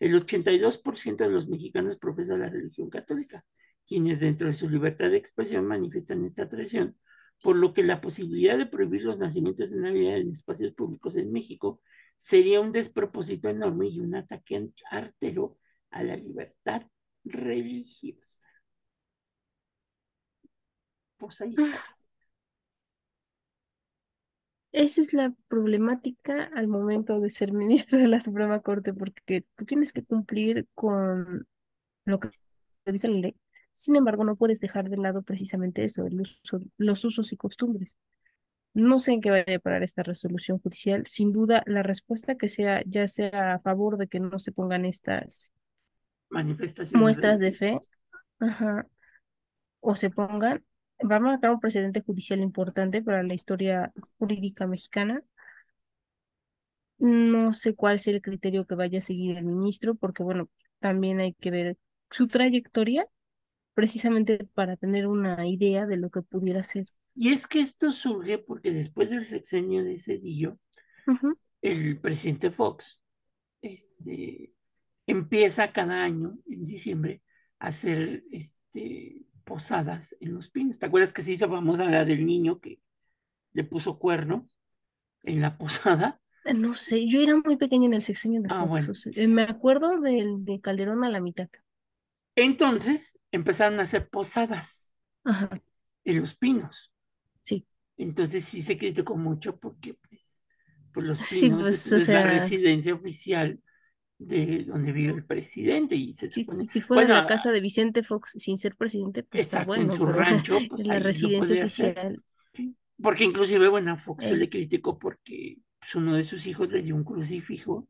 el 0.00 0.14
82% 0.14 1.24
de 1.24 1.30
los 1.30 1.48
mexicanos 1.48 1.96
profesan 1.98 2.40
la 2.40 2.50
religión 2.50 2.90
católica, 2.90 3.42
quienes 3.86 4.20
dentro 4.20 4.48
de 4.48 4.52
su 4.52 4.68
libertad 4.68 5.10
de 5.10 5.16
expresión 5.16 5.66
manifiestan 5.66 6.24
esta 6.26 6.48
tradición 6.48 6.96
por 7.42 7.56
lo 7.56 7.74
que 7.74 7.82
la 7.82 8.00
posibilidad 8.00 8.56
de 8.56 8.66
prohibir 8.66 9.02
los 9.02 9.18
nacimientos 9.18 9.70
de 9.70 9.80
Navidad 9.80 10.16
en 10.18 10.30
espacios 10.30 10.72
públicos 10.74 11.16
en 11.16 11.32
México 11.32 11.80
sería 12.16 12.60
un 12.60 12.72
despropósito 12.72 13.48
enorme 13.48 13.88
y 13.88 13.98
un 13.98 14.14
ataque 14.14 14.70
artero 14.90 15.58
a 15.90 16.04
la 16.04 16.16
libertad 16.16 16.82
religiosa. 17.24 18.48
Pues 21.16 21.40
ahí 21.40 21.50
está. 21.50 21.84
Esa 24.72 25.00
es 25.00 25.12
la 25.12 25.32
problemática 25.48 26.50
al 26.54 26.66
momento 26.66 27.20
de 27.20 27.30
ser 27.30 27.52
ministro 27.52 27.98
de 27.98 28.08
la 28.08 28.20
Suprema 28.20 28.60
Corte, 28.60 28.92
porque 28.92 29.44
tú 29.54 29.64
tienes 29.64 29.92
que 29.92 30.02
cumplir 30.02 30.66
con 30.74 31.46
lo 32.04 32.18
que 32.18 32.30
dice 32.86 33.08
la 33.08 33.18
ley, 33.18 33.36
sin 33.74 33.96
embargo, 33.96 34.24
no 34.24 34.36
puedes 34.36 34.60
dejar 34.60 34.88
de 34.88 34.96
lado 34.96 35.22
precisamente 35.22 35.84
eso, 35.84 36.06
los 36.76 37.04
usos 37.04 37.32
y 37.32 37.36
costumbres. 37.36 37.96
No 38.74 38.98
sé 38.98 39.12
en 39.12 39.20
qué 39.20 39.30
vaya 39.30 39.56
a 39.56 39.58
parar 39.58 39.82
esta 39.82 40.02
resolución 40.02 40.58
judicial. 40.58 41.06
Sin 41.06 41.32
duda, 41.32 41.62
la 41.66 41.82
respuesta 41.82 42.36
que 42.36 42.48
sea, 42.48 42.82
ya 42.86 43.06
sea 43.08 43.54
a 43.54 43.58
favor 43.60 43.98
de 43.98 44.08
que 44.08 44.20
no 44.20 44.38
se 44.38 44.52
pongan 44.52 44.84
estas 44.84 45.52
manifestaciones 46.30 47.00
muestras 47.00 47.38
de 47.38 47.52
fe, 47.52 47.80
o 49.80 49.94
se 49.94 50.10
pongan, 50.10 50.64
va 51.10 51.16
a 51.16 51.20
marcar 51.20 51.50
un 51.50 51.60
precedente 51.60 52.00
judicial 52.00 52.40
importante 52.40 53.02
para 53.02 53.22
la 53.22 53.34
historia 53.34 53.92
jurídica 54.18 54.66
mexicana. 54.66 55.22
No 56.98 57.52
sé 57.52 57.74
cuál 57.74 57.98
será 57.98 58.16
el 58.16 58.22
criterio 58.22 58.66
que 58.66 58.74
vaya 58.74 58.98
a 58.98 59.02
seguir 59.02 59.36
el 59.36 59.44
ministro, 59.44 59.94
porque 59.94 60.22
bueno, 60.22 60.48
también 60.78 61.20
hay 61.20 61.34
que 61.34 61.50
ver 61.50 61.78
su 62.10 62.28
trayectoria 62.28 63.06
precisamente 63.74 64.46
para 64.54 64.76
tener 64.76 65.06
una 65.06 65.46
idea 65.46 65.86
de 65.86 65.96
lo 65.96 66.10
que 66.10 66.22
pudiera 66.22 66.62
ser. 66.62 66.86
Y 67.14 67.32
es 67.32 67.46
que 67.46 67.60
esto 67.60 67.92
surge 67.92 68.38
porque 68.38 68.70
después 68.70 69.10
del 69.10 69.24
sexenio 69.24 69.82
de 69.82 69.98
Cedillo, 69.98 70.58
el 71.60 71.98
presidente 72.00 72.50
Fox 72.50 73.00
este, 73.60 74.52
empieza 75.06 75.72
cada 75.72 76.04
año, 76.04 76.38
en 76.46 76.64
diciembre, 76.64 77.22
a 77.58 77.68
hacer 77.68 78.24
este, 78.30 79.22
posadas 79.44 80.16
en 80.20 80.34
los 80.34 80.50
pinos. 80.50 80.78
¿Te 80.78 80.86
acuerdas 80.86 81.12
que 81.12 81.22
se 81.22 81.32
hizo 81.32 81.48
famosa 81.48 81.84
la 81.86 82.04
del 82.04 82.26
niño 82.26 82.60
que 82.60 82.80
le 83.52 83.64
puso 83.64 83.98
cuerno 83.98 84.48
en 85.22 85.40
la 85.40 85.56
posada? 85.58 86.20
Eh, 86.44 86.54
no 86.54 86.74
sé, 86.74 87.06
yo 87.06 87.20
era 87.20 87.36
muy 87.36 87.56
pequeña 87.56 87.86
en 87.86 87.94
el 87.94 88.02
sexenio 88.02 88.42
de 88.42 88.48
ah, 88.50 88.66
Fox. 88.66 89.08
Eh, 89.14 89.28
me 89.28 89.42
acuerdo 89.42 90.00
del 90.00 90.44
de 90.44 90.60
Calderón 90.60 91.04
a 91.04 91.10
la 91.10 91.20
mitad. 91.20 91.48
Entonces 92.34 93.18
empezaron 93.30 93.78
a 93.80 93.84
hacer 93.84 94.08
posadas 94.08 94.90
en 96.04 96.20
los 96.20 96.34
pinos. 96.34 96.92
Sí. 97.42 97.66
Entonces 97.96 98.44
sí 98.44 98.62
se 98.62 98.78
criticó 98.78 99.16
mucho 99.16 99.58
porque 99.58 99.94
pues, 99.94 100.42
pues 100.92 101.06
los 101.06 101.20
pinos 101.28 101.62
pues, 101.62 101.92
es, 101.92 102.08
la 102.08 102.24
residencia 102.24 102.94
oficial 102.94 103.60
de 104.18 104.64
donde 104.64 104.92
vive 104.92 105.14
el 105.14 105.24
presidente 105.24 105.96
y 105.96 106.14
se 106.14 106.30
si 106.30 106.44
fuera 106.80 107.22
la 107.22 107.26
casa 107.26 107.50
de 107.50 107.60
Vicente 107.60 108.02
Fox 108.02 108.32
sin 108.36 108.56
ser 108.56 108.76
presidente 108.76 109.24
pues 109.24 109.52
bueno, 109.66 109.92
en 109.92 109.92
su 109.92 110.06
rancho 110.06 110.58
pues 110.70 110.86
la 110.86 110.98
residencia 110.98 111.64
oficial. 111.64 112.22
Porque 113.00 113.24
inclusive 113.24 113.68
bueno 113.68 113.96
Fox 113.96 114.26
se 114.26 114.36
le 114.36 114.48
criticó 114.48 114.98
porque 114.98 115.58
pues, 115.80 115.94
uno 115.96 116.14
de 116.14 116.24
sus 116.24 116.46
hijos 116.46 116.70
le 116.70 116.82
dio 116.82 116.94
un 116.94 117.04
crucifijo 117.04 117.88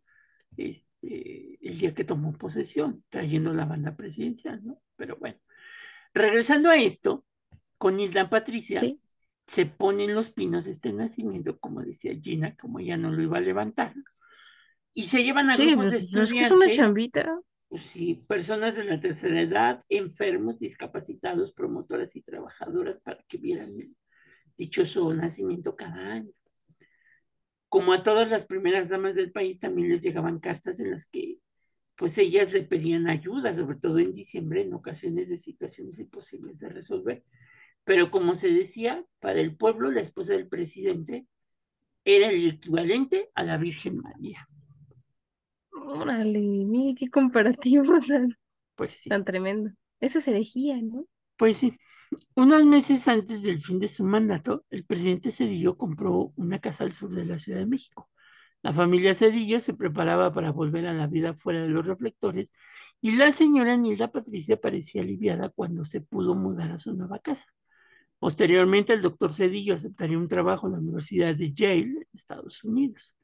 este, 0.57 1.59
el 1.61 1.79
día 1.79 1.95
que 1.95 2.05
tomó 2.05 2.33
posesión, 2.33 3.05
trayendo 3.09 3.55
la 3.55 3.65
banda 3.65 3.97
presidencial, 3.97 4.65
¿no? 4.65 4.81
Pero 4.97 5.17
bueno, 5.17 5.39
regresando 6.13 6.71
a 6.71 6.77
esto, 6.77 7.25
con 7.79 7.99
Hilda 7.99 8.31
Patricia, 8.31 8.83
se 9.47 9.67
ponen 9.67 10.15
los 10.15 10.31
pinos 10.31 10.67
este 10.67 10.93
nacimiento, 10.93 11.59
como 11.59 11.83
decía 11.83 12.13
Gina, 12.21 12.57
como 12.57 12.79
ella 12.79 12.97
no 12.97 13.11
lo 13.11 13.23
iba 13.23 13.39
a 13.39 13.43
levantar, 13.43 13.95
y 14.95 15.07
se 15.07 15.23
llevan 15.23 15.51
a 15.51 15.57
grupos 15.57 15.85
de 15.85 15.91
pues, 15.91 16.05
estudiantes. 16.05 16.47
Es 16.47 16.53
una 16.53 16.71
chambita. 16.71 17.41
Sí, 17.79 18.25
personas 18.29 18.77
de 18.77 18.85
la 18.85 19.01
tercera 19.01 19.41
edad, 19.41 19.83
enfermos, 19.89 20.59
discapacitados, 20.59 21.53
promotoras 21.53 22.15
y 22.17 22.23
trabajadoras 22.23 23.01
para 23.01 23.23
que 23.27 23.39
vieran 23.39 23.71
el 23.81 23.97
dichoso 24.57 25.13
nacimiento 25.15 25.75
cada 25.75 26.13
año 26.13 26.33
como 27.73 27.95
a 27.95 28.03
todas 28.03 28.29
las 28.29 28.45
primeras 28.45 28.91
damas 28.91 29.15
del 29.15 29.33
país, 29.33 29.59
también 29.59 29.89
les 29.89 30.03
llegaban 30.03 30.41
cartas 30.41 30.79
en 30.79 30.91
las 30.91 31.07
que 31.07 31.39
pues 31.97 32.19
ellas 32.19 32.53
le 32.53 32.65
pedían 32.65 33.09
ayuda, 33.09 33.55
sobre 33.55 33.79
todo 33.79 33.99
en 33.99 34.13
diciembre, 34.13 34.61
en 34.61 34.75
ocasiones 34.75 35.31
de 35.31 35.39
situaciones 35.39 35.99
imposibles 35.99 36.61
de 36.61 36.69
resolver. 36.69 37.25
Pero 37.85 38.11
como 38.11 38.35
se 38.35 38.53
decía, 38.53 39.03
para 39.21 39.41
el 39.41 39.57
pueblo 39.57 39.91
la 39.91 40.03
esposa 40.03 40.35
del 40.35 40.49
presidente 40.49 41.27
era 42.05 42.29
el 42.29 42.47
equivalente 42.47 43.31
a 43.35 43.43
la 43.43 43.57
Virgen 43.57 43.97
María. 43.97 44.47
Órale, 45.73 46.41
mire 46.41 46.95
qué 46.95 47.09
comparativo 47.11 47.85
tan, 48.07 48.37
pues 48.75 48.95
sí. 48.95 49.09
tan 49.09 49.25
tremendo. 49.25 49.71
Eso 50.01 50.21
se 50.21 50.33
decía, 50.33 50.81
¿no? 50.83 51.07
Pues 51.37 51.59
sí. 51.59 51.79
Unos 52.35 52.65
meses 52.67 53.09
antes 53.09 53.43
del 53.43 53.63
fin 53.63 53.79
de 53.79 53.89
su 53.89 54.05
mandato, 54.05 54.65
el 54.71 54.85
presidente 54.85 55.33
Cedillo 55.33 55.77
compró 55.77 56.33
una 56.37 56.59
casa 56.61 56.85
al 56.85 56.93
sur 56.93 57.15
de 57.15 57.25
la 57.25 57.39
Ciudad 57.39 57.59
de 57.61 57.67
México. 57.67 58.11
La 58.63 58.73
familia 58.73 59.15
Cedillo 59.15 59.59
se 59.61 59.75
preparaba 59.75 60.33
para 60.33 60.53
volver 60.53 60.87
a 60.87 60.93
la 60.93 61.07
vida 61.09 61.35
fuera 61.35 61.63
de 61.63 61.69
los 61.69 61.85
reflectores 61.85 62.53
y 63.01 63.17
la 63.17 63.33
señora 63.33 63.77
Nilda 63.77 64.13
Patricia 64.13 64.61
parecía 64.61 65.03
aliviada 65.03 65.49
cuando 65.49 65.85
se 65.85 66.01
pudo 66.01 66.35
mudar 66.35 66.71
a 66.71 66.79
su 66.79 66.95
nueva 66.95 67.19
casa. 67.19 67.47
Posteriormente, 68.21 68.93
el 68.93 69.03
doctor 69.03 69.35
Cedillo 69.35 69.75
aceptaría 69.75 70.17
un 70.17 70.29
trabajo 70.29 70.69
en 70.69 70.75
la 70.75 70.79
Universidad 70.79 71.35
de 71.35 71.53
Yale, 71.53 72.07
Estados 72.15 72.63
Unidos. 72.63 73.17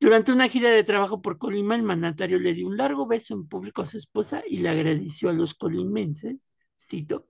Durante 0.00 0.30
una 0.30 0.48
gira 0.48 0.70
de 0.70 0.84
trabajo 0.84 1.20
por 1.22 1.38
Colima, 1.38 1.74
el 1.74 1.82
mandatario 1.82 2.38
le 2.38 2.54
dio 2.54 2.68
un 2.68 2.76
largo 2.76 3.06
beso 3.06 3.34
en 3.34 3.48
público 3.48 3.82
a 3.82 3.86
su 3.86 3.98
esposa 3.98 4.42
y 4.46 4.58
le 4.58 4.68
agradeció 4.68 5.28
a 5.28 5.32
los 5.32 5.54
colimenses, 5.54 6.54
cito, 6.78 7.26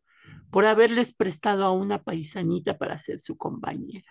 por 0.51 0.67
haberles 0.67 1.15
prestado 1.15 1.65
a 1.65 1.73
una 1.73 2.03
paisanita 2.03 2.77
para 2.77 2.99
ser 2.99 3.21
su 3.21 3.37
compañera. 3.37 4.11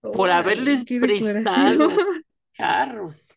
por 0.00 0.30
haberles 0.30 0.84
prestado 0.84 1.88
carros. 2.54 3.28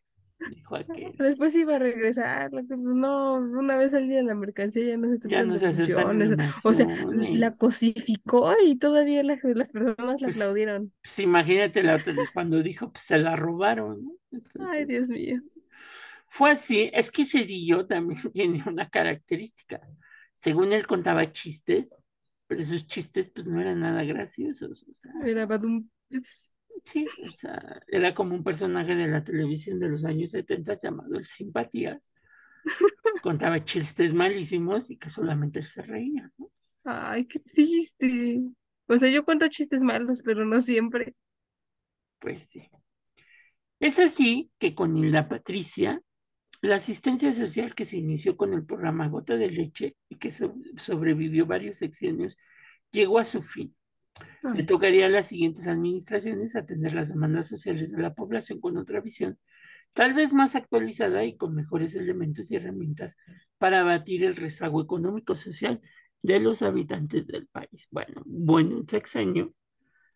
Dijo 0.49 0.75
aquel. 0.75 1.13
Después 1.17 1.53
iba 1.55 1.75
a 1.75 1.79
regresar, 1.79 2.51
no, 2.51 3.35
una 3.35 3.77
vez 3.77 3.93
al 3.93 4.07
día 4.07 4.23
la 4.23 4.35
mercancía 4.35 4.85
ya 4.85 4.97
no 4.97 5.13
se 5.13 5.29
ya 5.29 5.43
no 5.43 5.57
se 5.59 6.37
O 6.63 6.73
sea, 6.73 6.87
la 7.11 7.51
cosificó 7.51 8.53
y 8.63 8.77
todavía 8.77 9.21
las 9.23 9.39
personas 9.41 9.97
la 9.97 10.15
pues, 10.17 10.35
aplaudieron. 10.35 10.93
Pues 11.03 11.19
imagínate 11.19 11.83
la, 11.83 12.01
cuando 12.33 12.63
dijo, 12.63 12.91
pues 12.91 13.03
se 13.03 13.17
la 13.17 13.35
robaron. 13.35 14.17
Ay, 14.67 14.85
Dios 14.85 15.09
mío. 15.09 15.41
Fue 16.29 16.51
así, 16.51 16.89
es 16.93 17.11
que 17.11 17.25
Cedillo 17.25 17.85
también 17.85 18.21
tiene 18.33 18.63
una 18.65 18.89
característica. 18.89 19.81
Según 20.33 20.71
él 20.71 20.87
contaba 20.87 21.31
chistes, 21.31 22.03
pero 22.47 22.61
esos 22.61 22.87
chistes 22.87 23.29
pues 23.29 23.45
no 23.45 23.59
eran 23.59 23.79
nada 23.81 24.03
graciosos. 24.03 24.85
O 24.89 24.93
sea, 24.93 25.11
Era 25.25 25.45
un... 25.45 25.91
Sí, 26.84 27.05
o 27.27 27.32
sea, 27.34 27.82
era 27.88 28.13
como 28.15 28.36
un 28.36 28.43
personaje 28.43 28.95
de 28.95 29.07
la 29.07 29.23
televisión 29.23 29.80
de 29.80 29.89
los 29.89 30.05
años 30.05 30.32
70 30.32 30.75
llamado 30.75 31.17
el 31.17 31.25
Simpatías. 31.25 32.13
Contaba 33.21 33.63
chistes 33.63 34.13
malísimos 34.13 34.89
y 34.89 34.97
que 34.97 35.09
solamente 35.09 35.59
él 35.59 35.67
se 35.67 35.82
reía, 35.82 36.32
¿no? 36.38 36.51
Ay, 36.84 37.25
qué 37.25 37.39
triste. 37.39 38.41
O 38.88 38.97
sea, 38.97 39.09
yo 39.09 39.23
cuento 39.25 39.47
chistes 39.49 39.82
malos, 39.82 40.21
pero 40.23 40.45
no 40.45 40.61
siempre. 40.61 41.15
Pues 42.19 42.49
sí. 42.49 42.69
Es 43.80 43.99
así 43.99 44.51
que 44.57 44.75
con 44.75 44.97
Hilda 44.97 45.30
Patricia, 45.30 46.01
la 46.61 46.75
asistencia 46.75 47.32
social 47.34 47.75
que 47.75 47.86
se 47.86 47.97
inició 47.97 48.36
con 48.36 48.53
el 48.53 48.65
programa 48.65 49.07
Gota 49.07 49.38
de 49.38 49.51
Leche 49.51 49.95
y 50.09 50.17
que 50.17 50.32
sobrevivió 50.32 51.45
varios 51.45 51.77
sexenios, 51.77 52.38
llegó 52.91 53.19
a 53.19 53.23
su 53.23 53.41
fin. 53.41 53.75
Ah. 54.43 54.53
Le 54.55 54.63
tocaría 54.63 55.07
a 55.07 55.09
las 55.09 55.28
siguientes 55.28 55.67
administraciones 55.67 56.55
atender 56.55 56.93
las 56.93 57.09
demandas 57.09 57.47
sociales 57.47 57.91
de 57.91 58.01
la 58.01 58.13
población 58.13 58.59
con 58.59 58.78
otra 58.78 59.01
visión, 59.01 59.38
tal 59.93 60.13
vez 60.13 60.34
más 60.34 60.55
actualizada 60.55 61.24
y 61.26 61.36
con 61.38 61.55
mejores 61.55 61.95
elementos 61.95 62.51
y 62.51 62.55
herramientas 62.55 63.17
para 63.57 63.82
abatir 63.82 64.24
el 64.24 64.36
rezago 64.36 64.82
económico-social 64.82 65.82
de 66.22 66.39
los 66.39 66.61
habitantes 66.61 67.28
del 67.28 67.47
país. 67.47 67.88
Bueno, 68.26 68.80
el 68.80 68.88
sexenio, 68.88 69.53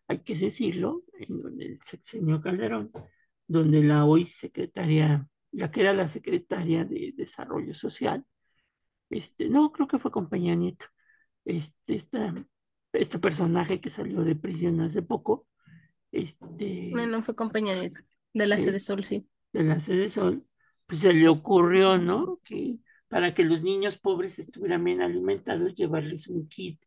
hay 0.08 0.20
que 0.20 0.36
decirlo, 0.36 1.04
en 1.14 1.62
el 1.62 1.80
sexenio 1.82 2.42
Calderón, 2.42 2.92
donde 3.48 3.84
la 3.84 4.06
hoy 4.06 4.26
secretaria, 4.26 5.28
ya 5.52 5.72
que 5.72 5.82
era 5.82 5.94
la 5.94 6.08
secretaria 6.08 6.86
de 6.86 7.14
Desarrollo 7.16 7.74
Social, 7.74 8.26
este, 9.10 9.50
no, 9.50 9.72
creo 9.72 9.88
que 9.88 10.00
fue 10.00 10.12
compañía 10.12 10.56
Nieto, 10.56 10.86
este, 11.46 11.96
esta 11.96 12.46
este 12.94 13.20
personaje 13.20 13.82
que 13.82 13.90
salió 13.90 14.22
de 14.22 14.36
prisión 14.36 14.80
hace 14.82 15.02
poco. 15.02 15.48
Este, 16.12 16.92
no 16.94 17.24
fue 17.24 17.36
compañía 17.36 17.76
de 17.76 18.48
la 18.48 18.60
sede 18.60 18.80
Sol, 18.80 19.04
sí. 19.04 19.28
De 19.52 19.64
la 19.64 19.80
sede 19.80 20.10
Sol, 20.10 20.46
pues 20.86 21.02
se 21.02 21.14
le 21.14 21.28
ocurrió, 21.28 21.98
¿no? 21.98 22.40
Que 22.44 22.78
para 23.08 23.34
que 23.34 23.44
los 23.44 23.64
niños 23.64 23.98
pobres 23.98 24.40
estuvieran 24.40 24.84
bien 24.84 25.02
alimentados, 25.02 25.76
llevarles 25.76 26.28
un 26.28 26.48
kit 26.48 26.80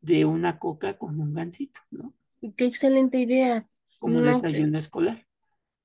de 0.00 0.24
una 0.24 0.58
coca 0.58 0.98
con 0.98 1.20
un 1.20 1.34
gansito, 1.34 1.80
¿no? 1.90 2.14
Qué 2.56 2.66
excelente 2.66 3.18
idea. 3.18 3.66
Como 4.00 4.20
desayuno 4.20 4.76
escolar. 4.78 5.26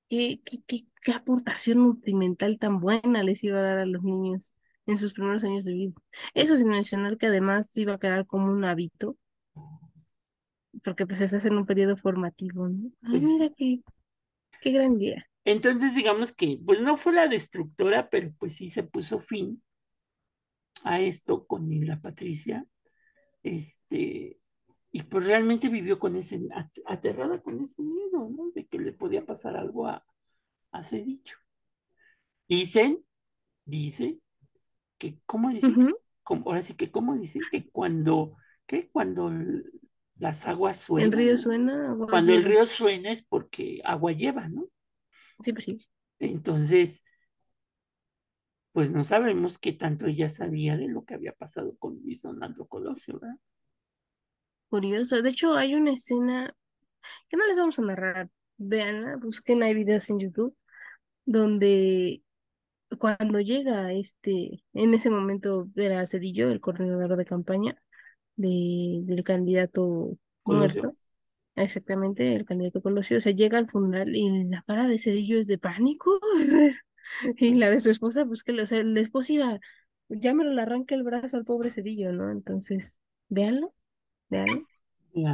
Qué, 0.10 0.42
qué, 0.44 0.58
qué, 0.66 0.86
qué, 1.04 1.12
aportación 1.12 1.80
nutrimental 1.80 2.58
tan 2.58 2.80
buena 2.80 3.22
les 3.22 3.44
iba 3.44 3.60
a 3.60 3.62
dar 3.62 3.78
a 3.78 3.86
los 3.86 4.04
niños 4.04 4.54
en 4.86 4.98
sus 4.98 5.14
primeros 5.14 5.44
años 5.44 5.66
de 5.66 5.74
vida. 5.74 5.94
Eso 6.34 6.58
sin 6.58 6.70
mencionar 6.70 7.18
que 7.18 7.28
además 7.28 7.76
iba 7.78 7.94
a 7.94 8.00
quedar 8.00 8.26
como 8.26 8.52
un 8.52 8.64
hábito 8.64 9.18
porque 10.84 11.06
pues 11.06 11.22
estás 11.22 11.46
en 11.46 11.58
un 11.58 11.66
periodo 11.66 11.98
formativo, 11.98 12.68
¿no? 12.68 12.92
Ay, 13.02 13.20
mira 13.20 13.50
qué, 13.56 13.82
qué 14.62 14.72
gran 14.72 14.98
día. 14.98 15.28
Entonces, 15.44 15.96
digamos 15.96 16.34
que, 16.34 16.60
pues 16.66 16.82
no 16.82 16.98
fue 16.98 17.14
la 17.14 17.28
destructora, 17.28 18.10
pero 18.10 18.32
pues 18.38 18.56
sí 18.56 18.70
se 18.70 18.84
puso 18.84 19.20
fin 19.20 19.64
a 20.84 21.00
esto 21.00 21.46
con 21.48 21.70
la 21.86 22.00
Patricia. 22.02 22.66
Este, 23.44 24.40
y 24.92 25.04
pues 25.04 25.26
realmente 25.26 25.70
vivió 25.70 26.00
con 26.00 26.16
ese, 26.16 26.42
aterrada 26.86 27.42
con 27.42 27.64
ese 27.64 27.82
miedo, 27.82 28.30
¿no? 28.30 28.52
De 28.54 28.66
que 28.68 28.80
le 28.80 28.92
podía 28.92 29.26
pasar 29.26 29.56
algo 29.56 29.88
a, 29.88 30.06
a 30.72 30.82
dicho. 30.82 31.38
Dicen, 32.48 33.04
dicen, 33.66 34.22
que, 34.98 35.20
¿cómo 35.26 35.50
dicen? 35.50 35.94
ahora 36.24 36.62
sí 36.62 36.74
que, 36.74 36.92
¿cómo 36.92 37.16
dicen? 37.16 37.42
Que 37.52 37.70
cuando, 37.70 38.36
que 38.68 38.90
cuando 38.90 39.32
las 40.18 40.46
aguas 40.48 40.78
suenan. 40.78 41.12
El 41.12 41.18
río 41.18 41.38
suena. 41.38 41.96
Cuando 42.10 42.34
el 42.34 42.44
río 42.44 42.66
suena 42.66 43.12
es 43.12 43.24
porque 43.24 43.82
agua 43.84 44.12
lleva, 44.12 44.48
¿no? 44.50 44.68
Sí, 45.42 45.54
pues 45.54 45.66
sí. 45.66 45.80
Entonces, 46.20 47.04
pues 48.72 48.92
no 48.92 49.04
sabemos 49.04 49.58
qué 49.58 49.74
tanto 49.74 50.06
ella 50.06 50.30
sabía 50.30 50.78
de 50.78 50.88
lo 50.88 51.06
que 51.06 51.14
había 51.14 51.34
pasado 51.34 51.76
con 51.78 52.00
Luis 52.04 52.22
Donaldo 52.22 52.68
Colosio, 52.68 53.20
¿verdad? 53.20 53.38
Curioso. 54.70 55.22
De 55.22 55.30
hecho, 55.30 55.56
hay 55.56 55.76
una 55.76 55.94
escena 55.94 56.56
que 57.30 57.38
no 57.38 57.48
les 57.48 57.58
vamos 57.58 57.80
a 57.80 57.84
narrar. 57.84 58.30
Veanla, 58.58 59.18
busquen, 59.18 59.64
hay 59.64 59.74
videos 59.74 60.10
en 60.10 60.20
YouTube 60.20 60.56
donde 61.26 62.24
cuando 62.98 63.40
llega 63.40 63.94
este, 63.94 64.64
en 64.74 64.94
ese 64.94 65.10
momento 65.10 65.68
era 65.76 66.08
Cedillo, 66.08 66.50
el 66.50 66.62
coordinador 66.62 67.18
de 67.18 67.26
campaña, 67.26 67.82
de, 68.38 69.02
del 69.04 69.24
candidato 69.24 70.18
muerto. 70.46 70.96
Exactamente, 71.56 72.36
el 72.36 72.46
candidato 72.46 72.82
Colosio. 72.82 73.18
O 73.18 73.22
sea, 73.22 73.34
llega 73.34 73.58
al 73.58 73.68
funeral 73.68 74.16
y 74.16 74.46
la 74.46 74.62
cara 74.62 74.88
de 74.88 75.00
Cedillo 75.00 75.40
es 75.40 75.48
de 75.48 75.58
pánico. 75.58 76.20
y 77.38 77.56
la 77.56 77.70
de 77.70 77.80
su 77.80 77.90
esposa, 77.90 78.26
pues 78.26 78.44
que, 78.44 78.60
o 78.62 78.66
sea, 78.66 78.84
la 78.84 79.00
esposa 79.00 79.34
iba, 79.34 79.60
ya 80.08 80.34
me 80.34 80.46
lo 80.46 80.62
arranca 80.62 80.96
el 80.96 81.04
brazo 81.04 81.36
al 81.36 81.46
pobre 81.46 81.72
Cedillo, 81.72 82.14
¿no? 82.14 82.32
Entonces, 82.32 83.00
véanlo, 83.28 83.74
véanlo. 84.30 84.68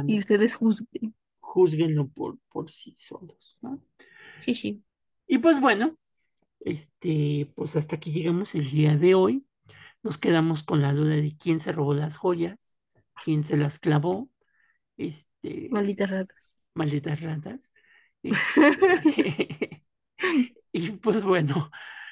Y 0.06 0.18
ustedes 0.18 0.54
juzguen. 0.54 1.14
Juzguenlo 1.40 2.08
por, 2.08 2.38
por 2.48 2.70
sí 2.70 2.94
solos, 2.96 3.58
¿no? 3.60 3.80
Sí, 4.38 4.54
sí. 4.54 4.82
Y 5.26 5.38
pues 5.38 5.60
bueno, 5.60 5.98
este, 6.60 7.52
pues 7.54 7.76
hasta 7.76 7.96
aquí 7.96 8.12
llegamos 8.12 8.54
el 8.54 8.70
día 8.70 8.96
de 8.96 9.14
hoy. 9.14 9.46
Nos 10.02 10.16
quedamos 10.16 10.62
con 10.62 10.80
la 10.80 10.92
duda 10.94 11.16
de 11.16 11.36
quién 11.36 11.60
se 11.60 11.72
robó 11.72 11.92
las 11.92 12.16
joyas 12.16 12.73
quién 13.22 13.44
se 13.44 13.56
las 13.56 13.78
clavó. 13.78 14.30
Este, 14.96 15.68
malditas 15.70 16.10
ratas. 16.10 16.60
Malditas 16.74 17.20
ratas. 17.20 17.72
Este, 18.22 19.84
y 20.72 20.90
pues 20.92 21.22
bueno, 21.22 21.70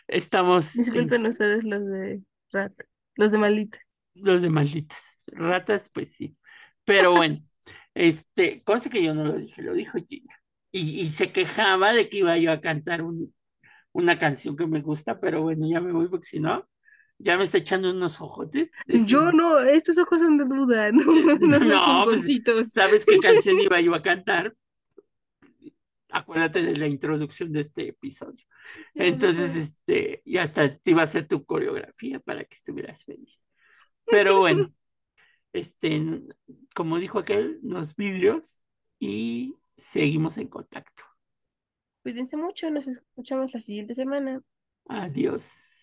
estamos. 0.09 0.73
Disculpen 0.73 1.27
ustedes 1.27 1.65
los 1.65 1.85
de 1.87 2.23
ratas, 2.53 2.87
los 3.17 3.31
de 3.31 3.39
malditas. 3.39 3.87
Los 4.15 4.43
de 4.43 4.51
malditas. 4.51 5.23
Ratas, 5.27 5.91
pues 5.93 6.15
sí. 6.15 6.37
Pero 6.85 7.13
bueno, 7.13 7.43
este, 7.95 8.63
cosa 8.63 8.91
que 8.91 9.03
yo 9.03 9.15
no 9.15 9.25
lo 9.25 9.35
dije, 9.37 9.63
lo 9.63 9.75
dijo 9.75 9.99
Gina. 10.07 10.35
Y, 10.71 11.01
y 11.01 11.11
se 11.11 11.33
quejaba 11.33 11.93
de 11.93 12.09
que 12.09 12.19
iba 12.19 12.37
yo 12.39 12.51
a 12.51 12.61
cantar 12.61 13.03
un, 13.03 13.35
una 13.93 14.19
canción 14.19 14.57
que 14.57 14.67
me 14.67 14.81
gusta, 14.81 15.21
pero 15.21 15.43
bueno, 15.43 15.69
ya 15.71 15.81
me 15.81 15.93
voy 15.93 16.09
porque 16.09 16.27
si 16.27 16.41
no, 16.41 16.67
ya 17.23 17.37
me 17.39 17.45
está 17.45 17.59
echando 17.59 17.91
unos 17.91 18.21
ojotes. 18.21 18.73
Yo 18.87 19.33
no, 19.33 19.61
estos 19.61 19.97
ojos 19.99 20.21
son 20.21 20.39
de 20.39 20.45
duda, 20.45 20.91
no, 20.93 21.05
no, 21.05 21.37
no 21.59 22.05
pues, 22.05 22.73
¿Sabes 22.73 23.07
qué 23.07 23.19
canción 23.19 23.59
iba 23.61 23.81
yo 23.81 23.95
a 23.95 24.03
cantar? 24.03 24.55
Acuérdate 26.11 26.63
de 26.63 26.77
la 26.77 26.89
introducción 26.89 27.53
de 27.53 27.63
este 27.63 27.89
episodio. 27.89 28.45
Entonces, 28.95 29.57
este, 29.57 30.21
y 30.27 30.37
hasta 30.37 30.77
te 30.77 30.91
iba 30.91 31.01
a 31.01 31.05
hacer 31.05 31.27
tu 31.27 31.47
coreografía 31.47 32.21
para 32.21 32.45
que 32.45 32.55
estuvieras 32.55 33.05
feliz. 33.05 33.47
Pero 34.05 34.41
bueno, 34.41 34.75
este, 35.55 36.23
como 36.75 36.99
dijo 36.99 37.19
aquel, 37.19 37.61
los 37.63 37.97
vidrios 37.97 38.63
y 38.99 39.55
seguimos 39.79 40.37
en 40.37 40.49
contacto. 40.49 41.03
Cuídense 42.03 42.37
mucho, 42.37 42.71
nos 42.71 42.87
escuchamos 42.89 43.55
la 43.55 43.61
siguiente 43.61 43.95
semana. 43.95 44.43
Adiós. 44.89 45.82